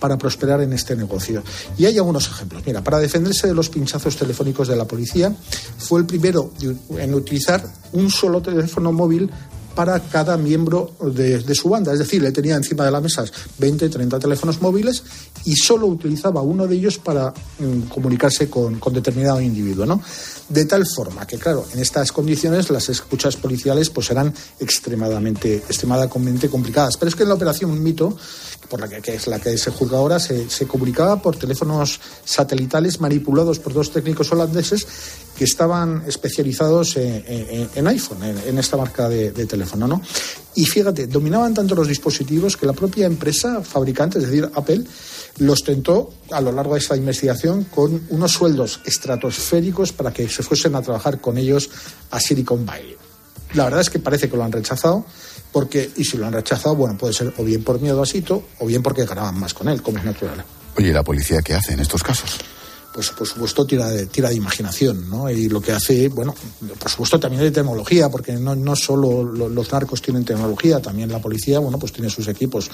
para 0.00 0.18
prosperar 0.18 0.60
en 0.62 0.72
este 0.72 0.96
negocio. 0.96 1.42
Y 1.78 1.84
hay 1.84 1.98
algunos 1.98 2.26
ejemplos. 2.26 2.62
Mira, 2.66 2.82
para 2.82 2.98
defenderse 2.98 3.46
de 3.46 3.54
los 3.54 3.68
pinchazos 3.68 4.16
telefónicos 4.16 4.66
de 4.66 4.76
la 4.76 4.86
policía, 4.86 5.32
fue 5.78 6.00
el 6.00 6.06
primero 6.06 6.52
en 6.98 7.14
utilizar 7.14 7.62
un 7.92 8.10
solo 8.10 8.42
teléfono 8.42 8.92
móvil 8.92 9.30
para 9.74 10.00
cada 10.00 10.36
miembro 10.36 10.94
de, 11.00 11.54
su 11.54 11.68
banda. 11.68 11.92
Es 11.92 12.00
decir, 12.00 12.22
le 12.22 12.32
tenía 12.32 12.56
encima 12.56 12.84
de 12.84 12.90
la 12.90 13.00
mesa 13.00 13.24
20, 13.58 13.88
30 13.88 14.18
teléfonos 14.18 14.60
móviles 14.60 15.02
y 15.44 15.54
solo 15.54 15.86
utilizaba 15.86 16.42
uno 16.42 16.66
de 16.66 16.76
ellos 16.76 16.98
para 16.98 17.32
mm, 17.58 17.82
comunicarse 17.88 18.50
con, 18.50 18.78
con, 18.80 18.92
determinado 18.92 19.40
individuo. 19.40 19.86
¿no? 19.86 20.02
De 20.50 20.64
tal 20.64 20.84
forma 20.84 21.28
que, 21.28 21.38
claro, 21.38 21.64
en 21.72 21.78
estas 21.78 22.10
condiciones 22.10 22.70
las 22.70 22.88
escuchas 22.88 23.36
policiales 23.36 23.88
pues, 23.88 24.10
eran 24.10 24.34
extremadamente, 24.58 25.62
complicadas. 26.50 26.96
Pero 26.96 27.08
es 27.08 27.14
que 27.14 27.22
en 27.22 27.28
la 27.28 27.36
operación 27.36 27.80
Mito 27.80 28.16
por 28.68 28.80
la 28.80 28.88
que, 28.88 29.14
es 29.14 29.28
la 29.28 29.38
que 29.38 29.56
se 29.56 29.70
juzga 29.70 29.98
ahora, 29.98 30.18
se, 30.18 30.66
comunicaba 30.66 31.22
por 31.22 31.36
teléfonos 31.36 32.00
satelitales 32.24 33.00
manipulados 33.00 33.60
por 33.60 33.72
dos 33.72 33.92
técnicos 33.92 34.32
holandeses 34.32 34.86
que 35.40 35.44
estaban 35.44 36.04
especializados 36.06 36.98
en, 36.98 37.86
iPhone, 37.86 38.22
en, 38.22 38.58
esta 38.58 38.76
marca 38.76 39.08
de, 39.08 39.30
teléfono, 39.46 39.88
¿no? 39.88 40.02
Y 40.54 40.66
fíjate, 40.66 41.06
dominaban 41.06 41.54
tanto 41.54 41.74
los 41.74 41.88
dispositivos 41.88 42.58
que 42.58 42.66
la 42.66 42.74
propia 42.74 43.06
empresa 43.06 43.62
fabricante, 43.62 44.18
es 44.18 44.26
decir, 44.26 44.50
Apple, 44.54 44.84
los 45.38 45.64
tentó 45.64 46.12
a 46.30 46.42
lo 46.42 46.52
largo 46.52 46.74
de 46.74 46.80
esta 46.80 46.94
investigación 46.94 47.64
con 47.64 48.02
unos 48.10 48.32
sueldos 48.32 48.82
estratosféricos 48.84 49.92
para 49.92 50.12
que 50.12 50.28
se 50.28 50.42
fuesen 50.42 50.74
a 50.74 50.82
trabajar 50.82 51.22
con 51.22 51.38
ellos 51.38 51.70
a 52.10 52.20
Silicon 52.20 52.66
Valley. 52.66 52.96
la 53.54 53.64
verdad 53.64 53.80
es 53.80 53.88
que 53.88 53.98
parece 53.98 54.28
que 54.28 54.36
lo 54.36 54.44
han 54.44 54.52
rechazado, 54.52 55.06
porque, 55.52 55.90
y 55.96 56.04
si 56.04 56.18
lo 56.18 56.26
han 56.26 56.34
rechazado, 56.34 56.76
bueno, 56.76 56.98
puede 56.98 57.14
ser 57.14 57.32
o 57.38 57.44
bien 57.44 57.64
por 57.64 57.80
miedo 57.80 58.02
a 58.02 58.04
Sito, 58.04 58.44
o 58.58 58.66
bien 58.66 58.82
porque 58.82 59.06
graban 59.06 59.40
más 59.40 59.54
con 59.54 59.70
él, 59.70 59.80
como 59.80 59.96
es 59.96 60.04
natural. 60.04 60.44
Oye, 60.76 60.92
¿la 60.92 61.02
policía 61.02 61.40
qué 61.40 61.54
hace 61.54 61.72
en 61.72 61.80
estos 61.80 62.02
casos? 62.02 62.40
Pues 62.92 63.10
por 63.10 63.26
supuesto 63.26 63.64
tira 63.64 63.88
de, 63.88 64.06
tira 64.06 64.28
de 64.28 64.34
imaginación, 64.34 65.08
¿no? 65.08 65.30
Y 65.30 65.48
lo 65.48 65.60
que 65.60 65.72
hace, 65.72 66.08
bueno, 66.08 66.34
por 66.78 66.90
supuesto 66.90 67.20
también 67.20 67.42
de 67.42 67.50
tecnología, 67.50 68.08
porque 68.08 68.32
no, 68.32 68.54
no 68.56 68.74
solo 68.74 69.22
los 69.22 69.72
narcos 69.72 70.02
tienen 70.02 70.24
tecnología, 70.24 70.80
también 70.80 71.10
la 71.10 71.20
policía, 71.20 71.60
bueno, 71.60 71.78
pues 71.78 71.92
tiene 71.92 72.10
sus 72.10 72.26
equipos. 72.28 72.70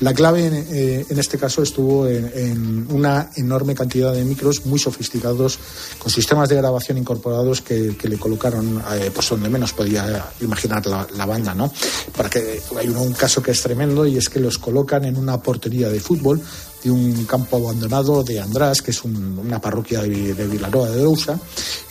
La 0.00 0.12
clave 0.12 0.46
en, 0.46 0.54
eh, 0.70 1.06
este 1.10 1.38
caso 1.38 1.62
estuvo 1.62 2.06
en, 2.08 2.86
una 2.90 3.30
enorme 3.36 3.74
cantidad 3.74 4.12
de 4.12 4.24
micros 4.24 4.66
muy 4.66 4.78
sofisticados, 4.78 5.58
con 5.98 6.10
sistemas 6.10 6.48
de 6.48 6.56
grabación 6.56 6.98
incorporados 6.98 7.60
que, 7.60 7.96
le 8.02 8.18
colocaron, 8.18 8.82
eh, 8.94 9.10
pues 9.14 9.28
donde 9.28 9.48
menos 9.48 9.72
podía 9.72 10.32
imaginar 10.40 10.84
la, 10.86 11.26
banda, 11.26 11.54
¿no? 11.54 11.72
Para 12.16 12.28
que 12.28 12.60
hay 12.76 12.88
un 12.88 13.12
caso 13.12 13.40
que 13.40 13.52
es 13.52 13.62
tremendo 13.62 14.04
y 14.04 14.16
es 14.16 14.28
que 14.28 14.40
los 14.40 14.58
colocan 14.58 15.04
en 15.04 15.16
una 15.16 15.40
portería 15.40 15.88
de 15.88 16.00
fútbol 16.00 16.42
de 16.82 16.90
un 16.90 17.24
campo 17.24 17.56
abandonado 17.56 18.22
de 18.22 18.40
András, 18.40 18.82
que 18.82 18.90
es 18.90 19.04
una 19.04 19.60
parroquia 19.60 20.02
de, 20.02 20.34
de, 20.34 20.46
Vilaroa 20.46 20.90
de 20.90 21.02
Dousa, 21.02 21.38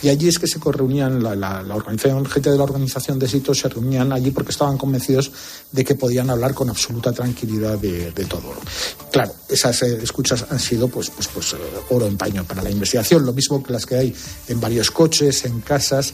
y 0.02 0.08
allí 0.08 0.28
es 0.28 0.38
que 0.38 0.46
se 0.46 0.58
reunían, 0.58 1.22
la, 1.22 1.34
la, 1.34 1.74
organización, 1.74 2.26
gente 2.26 2.50
de 2.50 2.56
la 2.56 2.64
organización 2.64 3.18
de 3.18 3.28
sitios 3.28 3.58
se 3.58 3.68
reunían 3.68 4.12
allí 4.12 4.30
porque 4.30 4.52
estaban 4.52 4.76
convencidos 4.76 5.30
de 5.70 5.84
que 5.84 5.94
podían 5.94 6.30
hablar 6.30 6.54
con 6.54 6.68
absoluta 6.68 7.12
tranquilidad 7.12 7.78
de, 7.78 8.10
todo. 8.28 8.52
Claro, 9.10 9.32
esas 9.48 9.82
eh, 9.82 9.98
escuchas 10.02 10.46
han 10.50 10.58
sido 10.58 10.88
pues, 10.88 11.10
pues, 11.10 11.28
pues 11.28 11.52
eh, 11.54 11.56
oro 11.90 12.06
en 12.06 12.16
paño 12.16 12.44
para 12.44 12.62
la 12.62 12.70
investigación, 12.70 13.24
lo 13.24 13.32
mismo 13.32 13.62
que 13.62 13.72
las 13.72 13.86
que 13.86 13.96
hay 13.96 14.14
en 14.48 14.60
varios 14.60 14.90
coches, 14.90 15.44
en 15.44 15.60
casas. 15.60 16.12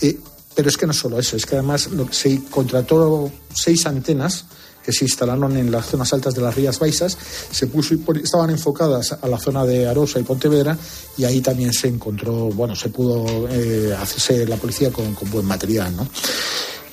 Eh, 0.00 0.18
pero 0.54 0.70
es 0.70 0.76
que 0.76 0.86
no 0.86 0.94
solo 0.94 1.18
eso, 1.18 1.36
es 1.36 1.44
que 1.44 1.56
además 1.56 1.88
se 2.10 2.42
contrató 2.44 3.30
seis 3.52 3.84
antenas 3.86 4.46
que 4.86 4.92
se 4.92 5.04
instalaron 5.04 5.56
en 5.56 5.72
las 5.72 5.86
zonas 5.86 6.12
altas 6.12 6.32
de 6.32 6.42
las 6.42 6.54
Rías 6.54 6.78
Baixas, 6.78 7.18
se 7.50 7.66
puso 7.66 7.96
estaban 8.22 8.50
enfocadas 8.50 9.18
a 9.20 9.26
la 9.26 9.36
zona 9.36 9.66
de 9.66 9.88
Arosa 9.88 10.20
y 10.20 10.22
Pontevedra 10.22 10.78
y 11.18 11.24
ahí 11.24 11.40
también 11.40 11.72
se 11.72 11.88
encontró, 11.88 12.50
bueno, 12.50 12.76
se 12.76 12.90
pudo 12.90 13.48
eh, 13.50 13.92
hacerse 13.98 14.46
la 14.46 14.56
policía 14.56 14.92
con, 14.92 15.12
con 15.16 15.28
buen 15.28 15.44
material, 15.44 15.96
¿no? 15.96 16.08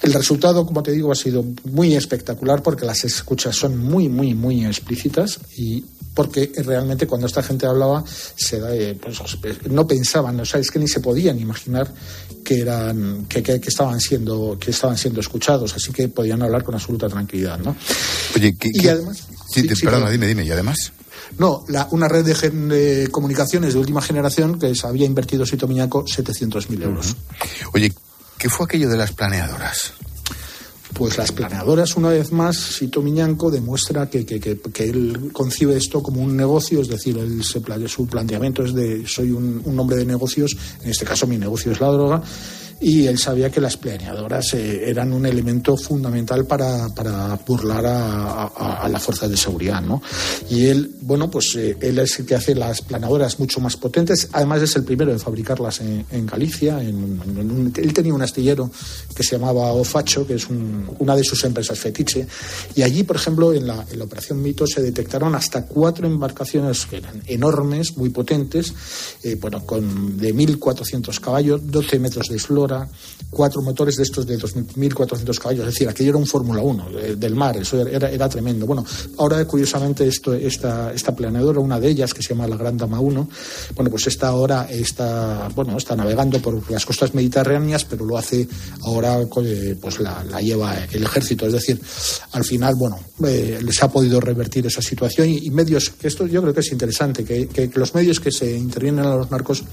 El 0.04 0.14
resultado, 0.14 0.66
como 0.66 0.84
te 0.84 0.92
digo, 0.92 1.12
ha 1.12 1.16
sido 1.16 1.46
muy 1.64 1.96
espectacular 1.96 2.62
porque 2.62 2.86
las 2.86 3.06
escuchas 3.06 3.56
son 3.56 3.78
muy, 3.78 4.10
muy, 4.10 4.34
muy 4.34 4.66
explícitas 4.66 5.40
y 5.56 5.84
porque 6.14 6.52
realmente 6.58 7.08
cuando 7.08 7.26
esta 7.26 7.42
gente 7.42 7.66
hablaba 7.66 8.04
se 8.06 8.62
eh, 8.70 8.96
pues, 8.96 9.18
no 9.70 9.88
pensaban, 9.88 10.40
o 10.40 10.46
sea, 10.46 10.60
es 10.60 10.70
que 10.70 10.78
ni 10.78 10.88
se 10.88 11.00
podían 11.00 11.40
imaginar 11.40 11.92
que 12.44 12.60
eran 12.60 13.26
que, 13.26 13.42
que, 13.42 13.62
estaban 13.66 14.00
siendo 14.00 14.58
que 14.60 14.72
estaban 14.72 14.98
siendo 14.98 15.22
escuchados, 15.22 15.74
así 15.74 15.92
que 15.94 16.10
podían 16.10 16.42
hablar 16.42 16.64
con 16.64 16.76
absoluta 16.76 17.08
tranquilidad, 17.08 17.58
¿no? 17.60 17.76
Oye, 18.36 18.56
y 18.62 18.88
además, 18.88 19.26
sí, 19.50 19.64
perdona, 19.82 20.10
dime, 20.10 20.28
dime, 20.28 20.44
y 20.44 20.52
además. 20.52 20.92
No, 21.38 21.64
la, 21.70 21.88
una 21.92 22.08
red 22.08 22.26
de, 22.26 23.08
comunicaciones 23.10 23.74
de 23.74 23.80
última 23.80 24.02
generación 24.02 24.60
que 24.60 24.76
se 24.76 24.86
había 24.86 25.06
invertido 25.06 25.46
Sito 25.46 25.68
Miñaco 25.68 26.04
700.000 26.06 26.84
euros. 26.84 27.16
Oye, 27.74 27.92
¿qué 28.38 28.50
fue 28.50 28.66
aquello 28.66 28.90
de 28.90 28.98
las 28.98 29.12
planeadoras? 29.12 29.94
Pues 30.94 31.18
las 31.18 31.32
planeadoras, 31.32 31.96
una 31.96 32.10
vez 32.10 32.32
más, 32.32 32.56
Sito 32.56 33.02
Miñanco 33.02 33.50
demuestra 33.50 34.10
que, 34.10 34.20
él 34.80 35.30
concibe 35.34 35.76
esto 35.76 36.04
como 36.04 36.22
un 36.22 36.38
negocio, 36.38 36.82
es 36.82 36.88
decir, 36.88 37.18
él 37.18 37.44
se, 37.44 37.62
su 37.88 38.06
planteamiento 38.06 38.64
es 38.64 38.74
de 38.74 39.08
soy 39.08 39.32
un 39.32 39.80
hombre 39.80 39.98
de 39.98 40.06
negocios, 40.06 40.56
en 40.84 40.92
este 40.92 41.06
caso 41.06 41.26
mi 41.26 41.38
negocio 41.38 41.72
es 41.72 41.80
la 41.80 41.88
droga, 41.88 42.22
y 42.84 43.08
él 43.08 43.18
sabía 43.18 43.50
que 43.50 43.62
las 43.62 43.78
planeadoras 43.78 44.54
eh, 44.56 44.90
eran 44.90 45.14
un 45.14 45.26
elemento 45.26 45.78
fundamental 45.78 46.46
para, 46.46 46.90
para 46.90 47.40
burlar 47.48 47.86
a, 47.86 48.44
a, 48.48 48.90
las 48.90 49.02
fuerzas 49.02 49.30
de 49.30 49.38
seguridad, 49.38 49.82
¿no? 49.82 50.02
Y 50.50 50.66
él, 50.66 50.92
bueno, 51.02 51.32
pues 51.32 51.56
eh, 51.56 51.78
él 51.80 52.00
es 52.00 52.20
el 52.20 52.26
que 52.26 52.36
hace 52.36 52.54
las 52.54 52.82
planeadoras 52.82 53.40
mucho 53.40 53.62
más 53.62 53.78
potentes, 53.78 54.28
además 54.34 54.62
es 54.62 54.76
el 54.76 54.84
primero 54.84 55.14
en 55.14 55.20
fabricarlas 55.20 55.80
en, 55.80 56.26
Galicia, 56.26 56.82
en, 56.82 57.72
él 57.76 57.94
tenía 57.94 58.14
un 58.14 58.22
astillero 58.22 58.70
que 59.16 59.24
se 59.24 59.38
llamaba 59.38 59.72
Ofacho, 59.72 60.28
que 60.28 60.36
es 60.36 60.48
una 60.50 61.16
de 61.16 61.24
sus 61.24 61.42
empresas 61.46 61.80
fetiche, 61.80 62.28
y 62.76 62.82
allí, 62.82 63.04
por 63.04 63.16
ejemplo, 63.16 63.54
en 63.54 63.66
la, 63.66 63.86
en 63.90 63.98
la 63.98 64.06
operación 64.06 64.42
Mito 64.42 64.68
se 64.68 64.82
detectaron 64.82 65.36
hasta 65.36 65.66
cuatro 65.66 66.06
embarcaciones 66.06 66.86
que 66.86 66.98
eran 66.98 67.22
enormes, 67.28 67.96
muy 67.96 68.10
potentes, 68.10 68.74
eh, 69.24 69.38
bueno, 69.40 69.66
con 69.66 70.18
de 70.18 70.36
1.400 70.36 71.20
caballos, 71.22 71.62
12 71.64 72.00
metros 72.00 72.28
de 72.28 72.36
eslora, 72.36 72.73
cuatro 73.34 73.62
motores 73.62 73.98
de 73.98 74.04
estos 74.04 74.26
de 74.26 74.38
2.400 74.38 75.38
caballos. 75.40 75.68
Es 75.68 75.74
decir, 75.74 75.90
aquello 75.90 76.12
era 76.12 76.18
un 76.18 76.28
Fórmula 76.28 76.62
1 76.62 76.88
eh, 76.90 77.16
del 77.18 77.36
mar, 77.36 77.58
eso 77.58 77.86
era, 77.86 78.10
era, 78.10 78.30
tremendo. 78.30 78.66
Bueno, 78.66 78.86
ahora 79.18 79.44
curiosamente 79.46 80.08
esto, 80.08 80.34
esta, 80.34 80.94
esta 80.94 81.16
planeadora, 81.16 81.60
una 81.60 81.80
de 81.80 81.90
ellas 81.90 82.14
que 82.14 82.22
se 82.22 82.30
llama 82.30 82.48
la 82.48 82.56
Gran 82.56 82.78
Dama 82.78 83.00
1, 83.00 83.30
bueno, 83.76 83.90
pues 83.90 84.08
esta 84.08 84.28
ahora 84.28 84.68
está, 84.70 85.50
bueno, 85.56 85.78
está 85.78 85.96
navegando 85.96 86.42
por 86.42 86.70
las 86.72 86.86
costas 86.86 87.14
mediterráneas, 87.14 87.86
pero 87.86 88.06
lo 88.06 88.18
hace 88.18 88.48
ahora, 88.84 89.20
eh, 89.22 89.76
pues 89.82 90.00
la, 90.00 90.24
lleva 90.40 90.76
el 90.92 91.04
ejército. 91.04 91.48
Es 91.48 91.54
decir, 91.54 91.82
al 92.32 92.44
final, 92.44 92.76
bueno, 92.76 93.00
eh, 93.26 93.60
les 93.64 93.82
ha 93.82 93.92
podido 93.92 94.20
revertir 94.20 94.66
esa 94.68 94.82
situación 94.82 95.30
y, 95.30 95.50
medios, 95.50 95.90
que 95.90 96.08
esto 96.08 96.26
yo 96.28 96.42
creo 96.42 96.54
que 96.54 96.62
es 96.62 96.72
interesante, 96.72 97.24
que, 97.24 97.48
que, 97.48 97.70
los 97.74 97.94
medios 97.96 98.20
que 98.20 98.32
se 98.32 98.58
intervienen 98.58 99.06
a 99.06 99.16
los 99.16 99.32
narcos 99.32 99.64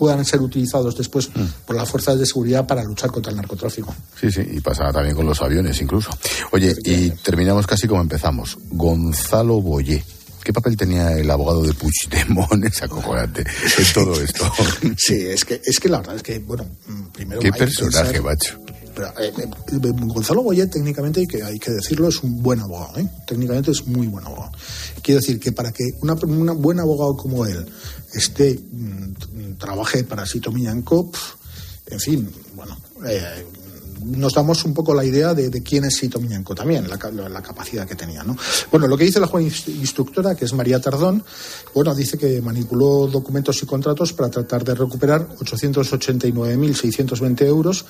puedan 0.00 0.24
ser 0.24 0.40
utilizados 0.40 0.96
después 0.96 1.28
mm. 1.28 1.66
por 1.66 1.76
las 1.76 1.86
fuerzas 1.86 2.18
de 2.18 2.24
seguridad 2.24 2.66
para 2.66 2.82
luchar 2.82 3.10
contra 3.10 3.28
el 3.28 3.36
narcotráfico. 3.36 3.94
Sí, 4.18 4.32
sí, 4.32 4.40
y 4.50 4.58
pasa 4.60 4.90
también 4.90 5.14
con 5.14 5.26
los 5.26 5.42
aviones 5.42 5.78
incluso. 5.82 6.08
Oye, 6.52 6.74
y 6.84 7.10
terminamos 7.10 7.66
casi 7.66 7.86
como 7.86 8.00
empezamos. 8.00 8.56
Gonzalo 8.70 9.60
Boyé. 9.60 10.02
¿Qué 10.42 10.54
papel 10.54 10.74
tenía 10.74 11.12
el 11.12 11.30
abogado 11.30 11.62
de 11.62 11.74
Puigdemont? 11.74 12.64
Es 12.70 12.82
acojonante 12.82 13.42
en 13.42 13.92
todo 13.92 14.18
esto. 14.22 14.50
Sí, 14.96 15.26
es 15.26 15.44
que, 15.44 15.60
es 15.62 15.78
que 15.78 15.90
la 15.90 15.98
verdad 15.98 16.16
es 16.16 16.22
que, 16.22 16.38
bueno, 16.38 16.64
primero... 17.12 17.42
¿Qué 17.42 17.52
personaje, 17.52 18.22
macho? 18.22 18.58
Eh, 19.18 19.32
eh, 19.36 19.48
Gonzalo 19.72 20.42
Boyé 20.42 20.66
técnicamente, 20.66 21.26
hay 21.44 21.58
que, 21.58 21.70
decirlo, 21.70 22.08
es 22.08 22.22
un 22.22 22.42
buen 22.42 22.60
abogado. 22.60 22.98
¿eh? 22.98 23.08
Técnicamente 23.26 23.70
es 23.70 23.86
muy 23.86 24.06
buen 24.06 24.24
abogado. 24.24 24.52
Quiero 25.02 25.20
decir 25.20 25.38
que 25.38 25.52
para 25.52 25.72
que 25.72 25.84
una, 26.02 26.14
un 26.14 26.60
buen 26.60 26.80
abogado 26.80 27.16
como 27.16 27.46
él 27.46 27.66
esté, 28.12 28.58
mm, 28.70 29.54
trabaje 29.58 30.04
para 30.04 30.26
Sito 30.26 30.52
Miñanco, 30.52 31.10
en 31.86 32.00
fin, 32.00 32.30
bueno, 32.54 32.76
eh, 33.06 33.44
nos 34.04 34.34
damos 34.34 34.64
un 34.64 34.72
poco 34.72 34.94
la 34.94 35.04
idea 35.04 35.34
de, 35.34 35.50
quién 35.62 35.84
es 35.84 35.96
Sito 35.96 36.18
Miñanco 36.20 36.54
también, 36.54 36.88
la, 36.88 37.42
capacidad 37.42 37.86
que 37.86 37.94
tenía. 37.94 38.22
¿no? 38.22 38.34
Bueno, 38.70 38.86
lo 38.86 38.96
que 38.96 39.04
dice 39.04 39.20
la 39.20 39.26
juez 39.26 39.68
instructora, 39.68 40.34
que 40.34 40.46
es 40.46 40.54
María 40.54 40.80
Tardón, 40.80 41.22
bueno, 41.74 41.94
dice 41.94 42.16
que 42.16 42.40
manipuló 42.40 43.06
documentos 43.06 43.62
y 43.62 43.66
contratos 43.66 44.12
para 44.12 44.30
tratar 44.30 44.64
de 44.64 44.74
recuperar 44.74 45.28
889.620 45.36 47.46
euros, 47.46 47.84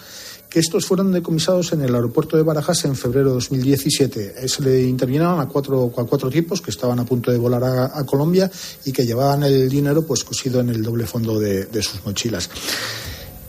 que 0.50 0.58
estos 0.58 0.84
fueron 0.84 1.12
decomisados 1.12 1.72
en 1.72 1.82
el 1.82 1.94
aeropuerto 1.94 2.36
de 2.36 2.42
Barajas 2.42 2.84
en 2.84 2.96
febrero 2.96 3.28
de 3.28 3.34
2017. 3.34 4.48
Se 4.48 4.62
le 4.62 4.82
intervinieron 4.82 5.38
a 5.38 5.46
cuatro, 5.46 5.92
a 5.96 6.04
cuatro 6.04 6.28
tipos 6.28 6.60
que 6.60 6.72
estaban 6.72 6.98
a 6.98 7.04
punto 7.04 7.30
de 7.30 7.38
volar 7.38 7.62
a, 7.62 8.04
Colombia 8.04 8.50
y 8.84 8.90
que 8.90 9.06
llevaban 9.06 9.44
el 9.44 9.68
dinero 9.68 10.02
pues 10.02 10.24
cosido 10.24 10.58
en 10.60 10.70
el 10.70 10.82
doble 10.82 11.06
fondo 11.06 11.38
de, 11.38 11.82
sus 11.82 12.04
mochilas. 12.04 12.50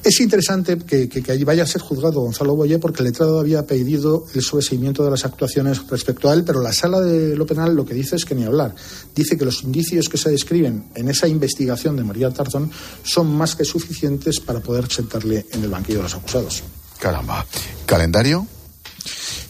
Es 0.04 0.20
interesante 0.20 0.78
que, 0.78 1.10
que, 1.10 1.32
allí 1.32 1.44
vaya 1.44 1.64
a 1.64 1.68
ser 1.68 1.82
juzgado 1.82 2.22
Gonzalo 2.22 2.56
Boye 2.56 2.80
porque 2.80 3.00
el 3.00 3.06
letrado 3.06 3.40
había 3.40 3.66
pedido 3.66 4.26
el 4.34 4.42
sobreseimiento 4.42 5.04
de 5.04 5.12
las 5.12 5.26
actuaciones 5.26 5.88
respecto 5.88 6.30
a 6.30 6.34
él, 6.34 6.44
pero 6.44 6.62
la 6.62 6.74
sala 6.74 7.00
de 7.00 7.36
lo 7.36 7.46
penal 7.46 7.76
lo 7.76 7.86
que 7.86 7.94
dice 7.94 8.16
es 8.16 8.26
que 8.26 8.36
ni 8.36 8.44
hablar. 8.44 8.76
Dice 9.16 9.38
que 9.38 9.46
los 9.46 9.64
indicios 9.64 10.10
que 10.10 10.18
se 10.18 10.30
describen 10.30 10.86
en 10.96 11.08
esa 11.08 11.28
investigación 11.28 11.96
de 11.96 12.04
María 12.04 12.32
Tarzón 12.32 12.72
son 13.04 13.36
más 13.36 13.56
que 13.56 13.66
suficientes 13.66 14.40
para 14.40 14.60
poder 14.60 14.92
sentarle 14.92 15.46
en 15.52 15.64
el 15.64 15.70
banquillo 15.70 16.00
de 16.00 16.04
los 16.04 16.16
acusados. 16.16 16.64
Caramba. 17.02 17.44
¿Calendario? 17.88 18.46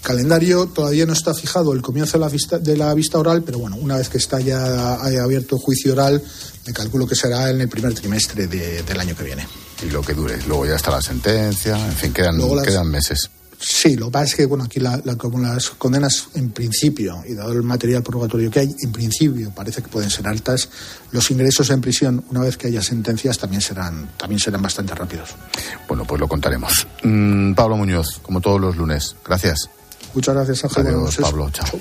Calendario 0.01 0.67
todavía 0.67 1.05
no 1.05 1.11
está 1.11 1.33
fijado 1.33 1.73
el 1.73 1.81
comienzo 1.81 2.13
de 2.13 2.19
la 2.19 2.29
vista, 2.29 2.57
de 2.57 2.77
la 2.77 2.93
vista 2.93 3.19
oral, 3.19 3.43
pero 3.43 3.59
bueno, 3.59 3.75
una 3.75 3.97
vez 3.97 4.07
que 4.07 4.17
está 4.17 4.39
ya 4.39 4.95
abierto 4.95 5.57
el 5.57 5.61
juicio 5.61 5.91
oral, 5.91 6.23
me 6.65 6.73
calculo 6.73 7.05
que 7.05 7.15
será 7.15 7.49
en 7.49 7.59
el 7.59 7.67
primer 7.67 7.93
trimestre 7.93 8.47
del 8.47 8.99
año 8.99 9.15
que 9.15 9.23
viene 9.23 9.45
y 9.83 9.89
lo 9.89 10.01
que 10.01 10.13
dure. 10.13 10.41
Luego 10.47 10.65
ya 10.65 10.75
está 10.75 10.91
la 10.91 11.01
sentencia, 11.01 11.77
en 11.85 11.95
fin, 11.95 12.13
quedan, 12.13 12.37
quedan 12.63 12.87
meses. 12.87 13.29
Sí, 13.64 13.95
lo 13.95 14.07
que 14.07 14.12
pasa 14.14 14.26
es 14.26 14.36
que, 14.36 14.45
bueno, 14.47 14.64
aquí 14.64 14.80
la, 14.80 14.99
como 15.18 15.38
las 15.38 15.70
condenas 15.70 16.30
en 16.34 16.49
principio, 16.49 17.24
y 17.28 17.36
dado 17.36 17.53
el 17.53 17.62
material 17.62 18.01
probatorio 18.01 18.49
que 18.49 18.62
hay, 18.62 18.76
en 18.82 18.91
principio 18.91 19.51
parece 19.51 19.84
que 19.84 19.88
pueden 19.88 20.09
ser 20.09 20.28
altas, 20.28 20.68
los 21.12 21.30
ingresos 21.30 21.70
en 21.70 21.80
prisión, 21.80 22.26
una 22.32 22.39
vez 22.41 22.57
que 22.57 22.68
haya 22.68 22.82
sentencias, 22.82 23.38
también 23.38 23.62
serán, 23.62 24.09
también 24.18 24.39
serán 24.39 24.64
bastante 24.64 24.95
rápidos. 24.95 25.30
Bueno, 25.88 26.05
pues 26.05 26.20
lo 26.20 26.28
contaremos. 26.28 26.88
Mm, 27.03 27.53
Pablo 27.53 27.78
Muñoz, 27.78 28.20
como 28.24 28.41
todos 28.41 28.59
los 28.59 28.76
lunes, 28.76 29.16
gracias. 29.24 29.70
Muchas 30.16 30.34
gracias, 30.34 30.64
Ángel. 30.64 30.88
Adiós, 30.88 31.18
Pablo, 31.18 31.49
chao. 31.51 31.80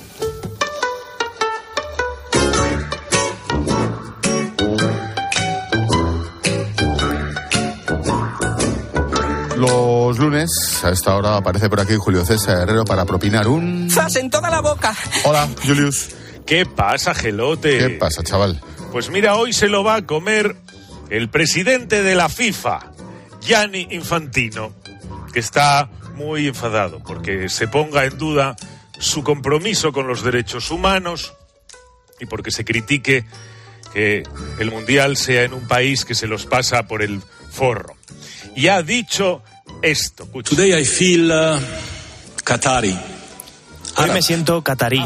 Los 10.11 10.19
lunes, 10.19 10.51
a 10.83 10.91
esta 10.91 11.15
hora 11.15 11.37
aparece 11.37 11.71
por 11.71 11.79
aquí 11.79 11.95
Julio 11.95 12.25
César 12.25 12.63
Herrero 12.63 12.85
para 12.85 13.05
propinar 13.05 13.47
un... 13.47 13.89
¡Zas 13.89 14.17
en 14.17 14.29
toda 14.29 14.51
la 14.51 14.61
boca! 14.61 14.93
Hola, 15.23 15.49
Julius. 15.65 16.09
¿Qué 16.45 16.67
pasa, 16.67 17.15
gelote? 17.15 17.79
¿Qué 17.79 17.91
pasa, 17.91 18.25
chaval? 18.25 18.61
Pues 18.91 19.09
mira, 19.09 19.37
hoy 19.37 19.53
se 19.53 19.69
lo 19.69 19.85
va 19.85 19.95
a 19.95 20.07
comer 20.07 20.57
el 21.11 21.29
presidente 21.29 22.03
de 22.03 22.17
la 22.17 22.29
FIFA, 22.29 22.91
Gianni 23.41 23.87
Infantino, 23.93 24.73
que 25.33 25.39
está 25.39 25.89
muy 26.17 26.49
enfadado 26.49 26.99
porque 26.99 27.49
se 27.49 27.69
ponga 27.69 28.05
en 28.05 28.19
duda 28.19 28.57
su 28.99 29.23
compromiso 29.23 29.93
con 29.93 30.09
los 30.09 30.25
derechos 30.25 30.73
humanos 30.73 31.35
y 32.19 32.27
porque 32.27 32.51
se 32.51 32.65
critique 32.65 33.27
que 33.95 34.25
el 34.59 34.73
Mundial 34.73 35.17
sea 35.17 35.45
en 35.45 35.53
un 35.55 35.69
país 35.69 36.05
que 36.05 36.17
se 36.17 36.27
los 36.27 36.47
pasa 36.47 36.89
por 36.89 37.01
el 37.01 37.23
forro. 37.53 37.95
Y 38.57 38.67
ha 38.67 38.83
dicho 38.83 39.45
esto. 39.83 40.25
escucha. 40.25 40.51
Today 40.51 40.81
I 40.81 40.85
feel 40.85 41.31
uh, 41.31 41.59
Qatari. 42.45 42.97
Hoy 43.97 44.11
me 44.11 44.23
siento 44.23 44.63
catarí, 44.63 45.03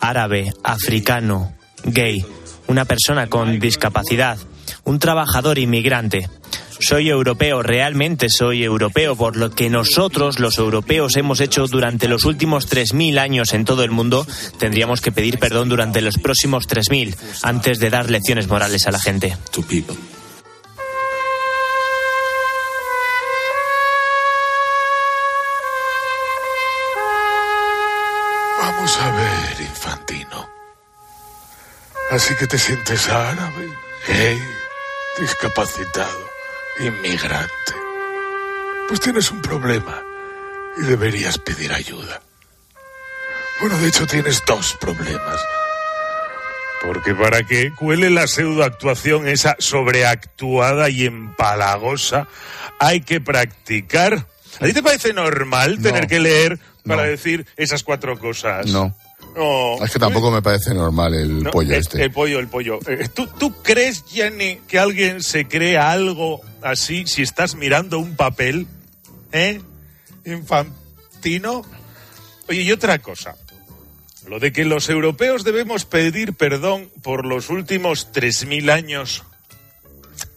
árabe, 0.00 0.52
africano, 0.62 1.54
gay, 1.84 2.24
una 2.66 2.84
persona 2.84 3.28
con 3.28 3.60
discapacidad, 3.60 4.38
un 4.84 4.98
trabajador 4.98 5.58
inmigrante. 5.58 6.28
Soy 6.80 7.08
europeo, 7.08 7.62
realmente 7.62 8.28
soy 8.28 8.64
europeo, 8.64 9.14
por 9.14 9.36
lo 9.36 9.50
que 9.50 9.70
nosotros, 9.70 10.40
los 10.40 10.58
europeos, 10.58 11.16
hemos 11.16 11.40
hecho 11.40 11.66
durante 11.68 12.08
los 12.08 12.24
últimos 12.24 12.68
3.000 12.68 13.18
años 13.20 13.54
en 13.54 13.64
todo 13.64 13.84
el 13.84 13.92
mundo, 13.92 14.26
tendríamos 14.58 15.00
que 15.00 15.12
pedir 15.12 15.38
perdón 15.38 15.68
durante 15.68 16.00
los 16.00 16.18
próximos 16.18 16.66
3.000 16.68 17.14
antes 17.42 17.78
de 17.78 17.90
dar 17.90 18.10
lecciones 18.10 18.48
morales 18.48 18.86
a 18.88 18.90
la 18.90 18.98
gente. 18.98 19.36
Así 32.14 32.32
que 32.36 32.46
te 32.46 32.58
sientes 32.58 33.08
árabe, 33.08 33.68
gay, 34.06 34.40
discapacitado, 35.18 36.30
inmigrante. 36.78 37.72
Pues 38.86 39.00
tienes 39.00 39.32
un 39.32 39.42
problema 39.42 40.00
y 40.76 40.82
deberías 40.82 41.38
pedir 41.38 41.72
ayuda. 41.72 42.22
Bueno, 43.60 43.76
de 43.78 43.88
hecho 43.88 44.06
tienes 44.06 44.44
dos 44.46 44.76
problemas. 44.80 45.40
Porque 46.82 47.16
para 47.16 47.42
que 47.42 47.72
cuele 47.74 48.10
la 48.10 48.28
pseudoactuación 48.28 49.26
esa 49.26 49.56
sobreactuada 49.58 50.90
y 50.90 51.06
empalagosa, 51.06 52.28
hay 52.78 53.00
que 53.00 53.20
practicar. 53.20 54.24
¿A 54.60 54.64
ti 54.66 54.72
te 54.72 54.84
parece 54.84 55.12
normal 55.12 55.82
tener 55.82 56.06
que 56.06 56.20
leer 56.20 56.60
para 56.86 57.02
No. 57.02 57.08
decir 57.08 57.44
esas 57.56 57.82
cuatro 57.82 58.16
cosas? 58.20 58.66
No. 58.66 58.94
No. 59.36 59.84
Es 59.84 59.90
que 59.90 59.98
tampoco 59.98 60.30
me 60.30 60.42
parece 60.42 60.74
normal 60.74 61.14
el 61.14 61.42
No, 61.42 61.50
pollo 61.50 61.72
el, 61.74 61.80
este. 61.80 62.02
el 62.04 62.12
pollo, 62.12 62.38
el 62.38 62.48
pollo. 62.48 62.78
Eh, 62.86 63.08
¿tú, 63.12 63.26
¿Tú 63.26 63.52
crees, 63.62 64.04
Jenny, 64.08 64.60
que 64.68 64.78
alguien 64.78 65.22
se 65.22 65.46
crea 65.48 65.90
algo 65.90 66.40
así 66.62 67.06
si 67.06 67.22
estás 67.22 67.54
mirando 67.56 67.98
un 67.98 68.14
papel? 68.16 68.66
¿Eh? 69.32 69.60
Infantino. 70.24 71.62
Oye, 72.48 72.62
y 72.62 72.72
otra 72.72 72.98
cosa. 73.00 73.36
Lo 74.28 74.38
de 74.38 74.52
que 74.52 74.64
los 74.64 74.88
europeos 74.88 75.44
debemos 75.44 75.84
pedir 75.84 76.32
perdón 76.34 76.90
por 77.02 77.26
los 77.26 77.50
últimos 77.50 78.12
3.000 78.12 78.70
años. 78.70 79.24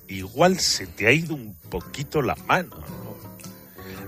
Igual 0.07 0.59
se 0.59 0.87
te 0.87 1.07
ha 1.07 1.11
ido 1.11 1.35
un 1.35 1.55
poquito 1.69 2.21
la 2.21 2.35
mano. 2.47 2.75
¿no? 2.75 3.17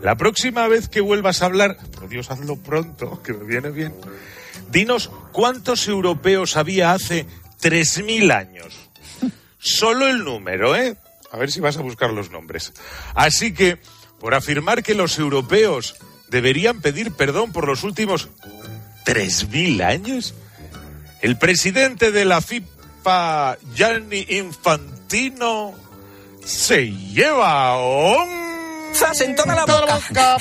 La 0.02 0.16
próxima 0.16 0.68
vez 0.68 0.88
que 0.88 1.02
vuelvas 1.02 1.42
a 1.42 1.46
hablar, 1.46 1.78
por 1.92 2.08
Dios, 2.10 2.32
hazlo 2.32 2.56
pronto, 2.56 3.22
que 3.22 3.34
me 3.34 3.44
viene 3.44 3.70
bien. 3.70 3.94
Dinos 4.72 5.10
cuántos 5.32 5.88
europeos 5.88 6.58
había 6.58 6.92
hace 6.92 7.26
3.000 7.62 8.32
años. 8.34 8.90
Solo 9.60 10.08
el 10.08 10.24
número, 10.24 10.76
¿eh? 10.76 10.96
A 11.32 11.38
ver 11.38 11.52
si 11.52 11.60
vas 11.60 11.78
a 11.78 11.82
buscar 11.82 12.12
los 12.12 12.32
nombres. 12.32 12.74
Así 13.14 13.54
que, 13.54 13.78
por 14.20 14.34
afirmar 14.34 14.84
que 14.84 14.96
los 14.96 15.20
europeos 15.20 15.96
deberían 16.30 16.82
pedir 16.82 17.12
perdón 17.14 17.52
por 17.52 17.68
los 17.68 17.84
últimos 17.84 18.30
3.000 19.06 19.84
años, 19.84 20.34
el 21.22 21.38
presidente 21.38 22.12
de 22.12 22.26
la 22.26 22.42
FIFA, 22.42 23.58
Gianni 23.76 24.26
Infantino, 24.30 25.74
se 26.46 26.92
lleva 26.92 27.78
un... 27.78 28.49
¡Zas 28.94 29.22
en 29.22 29.36
toda 29.36 29.56
la 29.56 29.66
boca! 29.66 30.38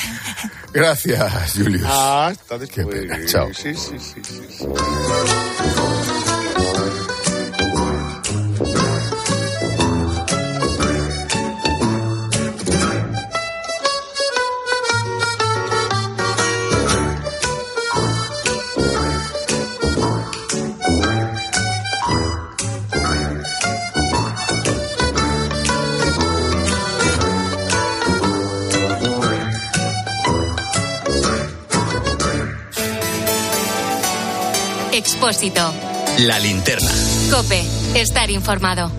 Gracias, 0.72 1.54
Julius. 1.54 1.82
Ah, 1.86 2.30
está 2.32 2.58
Qué 2.66 2.84
pena, 2.84 3.18
chao. 3.26 3.52
Sí, 3.54 3.74
sí, 3.74 3.98
sí, 3.98 4.22
sí, 4.24 4.66
Expósito. 35.28 35.74
La 36.20 36.38
linterna. 36.38 36.90
Cope. 37.30 37.62
Estar 37.94 38.30
informado. 38.30 38.90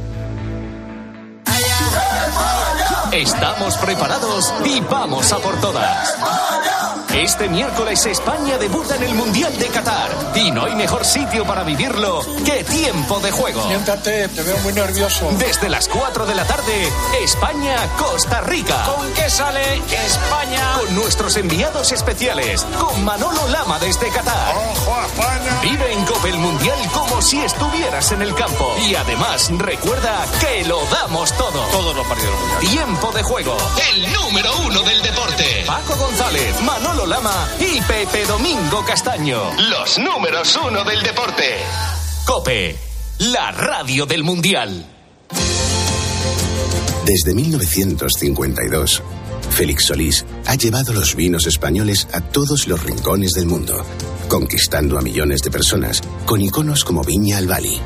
Estamos 3.11 3.75
preparados 3.77 4.53
y 4.63 4.79
vamos 4.81 5.33
a 5.33 5.39
por 5.39 5.59
todas. 5.59 6.15
Este 7.13 7.49
miércoles 7.49 8.05
España 8.05 8.57
debuta 8.59 8.95
en 8.95 9.03
el 9.03 9.15
Mundial 9.15 9.57
de 9.57 9.67
Qatar 9.67 10.09
y 10.35 10.51
no 10.51 10.65
hay 10.65 10.75
mejor 10.75 11.03
sitio 11.03 11.43
para 11.43 11.63
vivirlo 11.63 12.21
que 12.45 12.63
tiempo 12.63 13.19
de 13.19 13.31
juego. 13.31 13.63
Siéntate, 13.63 14.27
te 14.29 14.43
veo 14.43 14.57
muy 14.59 14.73
nervioso. 14.73 15.27
Desde 15.39 15.69
las 15.69 15.87
4 15.87 16.27
de 16.27 16.35
la 16.35 16.45
tarde, 16.45 16.87
España-Costa 17.23 18.41
Rica. 18.41 18.85
¿Con 18.95 19.11
qué 19.13 19.27
sale 19.27 19.77
España? 20.05 20.73
Con 20.79 20.95
nuestros 20.95 21.35
enviados 21.37 21.91
especiales, 21.91 22.63
con 22.79 23.03
Manolo 23.03 23.47
Lama 23.47 23.79
desde 23.79 24.09
Qatar. 24.09 24.55
¡Ojo 24.55 24.95
a 24.95 25.05
España! 25.07 25.59
Vive 25.63 25.91
en 25.91 26.05
Cope 26.05 26.29
el 26.29 26.37
Mundial 26.37 26.77
como 26.93 27.21
si 27.23 27.41
estuvieras 27.41 28.11
en 28.11 28.21
el 28.21 28.35
campo. 28.35 28.75
Y 28.87 28.93
además, 28.93 29.49
recuerda 29.57 30.25
que 30.39 30.63
lo 30.65 30.79
damos 30.85 31.33
todo. 31.33 31.59
Todos 31.71 31.95
los 31.95 32.05
partidos. 32.05 32.35
Tiempo 32.59 33.11
de 33.11 33.23
juego. 33.23 33.57
El 33.93 34.13
número 34.13 34.51
uno 34.67 34.83
del 34.83 35.01
deporte. 35.01 35.63
Paco 35.65 35.95
González, 35.95 36.61
Manolo 36.61 36.98
Lama 37.05 37.47
y 37.59 37.81
Pepe 37.81 38.25
Domingo 38.25 38.83
Castaño. 38.85 39.51
Los 39.69 39.99
números 39.99 40.57
uno 40.65 40.83
del 40.83 41.01
deporte. 41.01 41.57
Cope, 42.25 42.75
la 43.19 43.51
radio 43.51 44.05
del 44.05 44.23
Mundial. 44.23 44.85
Desde 47.05 47.33
1952, 47.33 49.01
Félix 49.51 49.85
Solís 49.85 50.25
ha 50.45 50.55
llevado 50.55 50.93
los 50.93 51.15
vinos 51.15 51.47
españoles 51.47 52.07
a 52.13 52.21
todos 52.21 52.67
los 52.67 52.83
rincones 52.83 53.31
del 53.31 53.45
mundo, 53.45 53.83
conquistando 54.27 54.97
a 54.97 55.01
millones 55.01 55.41
de 55.41 55.51
personas 55.51 56.01
con 56.25 56.41
iconos 56.41 56.83
como 56.83 57.03
Viña 57.03 57.37
al 57.37 57.47
Bali. 57.47 57.79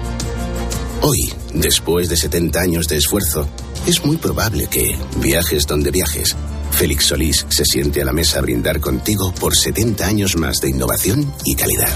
Hoy, 1.01 1.33
después 1.53 2.09
de 2.09 2.17
70 2.17 2.59
años 2.59 2.87
de 2.87 2.97
esfuerzo, 2.97 3.47
es 3.85 4.05
muy 4.05 4.17
probable 4.17 4.67
que, 4.67 4.97
viajes 5.17 5.67
donde 5.67 5.91
viajes, 5.91 6.35
Félix 6.73 7.05
Solís 7.05 7.45
se 7.49 7.63
siente 7.65 8.01
a 8.01 8.05
la 8.05 8.11
mesa 8.11 8.39
a 8.39 8.41
brindar 8.41 8.79
contigo 8.79 9.33
por 9.39 9.55
70 9.55 10.05
años 10.05 10.35
más 10.35 10.59
de 10.59 10.69
innovación 10.69 11.31
y 11.45 11.55
calidad. 11.55 11.95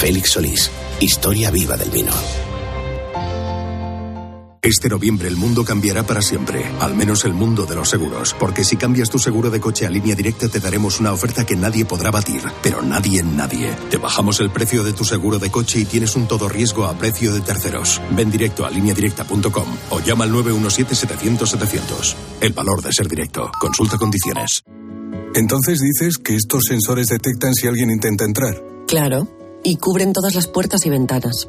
Félix 0.00 0.30
Solís, 0.30 0.70
historia 1.00 1.50
viva 1.50 1.76
del 1.76 1.90
vino. 1.90 2.12
Este 4.64 4.88
noviembre 4.88 5.26
el 5.26 5.36
mundo 5.36 5.64
cambiará 5.64 6.04
para 6.04 6.22
siempre, 6.22 6.64
al 6.78 6.94
menos 6.94 7.24
el 7.24 7.34
mundo 7.34 7.66
de 7.66 7.74
los 7.74 7.88
seguros, 7.88 8.32
porque 8.38 8.62
si 8.62 8.76
cambias 8.76 9.10
tu 9.10 9.18
seguro 9.18 9.50
de 9.50 9.58
coche 9.58 9.86
a 9.86 9.90
línea 9.90 10.14
directa 10.14 10.48
te 10.48 10.60
daremos 10.60 11.00
una 11.00 11.12
oferta 11.12 11.44
que 11.44 11.56
nadie 11.56 11.84
podrá 11.84 12.12
batir, 12.12 12.42
pero 12.62 12.80
nadie 12.80 13.18
en 13.18 13.36
nadie. 13.36 13.74
Te 13.90 13.96
bajamos 13.96 14.38
el 14.38 14.50
precio 14.50 14.84
de 14.84 14.92
tu 14.92 15.04
seguro 15.04 15.40
de 15.40 15.50
coche 15.50 15.80
y 15.80 15.84
tienes 15.84 16.14
un 16.14 16.28
todo 16.28 16.48
riesgo 16.48 16.84
a 16.84 16.96
precio 16.96 17.34
de 17.34 17.40
terceros. 17.40 18.00
Ven 18.12 18.30
directo 18.30 18.64
a 18.64 18.70
lineadirecta.com 18.70 19.66
o 19.90 19.98
llama 19.98 20.22
al 20.22 20.32
917-700-700. 20.32 22.14
El 22.40 22.52
valor 22.52 22.82
de 22.82 22.92
ser 22.92 23.08
directo. 23.08 23.50
Consulta 23.58 23.98
condiciones. 23.98 24.62
Entonces 25.34 25.80
dices 25.80 26.18
que 26.18 26.36
estos 26.36 26.66
sensores 26.68 27.08
detectan 27.08 27.52
si 27.54 27.66
alguien 27.66 27.90
intenta 27.90 28.24
entrar. 28.24 28.62
Claro, 28.86 29.26
y 29.64 29.78
cubren 29.78 30.12
todas 30.12 30.36
las 30.36 30.46
puertas 30.46 30.86
y 30.86 30.90
ventanas. 30.90 31.48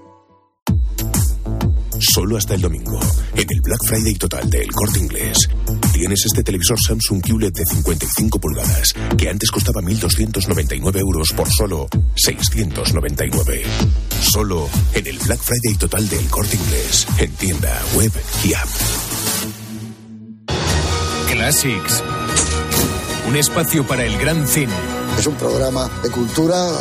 Solo 2.01 2.35
hasta 2.35 2.55
el 2.55 2.61
domingo, 2.61 2.99
en 3.35 3.45
el 3.47 3.61
Black 3.61 3.79
Friday 3.85 4.15
total 4.15 4.49
del 4.49 4.71
Corte 4.71 4.97
Inglés, 4.97 5.37
tienes 5.93 6.25
este 6.25 6.43
televisor 6.43 6.79
Samsung 6.81 7.21
QLED 7.21 7.53
de 7.53 7.63
55 7.63 8.39
pulgadas, 8.39 8.93
que 9.15 9.29
antes 9.29 9.51
costaba 9.51 9.81
1.299 9.81 10.99
euros 10.99 11.31
por 11.31 11.47
solo 11.51 11.87
699. 12.15 13.63
Solo 14.19 14.67
en 14.95 15.05
el 15.05 15.19
Black 15.19 15.41
Friday 15.41 15.75
total 15.75 16.09
del 16.09 16.25
Corte 16.27 16.55
Inglés, 16.55 17.05
en 17.19 17.31
tienda, 17.33 17.79
web 17.95 18.11
y 18.43 18.53
app. 18.55 18.67
Classics. 21.31 22.03
Un 23.29 23.35
espacio 23.35 23.85
para 23.85 24.03
el 24.03 24.17
gran 24.17 24.47
cine. 24.47 24.73
Es 25.19 25.27
un 25.27 25.35
programa 25.35 25.87
de 26.01 26.09
cultura 26.09 26.71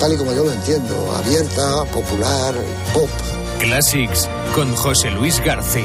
tal 0.00 0.12
y 0.12 0.16
como 0.16 0.32
yo 0.32 0.44
lo 0.44 0.52
entiendo, 0.52 1.12
abierta, 1.16 1.84
popular, 1.92 2.54
pop. 2.92 3.08
Classics 3.58 4.28
con 4.54 4.74
José 4.74 5.10
Luis 5.10 5.40
García. 5.44 5.84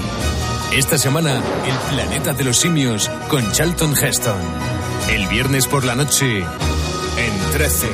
Esta 0.75 0.97
semana, 0.97 1.41
El 1.65 1.95
planeta 1.95 2.33
de 2.33 2.43
los 2.43 2.57
simios 2.57 3.09
con 3.29 3.51
Charlton 3.51 3.95
Heston. 3.97 4.39
El 5.09 5.27
viernes 5.27 5.67
por 5.67 5.83
la 5.83 5.95
noche, 5.95 6.37
en 6.37 7.51
13. 7.51 7.87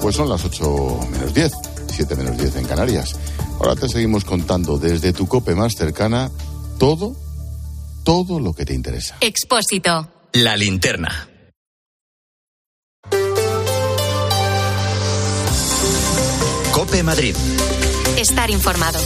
Pues 0.00 0.16
son 0.16 0.28
las 0.28 0.44
8 0.44 1.00
menos 1.10 1.34
10, 1.34 1.52
7 1.88 2.16
menos 2.16 2.36
10 2.36 2.56
en 2.56 2.66
Canarias. 2.66 3.16
Ahora 3.60 3.76
te 3.76 3.88
seguimos 3.88 4.24
contando 4.24 4.78
desde 4.78 5.12
tu 5.12 5.26
cope 5.26 5.54
más 5.54 5.74
cercana 5.74 6.30
todo, 6.78 7.14
todo 8.08 8.40
lo 8.40 8.54
que 8.54 8.64
te 8.64 8.72
interesa. 8.72 9.18
Expósito. 9.20 10.10
La 10.32 10.56
linterna. 10.56 11.28
Cope 16.72 17.02
Madrid. 17.02 17.36
Estar 18.16 18.48
informado. 18.48 18.98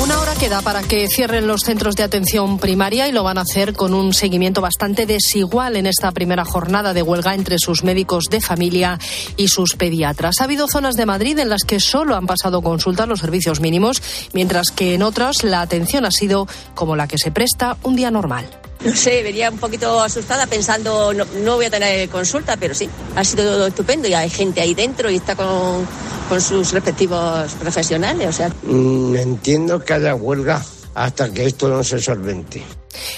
Una 0.00 0.20
hora 0.20 0.34
queda 0.36 0.62
para 0.62 0.82
que 0.82 1.08
cierren 1.08 1.48
los 1.48 1.62
centros 1.62 1.96
de 1.96 2.04
atención 2.04 2.58
primaria 2.58 3.08
y 3.08 3.12
lo 3.12 3.24
van 3.24 3.36
a 3.36 3.40
hacer 3.40 3.74
con 3.74 3.94
un 3.94 4.14
seguimiento 4.14 4.60
bastante 4.60 5.06
desigual 5.06 5.76
en 5.76 5.86
esta 5.86 6.12
primera 6.12 6.44
jornada 6.44 6.94
de 6.94 7.02
huelga 7.02 7.34
entre 7.34 7.56
sus 7.58 7.82
médicos 7.82 8.26
de 8.30 8.40
familia 8.40 9.00
y 9.36 9.48
sus 9.48 9.74
pediatras. 9.74 10.36
Ha 10.40 10.44
habido 10.44 10.68
zonas 10.68 10.94
de 10.94 11.04
Madrid 11.04 11.38
en 11.40 11.48
las 11.48 11.64
que 11.64 11.80
solo 11.80 12.14
han 12.14 12.26
pasado 12.26 12.62
consulta 12.62 13.06
los 13.06 13.18
servicios 13.18 13.60
mínimos, 13.60 14.00
mientras 14.32 14.70
que 14.70 14.94
en 14.94 15.02
otras 15.02 15.42
la 15.42 15.62
atención 15.62 16.04
ha 16.04 16.12
sido 16.12 16.46
como 16.76 16.94
la 16.94 17.08
que 17.08 17.18
se 17.18 17.32
presta 17.32 17.76
un 17.82 17.96
día 17.96 18.12
normal. 18.12 18.48
No 18.84 18.94
sé, 18.94 19.22
venía 19.22 19.50
un 19.50 19.58
poquito 19.58 20.00
asustada 20.00 20.46
pensando, 20.46 21.12
no, 21.12 21.24
no, 21.42 21.56
voy 21.56 21.66
a 21.66 21.70
tener 21.70 22.08
consulta, 22.08 22.56
pero 22.56 22.74
sí, 22.74 22.88
ha 23.16 23.24
sido 23.24 23.44
todo 23.44 23.66
estupendo 23.66 24.06
y 24.06 24.14
hay 24.14 24.30
gente 24.30 24.60
ahí 24.60 24.74
dentro 24.74 25.10
y 25.10 25.16
está 25.16 25.34
con, 25.34 25.86
sus 26.40 26.72
respectivos 26.72 27.52
profesionales. 27.54 28.28
O 28.28 28.32
sea. 28.32 28.52
Mm, 28.62 29.16
entiendo 29.16 29.84
que 29.84 29.94
haya 29.94 30.14
huelga 30.14 30.64
hasta 30.94 31.32
que 31.32 31.46
esto 31.46 31.68
no 31.68 31.82
se 31.82 32.00
solvente. 32.00 32.62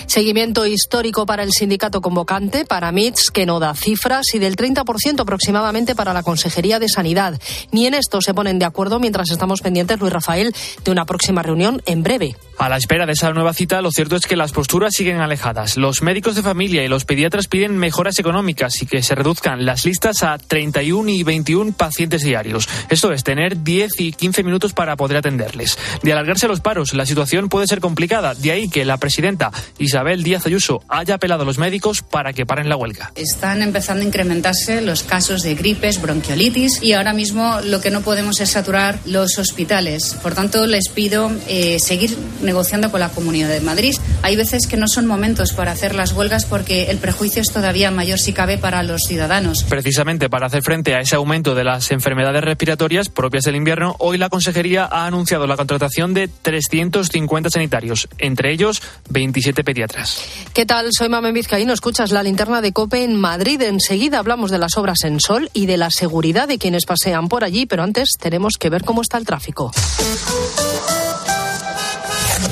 Seguimiento 0.06 0.66
histórico 0.66 1.26
para 1.26 1.42
el 1.42 1.50
sindicato 1.52 2.00
convocante, 2.00 2.64
para 2.64 2.92
MITS, 2.92 3.30
que 3.30 3.46
no 3.46 3.60
da 3.60 3.74
cifras, 3.74 4.34
y 4.34 4.38
del 4.38 4.56
30% 4.56 5.20
aproximadamente 5.20 5.94
para 5.94 6.12
la 6.12 6.22
Consejería 6.22 6.78
de 6.78 6.88
Sanidad. 6.88 7.40
Ni 7.72 7.86
en 7.86 7.94
esto 7.94 8.20
se 8.20 8.34
ponen 8.34 8.58
de 8.58 8.64
acuerdo 8.64 9.00
mientras 9.00 9.30
estamos 9.30 9.60
pendientes, 9.60 9.98
Luis 10.00 10.12
Rafael, 10.12 10.54
de 10.84 10.90
una 10.90 11.04
próxima 11.04 11.42
reunión 11.42 11.82
en 11.86 12.02
breve. 12.02 12.36
A 12.58 12.68
la 12.68 12.76
espera 12.76 13.06
de 13.06 13.12
esa 13.12 13.32
nueva 13.32 13.54
cita, 13.54 13.80
lo 13.80 13.90
cierto 13.90 14.16
es 14.16 14.26
que 14.26 14.36
las 14.36 14.52
posturas 14.52 14.92
siguen 14.94 15.20
alejadas. 15.20 15.78
Los 15.78 16.02
médicos 16.02 16.34
de 16.34 16.42
familia 16.42 16.84
y 16.84 16.88
los 16.88 17.06
pediatras 17.06 17.48
piden 17.48 17.78
mejoras 17.78 18.18
económicas 18.18 18.82
y 18.82 18.86
que 18.86 19.02
se 19.02 19.14
reduzcan 19.14 19.64
las 19.64 19.86
listas 19.86 20.22
a 20.22 20.36
31 20.36 21.08
y 21.08 21.22
21 21.22 21.72
pacientes 21.72 22.22
diarios. 22.22 22.68
Esto 22.90 23.12
es, 23.12 23.24
tener 23.24 23.62
10 23.62 23.98
y 24.00 24.12
15 24.12 24.42
minutos 24.42 24.74
para 24.74 24.96
poder 24.96 25.16
atenderles. 25.16 25.78
De 26.02 26.12
alargarse 26.12 26.48
los 26.48 26.60
paros, 26.60 26.92
la 26.92 27.06
situación 27.06 27.48
puede 27.48 27.66
ser 27.66 27.80
complicada. 27.80 28.34
De 28.34 28.50
ahí 28.50 28.68
que 28.68 28.84
la 28.84 28.98
presidenta 28.98 29.50
Isabel 29.78 30.22
Díaz 30.22 30.46
Ayuso 30.46 30.82
haya 30.88 31.14
apelado 31.14 31.42
a 31.42 31.46
los 31.46 31.58
médicos 31.58 32.02
para 32.02 32.32
que 32.32 32.46
paren 32.46 32.68
la 32.68 32.76
huelga. 32.76 33.12
Están 33.14 33.62
empezando 33.62 34.02
a 34.02 34.06
incrementarse 34.06 34.80
los 34.80 35.02
casos 35.02 35.42
de 35.42 35.54
gripes, 35.54 36.00
bronquiolitis 36.00 36.82
y 36.82 36.92
ahora 36.92 37.12
mismo 37.12 37.60
lo 37.64 37.80
que 37.80 37.90
no 37.90 38.02
podemos 38.02 38.40
es 38.40 38.50
saturar 38.50 38.98
los 39.04 39.38
hospitales. 39.38 40.16
Por 40.22 40.34
tanto, 40.34 40.66
les 40.66 40.88
pido 40.88 41.30
eh, 41.48 41.78
seguir 41.80 42.16
negociando 42.42 42.90
con 42.90 43.00
la 43.00 43.10
Comunidad 43.10 43.48
de 43.48 43.60
Madrid. 43.60 43.94
Hay 44.22 44.36
veces 44.36 44.66
que 44.66 44.76
no 44.76 44.88
son 44.88 45.06
momentos 45.06 45.52
para 45.52 45.72
hacer 45.72 45.94
las 45.94 46.12
huelgas 46.12 46.44
porque 46.44 46.90
el 46.90 46.98
prejuicio 46.98 47.42
es 47.42 47.52
todavía 47.52 47.90
mayor 47.90 48.18
si 48.18 48.32
cabe 48.32 48.58
para 48.58 48.82
los 48.82 49.02
ciudadanos. 49.02 49.64
Precisamente 49.64 50.28
para 50.28 50.46
hacer 50.46 50.62
frente 50.62 50.94
a 50.94 51.00
ese 51.00 51.16
aumento 51.16 51.54
de 51.54 51.64
las 51.64 51.90
enfermedades 51.90 52.42
respiratorias 52.44 53.08
propias 53.08 53.44
del 53.44 53.56
invierno, 53.56 53.96
hoy 53.98 54.18
la 54.18 54.28
Consejería 54.28 54.88
ha 54.90 55.06
anunciado 55.06 55.46
la 55.46 55.56
contratación 55.56 56.14
de 56.14 56.28
350 56.28 57.50
sanitarios, 57.50 58.08
entre 58.18 58.52
ellos 58.52 58.82
27 59.10 59.49
pediatras. 59.52 60.22
¿Qué 60.52 60.66
tal? 60.66 60.88
Soy 60.96 61.08
Mamen 61.08 61.34
Vizcaíno. 61.34 61.72
Escuchas 61.72 62.10
la 62.10 62.22
linterna 62.22 62.60
de 62.60 62.72
COPE 62.72 63.04
en 63.04 63.18
Madrid. 63.18 63.60
Enseguida 63.62 64.18
hablamos 64.18 64.50
de 64.50 64.58
las 64.58 64.76
obras 64.76 65.04
en 65.04 65.20
Sol 65.20 65.50
y 65.52 65.66
de 65.66 65.76
la 65.76 65.90
seguridad 65.90 66.48
de 66.48 66.58
quienes 66.58 66.86
pasean 66.86 67.28
por 67.28 67.44
allí, 67.44 67.66
pero 67.66 67.82
antes 67.82 68.10
tenemos 68.18 68.54
que 68.58 68.70
ver 68.70 68.84
cómo 68.84 69.02
está 69.02 69.18
el 69.18 69.26
tráfico. 69.26 69.70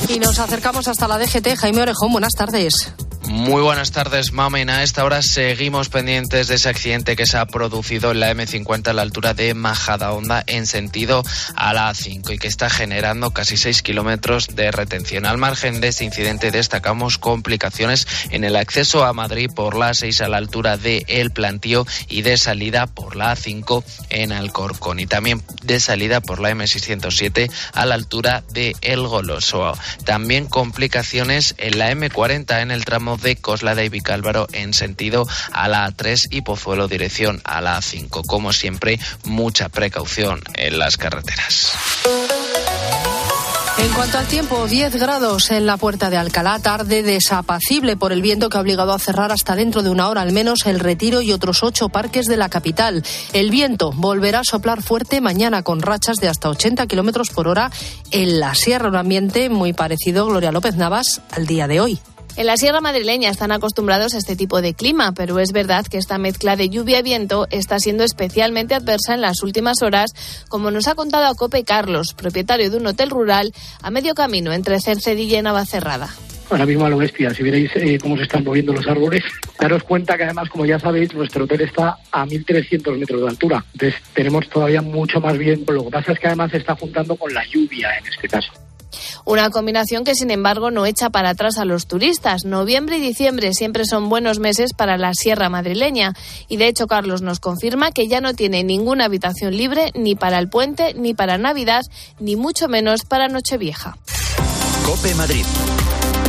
Y 0.08 0.18
nos 0.18 0.38
acercamos 0.38 0.88
hasta 0.88 1.08
la 1.08 1.18
DGT. 1.18 1.56
Jaime 1.56 1.82
Orejón, 1.82 2.12
buenas 2.12 2.32
tardes. 2.32 2.92
Muy 3.38 3.62
buenas 3.62 3.92
tardes, 3.92 4.32
Mamen. 4.32 4.68
A 4.68 4.82
esta 4.82 5.04
hora 5.04 5.22
seguimos 5.22 5.88
pendientes 5.88 6.48
de 6.48 6.56
ese 6.56 6.68
accidente 6.68 7.14
que 7.14 7.24
se 7.24 7.38
ha 7.38 7.46
producido 7.46 8.10
en 8.10 8.18
la 8.18 8.34
M50 8.34 8.88
a 8.88 8.92
la 8.92 9.02
altura 9.02 9.32
de 9.32 9.54
Majadahonda 9.54 10.42
en 10.48 10.66
sentido 10.66 11.22
a 11.54 11.72
la 11.72 11.88
A5 11.88 12.34
y 12.34 12.38
que 12.38 12.48
está 12.48 12.68
generando 12.68 13.30
casi 13.30 13.56
6 13.56 13.82
kilómetros 13.82 14.48
de 14.56 14.72
retención. 14.72 15.24
Al 15.24 15.38
margen 15.38 15.80
de 15.80 15.86
este 15.86 16.04
incidente 16.04 16.50
destacamos 16.50 17.18
complicaciones 17.18 18.08
en 18.30 18.42
el 18.42 18.56
acceso 18.56 19.04
a 19.04 19.12
Madrid 19.12 19.48
por 19.54 19.76
la 19.76 19.90
A6 19.90 20.20
a 20.20 20.28
la 20.28 20.38
altura 20.38 20.76
de 20.76 21.04
El 21.06 21.30
Plantío 21.30 21.86
y 22.08 22.22
de 22.22 22.38
salida 22.38 22.88
por 22.88 23.14
la 23.14 23.36
A5 23.36 23.84
en 24.10 24.32
Alcorcón 24.32 24.98
y 24.98 25.06
también 25.06 25.44
de 25.62 25.78
salida 25.78 26.20
por 26.20 26.40
la 26.40 26.50
M607 26.50 27.52
a 27.72 27.86
la 27.86 27.94
altura 27.94 28.42
de 28.50 28.74
El 28.80 29.06
Goloso. 29.06 29.78
También 30.04 30.46
complicaciones 30.46 31.54
en 31.58 31.78
la 31.78 31.92
M40 31.92 32.62
en 32.62 32.72
el 32.72 32.84
tramo 32.84 33.16
de 33.16 33.27
Coslada 33.36 33.84
y 33.84 33.88
Vicálvaro 33.88 34.48
en 34.52 34.74
sentido 34.74 35.26
a 35.52 35.68
la 35.68 35.88
A3 35.88 36.28
y 36.30 36.42
Pozuelo 36.42 36.88
dirección 36.88 37.40
a 37.44 37.60
la 37.60 37.78
A5. 37.78 38.24
Como 38.26 38.52
siempre, 38.52 38.98
mucha 39.24 39.68
precaución 39.68 40.42
en 40.54 40.78
las 40.78 40.96
carreteras. 40.96 41.72
En 43.78 43.92
cuanto 43.92 44.18
al 44.18 44.26
tiempo, 44.26 44.66
10 44.66 44.96
grados 44.96 45.52
en 45.52 45.64
la 45.64 45.76
puerta 45.76 46.10
de 46.10 46.16
Alcalá, 46.16 46.58
tarde 46.58 47.04
desapacible 47.04 47.96
por 47.96 48.12
el 48.12 48.22
viento 48.22 48.48
que 48.48 48.58
ha 48.58 48.60
obligado 48.60 48.92
a 48.92 48.98
cerrar 48.98 49.30
hasta 49.30 49.54
dentro 49.54 49.84
de 49.84 49.90
una 49.90 50.08
hora 50.08 50.20
al 50.20 50.32
menos 50.32 50.66
el 50.66 50.80
retiro 50.80 51.22
y 51.22 51.32
otros 51.32 51.62
ocho 51.62 51.88
parques 51.88 52.26
de 52.26 52.36
la 52.36 52.48
capital. 52.48 53.04
El 53.32 53.50
viento 53.50 53.92
volverá 53.92 54.40
a 54.40 54.44
soplar 54.44 54.82
fuerte 54.82 55.20
mañana 55.20 55.62
con 55.62 55.80
rachas 55.80 56.16
de 56.16 56.28
hasta 56.28 56.50
80 56.50 56.88
kilómetros 56.88 57.30
por 57.30 57.46
hora 57.46 57.70
en 58.10 58.40
la 58.40 58.56
sierra, 58.56 58.88
un 58.88 58.96
ambiente 58.96 59.48
muy 59.48 59.72
parecido, 59.72 60.26
Gloria 60.26 60.50
López 60.50 60.74
Navas, 60.74 61.22
al 61.30 61.46
día 61.46 61.68
de 61.68 61.80
hoy. 61.80 62.00
En 62.38 62.46
la 62.46 62.56
Sierra 62.56 62.80
Madrileña 62.80 63.30
están 63.30 63.50
acostumbrados 63.50 64.14
a 64.14 64.18
este 64.18 64.36
tipo 64.36 64.62
de 64.62 64.72
clima, 64.72 65.10
pero 65.10 65.40
es 65.40 65.50
verdad 65.50 65.84
que 65.84 65.98
esta 65.98 66.18
mezcla 66.18 66.54
de 66.54 66.68
lluvia 66.68 67.00
y 67.00 67.02
viento 67.02 67.48
está 67.50 67.80
siendo 67.80 68.04
especialmente 68.04 68.76
adversa 68.76 69.14
en 69.14 69.22
las 69.22 69.42
últimas 69.42 69.82
horas, 69.82 70.12
como 70.48 70.70
nos 70.70 70.86
ha 70.86 70.94
contado 70.94 71.26
a 71.26 71.34
Cope 71.34 71.64
Carlos, 71.64 72.14
propietario 72.14 72.70
de 72.70 72.76
un 72.76 72.86
hotel 72.86 73.10
rural 73.10 73.52
a 73.82 73.90
medio 73.90 74.14
camino 74.14 74.52
entre 74.52 74.80
Cercedilla 74.80 75.40
y 75.40 75.42
Navacerrada 75.42 76.10
ahora 76.48 76.64
mismo 76.64 76.86
a 76.86 76.88
lo 76.88 76.96
bestia. 76.96 77.34
Si 77.34 77.42
veréis 77.42 77.72
eh, 77.74 77.98
cómo 78.00 78.16
se 78.16 78.22
están 78.22 78.44
moviendo 78.44 78.72
los 78.72 78.86
árboles, 78.86 79.22
daros 79.60 79.82
cuenta 79.82 80.16
que 80.16 80.24
además, 80.24 80.48
como 80.48 80.64
ya 80.64 80.78
sabéis, 80.78 81.12
nuestro 81.12 81.44
hotel 81.44 81.62
está 81.62 81.98
a 82.10 82.24
1.300 82.24 82.96
metros 82.96 83.20
de 83.20 83.28
altura. 83.28 83.64
Entonces 83.72 84.00
tenemos 84.14 84.48
todavía 84.48 84.80
mucho 84.80 85.20
más 85.20 85.36
viento. 85.36 85.72
Lo 85.72 85.84
que 85.84 85.90
pasa 85.90 86.12
es 86.12 86.18
que 86.20 86.28
además 86.28 86.52
se 86.52 86.58
está 86.58 86.74
juntando 86.76 87.16
con 87.16 87.34
la 87.34 87.44
lluvia 87.44 87.90
en 87.98 88.06
este 88.06 88.28
caso. 88.28 88.50
Una 89.24 89.50
combinación 89.50 90.04
que, 90.04 90.14
sin 90.14 90.30
embargo, 90.30 90.70
no 90.70 90.86
echa 90.86 91.10
para 91.10 91.30
atrás 91.30 91.58
a 91.58 91.64
los 91.64 91.86
turistas. 91.86 92.44
Noviembre 92.44 92.98
y 92.98 93.00
diciembre 93.00 93.54
siempre 93.54 93.84
son 93.84 94.08
buenos 94.08 94.38
meses 94.38 94.72
para 94.74 94.96
la 94.96 95.12
Sierra 95.14 95.48
Madrileña. 95.48 96.14
Y 96.48 96.56
de 96.56 96.68
hecho, 96.68 96.86
Carlos 96.86 97.22
nos 97.22 97.40
confirma 97.40 97.92
que 97.92 98.08
ya 98.08 98.20
no 98.20 98.34
tiene 98.34 98.64
ninguna 98.64 99.06
habitación 99.06 99.56
libre 99.56 99.92
ni 99.94 100.14
para 100.14 100.38
el 100.38 100.48
puente, 100.48 100.94
ni 100.94 101.14
para 101.14 101.38
Navidad, 101.38 101.82
ni 102.18 102.36
mucho 102.36 102.68
menos 102.68 103.04
para 103.04 103.28
Nochevieja. 103.28 103.96
Cope 104.84 105.14
Madrid. 105.14 105.44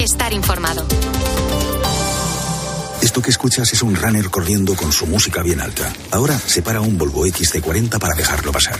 Estar 0.01 0.33
informado. 0.33 0.85
Esto 3.01 3.21
que 3.21 3.29
escuchas 3.29 3.71
es 3.71 3.81
un 3.81 3.95
runner 3.95 4.29
corriendo 4.29 4.75
con 4.75 4.91
su 4.91 5.07
música 5.07 5.41
bien 5.41 5.61
alta. 5.61 5.91
Ahora 6.11 6.37
se 6.37 6.61
para 6.61 6.81
un 6.81 6.97
Volvo 6.97 7.25
XC40 7.25 7.97
para 7.97 8.13
dejarlo 8.13 8.51
pasar. 8.51 8.79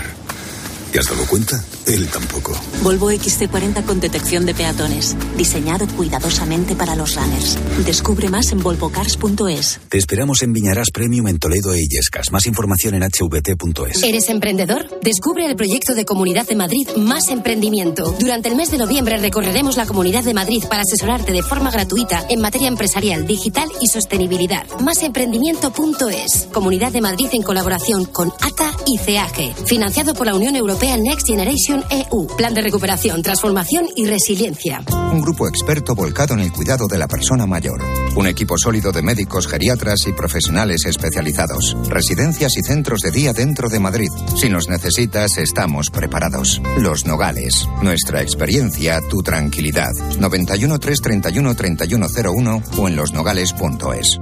¿Te 0.92 0.98
has 0.98 1.06
dado 1.06 1.24
cuenta? 1.28 1.64
Él 1.86 2.08
tampoco. 2.08 2.60
Volvo 2.82 3.12
XC40 3.12 3.86
con 3.86 4.00
detección 4.00 4.48
de 4.48 4.56
peatones. 4.56 5.16
Diseñado 5.38 5.88
cuidadosamente 5.88 6.76
para 6.76 6.96
los 6.96 7.16
runners. 7.16 7.58
Descubre 7.86 8.28
más 8.30 8.52
en 8.52 8.64
volvocars.es. 8.64 9.82
Te 9.88 10.00
esperamos 10.00 10.42
en 10.42 10.52
Viñarás 10.52 10.90
Premium 10.92 11.28
en 11.28 11.38
Toledo 11.38 11.74
e 11.74 11.82
Illescas. 11.82 12.32
Más 12.32 12.48
información 12.48 12.96
en 12.96 13.04
hvt.es. 13.04 14.02
¿Eres 14.02 14.30
emprendedor? 14.30 14.90
Descubre 15.04 15.46
el 15.46 15.56
proyecto 15.56 15.94
de 15.94 16.06
Comunidad 16.06 16.48
de 16.48 16.56
Madrid 16.56 16.88
Más 16.98 17.30
Emprendimiento. 17.30 18.16
Durante 18.20 18.50
el 18.50 18.56
mes 18.56 18.72
de 18.72 18.80
noviembre 18.80 19.18
recorreremos 19.18 19.78
la 19.78 19.86
Comunidad 19.86 20.24
de 20.24 20.34
Madrid 20.34 20.64
para 20.68 20.82
asesorarte 20.82 21.32
de 21.32 21.44
forma 21.44 21.70
gratuita 21.70 22.26
en 22.30 22.42
materia 22.42 22.68
empresarial, 22.68 23.28
digital 23.28 23.70
y 23.80 23.90
sostenibilidad. 23.90 24.66
Másemprendimiento.es. 24.80 26.48
Comunidad 26.52 26.92
de 26.92 27.02
Madrid 27.02 27.30
en 27.34 27.44
colaboración 27.44 28.06
con 28.06 28.30
ATA 28.42 28.72
y 28.88 28.98
CEAGE. 28.98 29.54
Financiado 29.66 30.16
por 30.16 30.26
la 30.26 30.34
Unión 30.34 30.56
Europea 30.56 30.79
Next 30.80 31.28
Generation 31.28 31.84
EU. 31.90 32.28
Plan 32.38 32.54
de 32.54 32.62
recuperación, 32.62 33.22
transformación 33.22 33.88
y 33.96 34.06
resiliencia. 34.06 34.82
Un 35.12 35.22
grupo 35.22 35.48
experto 35.48 35.94
volcado 35.94 36.34
en 36.34 36.40
el 36.40 36.52
cuidado 36.52 36.88
de 36.88 36.98
la 36.98 37.08
persona 37.08 37.46
mayor. 37.46 37.82
Un 38.16 38.28
equipo 38.28 38.58
sólido 38.58 38.92
de 38.92 39.02
médicos, 39.02 39.48
geriatras 39.48 40.08
y 40.08 40.14
profesionales 40.14 40.86
especializados. 40.86 41.76
Residencias 41.88 42.58
y 42.58 42.64
centros 42.64 43.02
de 43.02 43.12
día 43.12 43.34
dentro 43.34 43.70
de 43.70 43.80
Madrid. 43.80 44.10
Si 44.36 44.50
nos 44.50 44.70
necesitas, 44.70 45.38
estamos 45.38 45.90
preparados. 45.90 46.62
Los 46.78 47.06
Nogales. 47.06 47.68
Nuestra 47.82 48.22
experiencia, 48.22 49.00
tu 49.10 49.22
tranquilidad. 49.22 49.92
91 50.20 50.80
331 50.80 51.56
3101 51.56 52.64
o 52.78 52.88
en 52.88 52.96
losnogales.es. 52.96 54.20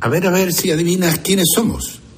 A 0.00 0.08
ver, 0.08 0.26
a 0.26 0.30
ver 0.30 0.52
si 0.52 0.70
adivinas 0.70 1.18
quiénes 1.18 1.48
somos. 1.54 2.00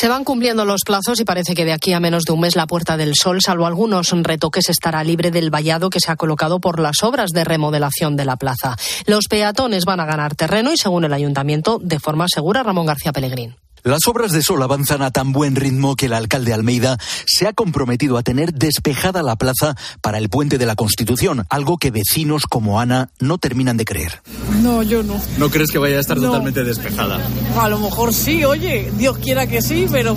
Se 0.00 0.08
van 0.08 0.24
cumpliendo 0.24 0.64
los 0.64 0.80
plazos 0.86 1.20
y 1.20 1.26
parece 1.26 1.54
que 1.54 1.66
de 1.66 1.74
aquí 1.74 1.92
a 1.92 2.00
menos 2.00 2.24
de 2.24 2.32
un 2.32 2.40
mes 2.40 2.56
la 2.56 2.66
Puerta 2.66 2.96
del 2.96 3.12
Sol, 3.14 3.40
salvo 3.44 3.66
algunos 3.66 4.12
retoques, 4.12 4.70
estará 4.70 5.04
libre 5.04 5.30
del 5.30 5.50
vallado 5.50 5.90
que 5.90 6.00
se 6.00 6.10
ha 6.10 6.16
colocado 6.16 6.58
por 6.58 6.80
las 6.80 7.02
obras 7.02 7.32
de 7.32 7.44
remodelación 7.44 8.16
de 8.16 8.24
la 8.24 8.36
plaza. 8.36 8.78
Los 9.04 9.26
peatones 9.28 9.84
van 9.84 10.00
a 10.00 10.06
ganar 10.06 10.34
terreno 10.34 10.72
y, 10.72 10.78
según 10.78 11.04
el 11.04 11.12
ayuntamiento, 11.12 11.78
de 11.82 12.00
forma 12.00 12.28
segura, 12.28 12.62
Ramón 12.62 12.86
García 12.86 13.12
Pellegrín. 13.12 13.56
Las 13.82 14.06
obras 14.08 14.32
de 14.32 14.42
sol 14.42 14.62
avanzan 14.62 15.02
a 15.02 15.10
tan 15.10 15.32
buen 15.32 15.56
ritmo 15.56 15.96
que 15.96 16.06
el 16.06 16.12
alcalde 16.12 16.52
Almeida 16.52 16.98
se 17.26 17.46
ha 17.46 17.52
comprometido 17.52 18.18
a 18.18 18.22
tener 18.22 18.52
despejada 18.52 19.22
la 19.22 19.36
plaza 19.36 19.74
para 20.00 20.18
el 20.18 20.28
puente 20.28 20.58
de 20.58 20.66
la 20.66 20.76
Constitución, 20.76 21.46
algo 21.48 21.78
que 21.78 21.90
vecinos 21.90 22.44
como 22.48 22.80
Ana 22.80 23.10
no 23.20 23.38
terminan 23.38 23.76
de 23.76 23.84
creer. 23.84 24.20
No, 24.62 24.82
yo 24.82 25.02
no. 25.02 25.20
¿No 25.38 25.50
crees 25.50 25.70
que 25.70 25.78
vaya 25.78 25.96
a 25.96 26.00
estar 26.00 26.16
No. 26.18 26.26
totalmente 26.28 26.62
despejada? 26.64 27.18
A 27.58 27.68
lo 27.68 27.78
mejor 27.78 28.12
sí, 28.12 28.44
oye, 28.44 28.92
Dios 28.96 29.18
quiera 29.18 29.46
que 29.46 29.62
sí, 29.62 29.86
pero 29.90 30.14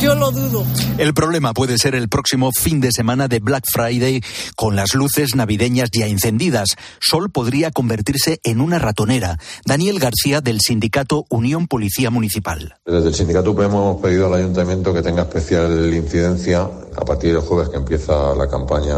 yo 0.00 0.14
lo 0.14 0.30
dudo. 0.30 0.64
El 0.98 1.12
problema 1.14 1.52
puede 1.52 1.78
ser 1.78 1.94
el 1.94 2.08
próximo 2.08 2.50
fin 2.52 2.80
de 2.80 2.90
semana 2.90 3.28
de 3.28 3.38
Black 3.38 3.64
Friday 3.70 4.22
con 4.56 4.74
las 4.74 4.94
luces 4.94 5.34
navideñas 5.34 5.90
ya 5.90 6.06
encendidas. 6.06 6.76
Sol 7.00 7.30
podría 7.30 7.70
convertirse 7.70 8.40
en 8.42 8.60
una 8.60 8.78
ratonera. 8.78 9.38
Daniel 9.66 9.98
García 9.98 10.40
del 10.40 10.60
sindicato 10.60 11.26
Unión 11.28 11.66
Policía 11.66 12.10
Municipal. 12.10 12.76
Desde 12.86 13.08
el 13.08 13.14
sindicato 13.14 13.50
UPM 13.50 13.66
hemos 13.66 14.00
pedido 14.00 14.26
al 14.26 14.34
ayuntamiento 14.34 14.94
que 14.94 15.02
tenga 15.02 15.22
especial 15.22 15.92
incidencia 15.92 16.62
a 16.62 17.04
partir 17.04 17.32
del 17.34 17.42
jueves 17.42 17.68
que 17.68 17.76
empieza 17.76 18.34
la 18.34 18.48
campaña 18.48 18.96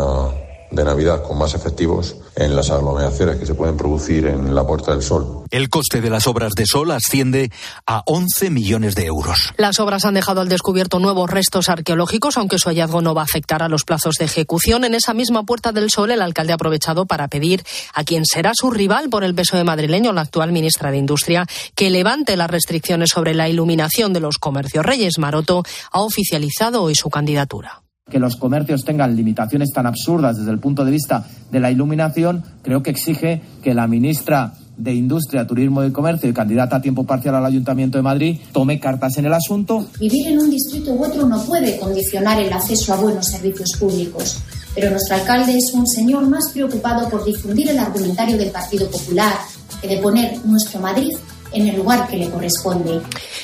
de 0.73 0.85
Navidad 0.85 1.23
con 1.23 1.39
más 1.39 1.55
efectivos 1.55 2.17
en 2.35 2.57
las 2.57 2.71
aglomeraciones 2.71 3.37
que 3.37 3.47
se 3.47 3.55
pueden 3.55 3.77
producir 3.77 4.27
en 4.27 4.55
la 4.55 4.67
Puerta 4.67 4.93
del 4.93 5.03
Sol. 5.03 5.45
El 5.51 5.69
coste 5.69 6.01
de 6.01 6.09
las 6.09 6.27
obras 6.27 6.53
de 6.55 6.65
Sol 6.65 6.91
asciende 6.91 7.51
a 7.87 8.03
11 8.07 8.51
millones 8.51 8.95
de 8.95 9.05
euros. 9.05 9.53
Las 9.59 9.81
obras 9.81 10.07
han 10.07 10.15
dejado 10.15 10.41
al 10.41 10.49
descubierto 10.49 10.99
nuevos 10.99 11.29
restos 11.29 11.69
arqueológicos, 11.69 12.39
aunque 12.39 12.59
su 12.59 12.71
hallazgo 12.71 13.03
no 13.03 13.15
va 13.15 13.21
a 13.21 13.25
afectar 13.25 13.63
a 13.63 13.69
los 13.69 13.85
plazos 13.85 14.15
de 14.17 14.25
ejecución. 14.25 14.85
En 14.85 14.95
esa 14.95 15.13
misma 15.13 15.43
Puerta 15.43 15.73
del 15.73 15.91
Sol, 15.91 16.11
el 16.11 16.23
alcalde 16.23 16.53
ha 16.53 16.57
aprovechado 16.57 17.05
para 17.05 17.29
pedir 17.29 17.63
a 17.93 18.05
quien 18.05 18.25
será 18.25 18.53
su 18.55 18.71
rival 18.71 19.11
por 19.11 19.25
el 19.25 19.35
PSOE 19.35 19.65
madrileño, 19.65 20.13
la 20.13 20.23
actual 20.23 20.53
ministra 20.53 20.91
de 20.91 20.97
Industria, 20.97 21.47
que 21.75 21.91
levante 21.91 22.37
las 22.37 22.51
restricciones 22.51 23.11
sobre 23.11 23.35
la 23.35 23.49
iluminación 23.49 24.15
de 24.15 24.21
los 24.21 24.39
comercios. 24.39 24.87
Reyes 24.87 25.19
Maroto 25.19 25.65
ha 25.91 26.01
oficializado 26.01 26.83
hoy 26.83 26.95
su 26.95 27.11
candidatura. 27.11 27.82
Que 28.13 28.19
los 28.19 28.37
comercios 28.37 28.85
tengan 28.85 29.17
limitaciones 29.17 29.71
tan 29.73 29.87
absurdas 29.87 30.37
desde 30.37 30.51
el 30.51 30.59
punto 30.59 30.85
de 30.85 30.91
vista 30.91 31.25
de 31.51 31.61
la 31.61 31.71
iluminación, 31.71 32.45
creo 32.63 32.83
que 32.83 32.91
exige 32.91 33.41
que 33.63 33.73
la 33.73 33.87
ministra 33.87 34.53
de 34.77 34.93
Industria, 34.93 35.47
Turismo 35.47 35.83
y 35.83 35.91
Comercio 35.93 36.29
y 36.29 36.35
candidata 36.35 36.77
a 36.77 36.83
tiempo 36.83 37.05
parcial 37.05 37.37
al 37.37 37.47
Ayuntamiento 37.47 37.97
de 37.97 38.03
Madrid 38.03 38.39
tome 38.53 38.79
cartas 38.79 39.17
en 39.17 39.25
el 39.25 39.33
asunto. 39.33 39.87
Vivir 39.99 40.29
en 40.29 40.41
un 40.41 40.51
distrito 40.51 40.93
u 40.93 41.03
otro 41.03 41.27
no 41.27 41.43
puede 41.43 41.79
condicionar 41.79 42.39
el 42.39 42.53
acceso 42.53 42.93
a 42.93 42.97
buenos 42.97 43.27
servicios 43.29 43.71
públicos, 43.81 44.43
pero 44.75 44.91
nuestro 44.91 45.17
alcalde 45.17 45.57
es 45.57 45.73
un 45.73 45.87
señor 45.87 46.29
más 46.29 46.53
preocupado 46.53 47.09
por 47.09 47.25
difundir 47.25 47.71
el 47.71 47.79
argumentario 47.79 48.37
del 48.37 48.51
Partido 48.51 48.91
Popular 48.91 49.33
que 49.81 49.89
de 49.89 49.97
poner 50.03 50.39
nuestro 50.45 50.81
Madrid 50.81 51.13
en 51.55 51.69
el 51.69 51.77
lugar 51.77 52.09
que 52.09 52.17
le 52.17 52.31
corresponde. 52.31 53.01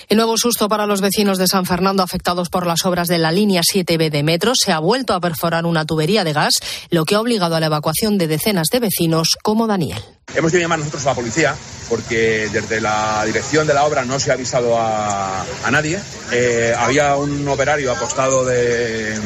El 0.08 0.16
nuevo 0.16 0.36
susto 0.36 0.68
para 0.68 0.86
los 0.86 1.00
vecinos 1.00 1.38
de 1.38 1.46
San 1.46 1.66
Fernando 1.66 2.02
afectados 2.02 2.48
por 2.48 2.66
las 2.66 2.84
obras 2.84 3.08
de 3.08 3.18
la 3.18 3.32
línea 3.32 3.62
7B 3.62 4.10
de 4.10 4.22
metro 4.22 4.52
se 4.54 4.72
ha 4.72 4.78
vuelto 4.78 5.14
a 5.14 5.20
perforar 5.20 5.66
una 5.66 5.84
tubería 5.84 6.24
de 6.24 6.32
gas, 6.32 6.54
lo 6.90 7.04
que 7.04 7.14
ha 7.14 7.20
obligado 7.20 7.56
a 7.56 7.60
la 7.60 7.66
evacuación 7.66 8.18
de 8.18 8.26
decenas 8.26 8.68
de 8.72 8.80
vecinos 8.80 9.36
como 9.42 9.66
Daniel. 9.66 10.02
Hemos 10.34 10.52
tenido 10.52 10.58
que 10.58 10.64
llamar 10.64 10.78
nosotros 10.78 11.04
a 11.06 11.10
la 11.10 11.14
policía 11.14 11.56
porque 11.88 12.48
desde 12.52 12.80
la 12.80 13.22
dirección 13.24 13.66
de 13.66 13.74
la 13.74 13.84
obra 13.84 14.04
no 14.04 14.20
se 14.20 14.30
ha 14.30 14.34
avisado 14.34 14.78
a, 14.78 15.42
a 15.42 15.70
nadie. 15.70 15.98
Eh, 16.30 16.74
había 16.76 17.16
un 17.16 17.48
operario 17.48 17.92
apostado 17.92 18.44
de, 18.44 19.18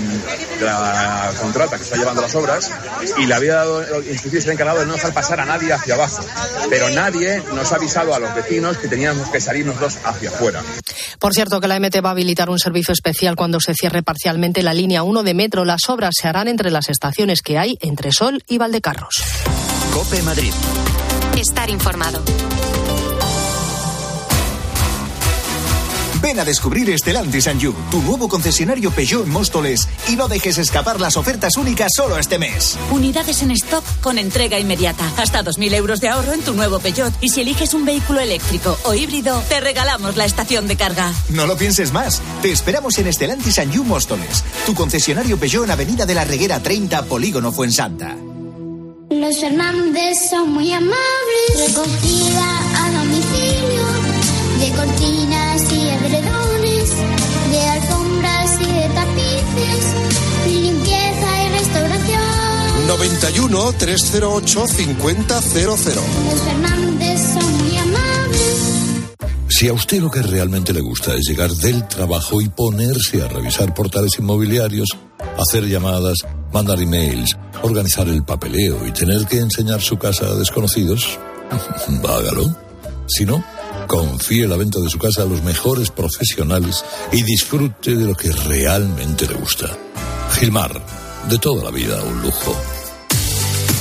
la 0.61 1.33
contrata 1.41 1.77
que 1.77 1.83
está 1.83 1.97
llevando 1.97 2.23
las 2.23 2.35
obras 2.37 2.71
y 3.19 3.27
le 3.27 3.35
había 3.35 3.57
dado 3.57 3.83
instrucciones 4.03 4.47
al 4.47 4.53
encargado 4.53 4.81
de 4.81 4.87
no 4.87 4.95
dejar 4.95 5.13
pasar 5.13 5.41
a 5.41 5.45
nadie 5.45 5.73
hacia 5.73 5.95
abajo. 5.95 6.25
Pero 6.71 6.89
nadie 6.91 7.43
nos 7.53 7.73
ha 7.73 7.77
avisado 7.77 8.15
a 8.15 8.21
los 8.21 8.35
vecinos 8.35 8.79
que 8.79 8.89
teníamos 8.89 9.29
que 9.29 9.41
salir 9.41 9.67
nosotros 9.67 9.99
hacia 10.05 10.31
afuera. 10.31 10.63
Por 11.19 11.35
cierto, 11.35 11.61
que 11.61 11.69
la 11.69 11.81
MT 11.81 11.97
va 12.05 12.11
a 12.11 12.13
habilitar 12.13 12.49
un 12.49 12.59
servicio 12.59 12.93
especial 12.93 13.35
cuando 13.35 13.59
se 13.61 13.75
cierre 13.75 14.03
parcialmente 14.03 14.63
la 14.63 14.75
línea 14.75 15.03
1 15.03 15.23
de 15.25 15.35
metro. 15.35 15.65
Las 15.65 15.89
obras 15.89 16.15
se 16.21 16.29
harán 16.29 16.47
entre 16.47 16.71
las 16.71 16.89
estaciones 16.89 17.43
que 17.43 17.59
hay 17.59 17.77
entre 17.81 18.13
Sol 18.13 18.43
y 18.47 18.59
Valdecarros. 18.59 19.17
Cope 19.93 20.23
Madrid. 20.23 20.53
Estar 21.37 21.69
informado. 21.69 22.23
Ven 26.23 26.39
a 26.41 26.45
descubrir 26.45 26.97
Stellantis 26.99 27.45
You, 27.59 27.75
tu 27.91 28.01
nuevo 28.01 28.29
concesionario 28.29 28.91
Peugeot 28.91 29.27
en 29.27 29.33
Móstoles 29.33 29.89
y 30.09 30.17
no 30.17 30.29
dejes 30.29 30.57
escapar 30.57 31.01
las 31.01 31.17
ofertas 31.17 31.57
únicas 31.57 31.91
solo 31.95 32.17
este 32.17 32.39
mes. 32.39 32.79
Unidades 32.91 33.43
en 33.43 33.51
stock 33.51 33.85
con 34.01 34.19
entrega 34.19 34.59
inmediata. 34.59 35.05
Hasta 35.19 35.45
2.000 35.45 35.75
euros 35.75 36.01
de 36.01 36.09
ahorro 36.09 36.33
en 36.33 36.41
tu 36.41 36.55
nuevo 36.55 36.79
Peugeot. 36.79 37.13
Y 37.21 37.29
si 37.29 37.43
eliges 37.43 37.75
un 37.75 37.85
vehículo 37.85 38.21
eléctrico 38.21 38.79
o 38.85 38.95
híbrido, 38.95 39.43
te 39.49 39.61
regalamos 39.61 40.17
la 40.17 40.25
estación 40.25 40.69
de 40.69 40.77
carga. 40.77 41.13
No 41.29 41.47
lo 41.47 41.57
pienses 41.57 41.93
más. 41.93 42.23
Te 42.41 42.51
esperamos 42.51 42.97
en 42.99 43.13
Stellantis 43.13 43.61
You 43.71 43.85
Móstoles, 43.85 44.45
tu 44.65 44.75
concesionario 44.75 45.37
Peugeot 45.37 45.65
en 45.65 45.73
Avenida 45.73 46.07
de 46.07 46.15
la 46.15 46.25
Reguera 46.25 46.61
30, 46.63 47.05
Polígono 47.05 47.53
Fuensanta. 47.53 48.17
Los 49.21 49.41
Fernández 49.41 50.31
son 50.31 50.53
muy 50.53 50.73
amables. 50.73 50.95
Recogida 51.69 52.59
a 52.79 52.93
domicilio 52.93 53.85
de 54.59 54.71
cortinas 54.75 55.63
y 55.71 55.89
edredones, 55.89 56.91
de 57.51 57.61
alfombras 57.61 58.61
y 58.61 58.67
de 58.73 58.89
tapices, 58.89 59.85
limpieza 60.47 61.45
y 61.45 61.49
restauración. 61.59 62.87
91 62.89 63.73
308 63.75 64.67
5000. 64.67 65.17
Los 65.29 65.81
Fernández 65.81 67.21
son 67.35 67.59
muy 67.59 67.77
amables. 67.77 68.63
Si 69.49 69.69
a 69.69 69.75
usted 69.75 70.01
lo 70.01 70.11
que 70.11 70.23
realmente 70.23 70.73
le 70.73 70.81
gusta 70.81 71.15
es 71.15 71.29
llegar 71.29 71.51
del 71.51 71.87
trabajo 71.87 72.41
y 72.41 72.49
ponerse 72.49 73.23
a 73.23 73.29
revisar 73.29 73.75
portales 73.75 74.19
inmobiliarios, 74.19 74.89
hacer 75.39 75.69
llamadas, 75.69 76.19
mandar 76.53 76.81
emails, 76.81 77.37
organizar 77.63 78.09
el 78.09 78.25
papeleo 78.25 78.87
y 78.87 78.93
tener 78.93 79.27
que 79.27 79.39
enseñar 79.39 79.81
su 79.81 79.97
casa 79.97 80.27
a 80.27 80.35
desconocidos, 80.35 81.19
hágalo. 82.09 82.57
Si 83.07 83.25
no, 83.25 83.45
Confíe 83.87 84.47
la 84.47 84.57
venta 84.57 84.81
de 84.81 84.89
su 84.89 84.99
casa 84.99 85.23
a 85.23 85.27
los 85.27 85.43
mejores 85.43 85.91
profesionales 85.91 86.85
y 87.13 87.23
disfrute 87.23 87.95
de 87.95 88.07
lo 88.07 88.15
que 88.15 88.33
realmente 88.33 89.27
le 89.27 89.35
gusta. 89.35 89.67
Gilmar, 90.33 90.81
de 91.29 91.39
toda 91.39 91.65
la 91.65 91.71
vida 91.71 92.03
un 92.03 92.23
lujo. 92.23 92.57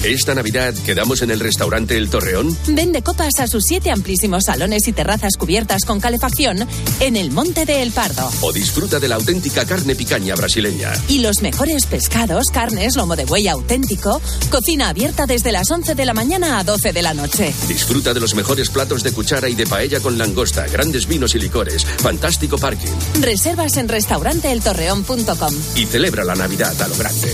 Esta 0.03 0.33
Navidad 0.33 0.73
quedamos 0.85 1.21
en 1.21 1.29
el 1.29 1.39
restaurante 1.39 1.95
El 1.95 2.09
Torreón. 2.09 2.57
Vende 2.67 3.03
copas 3.03 3.39
a 3.39 3.47
sus 3.47 3.63
siete 3.65 3.91
amplísimos 3.91 4.45
salones 4.45 4.87
y 4.87 4.93
terrazas 4.93 5.37
cubiertas 5.37 5.85
con 5.85 5.99
calefacción 5.99 6.67
en 6.99 7.15
el 7.15 7.31
Monte 7.31 7.65
de 7.65 7.83
El 7.83 7.91
Pardo. 7.91 8.31
O 8.41 8.51
disfruta 8.51 8.99
de 8.99 9.07
la 9.07 9.15
auténtica 9.15 9.65
carne 9.65 9.95
picaña 9.95 10.35
brasileña. 10.35 10.91
Y 11.07 11.19
los 11.19 11.41
mejores 11.41 11.85
pescados, 11.85 12.47
carnes, 12.51 12.95
lomo 12.95 13.15
de 13.15 13.25
buey 13.25 13.47
auténtico, 13.47 14.21
cocina 14.49 14.89
abierta 14.89 15.25
desde 15.27 15.51
las 15.51 15.69
11 15.69 15.93
de 15.93 16.05
la 16.05 16.13
mañana 16.13 16.59
a 16.59 16.63
12 16.63 16.93
de 16.93 17.01
la 17.01 17.13
noche. 17.13 17.53
Disfruta 17.67 18.13
de 18.13 18.19
los 18.19 18.33
mejores 18.33 18.69
platos 18.69 19.03
de 19.03 19.11
cuchara 19.11 19.49
y 19.49 19.55
de 19.55 19.67
paella 19.67 19.99
con 19.99 20.17
langosta, 20.17 20.67
grandes 20.67 21.07
vinos 21.07 21.35
y 21.35 21.39
licores, 21.39 21.85
fantástico 21.85 22.57
parking. 22.57 22.91
Reservas 23.21 23.77
en 23.77 23.87
restauranteeltorreón.com. 23.87 25.53
Y 25.75 25.85
celebra 25.85 26.23
la 26.23 26.35
Navidad 26.35 26.81
a 26.81 26.87
lo 26.87 26.95
grande. 26.95 27.31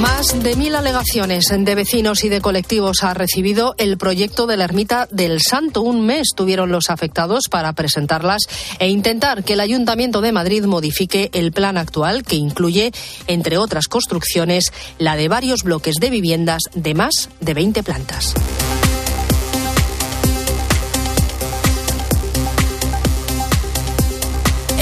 Más 0.00 0.42
de 0.42 0.54
mil 0.54 0.74
alegaciones 0.74 1.46
de 1.48 1.74
vecinos 1.74 2.22
y 2.24 2.28
de 2.28 2.42
colectivos 2.42 3.02
ha 3.02 3.14
recibido 3.14 3.74
el 3.78 3.96
proyecto 3.96 4.46
de 4.46 4.58
la 4.58 4.64
Ermita 4.64 5.08
del 5.10 5.40
Santo. 5.40 5.80
Un 5.80 6.04
mes 6.04 6.28
tuvieron 6.36 6.70
los 6.70 6.90
afectados 6.90 7.44
para 7.50 7.72
presentarlas 7.72 8.42
e 8.78 8.88
intentar 8.88 9.44
que 9.44 9.54
el 9.54 9.60
Ayuntamiento 9.60 10.20
de 10.20 10.32
Madrid 10.32 10.66
modifique 10.66 11.30
el 11.32 11.50
plan 11.50 11.78
actual 11.78 12.22
que 12.22 12.36
incluye, 12.36 12.92
entre 13.28 13.56
otras 13.56 13.88
construcciones, 13.88 14.72
la 14.98 15.16
de 15.16 15.28
varios 15.28 15.62
bloques 15.62 15.94
de 16.00 16.10
viviendas 16.10 16.62
de 16.74 16.92
más 16.92 17.30
de 17.40 17.54
20 17.54 17.82
plantas. 17.82 18.34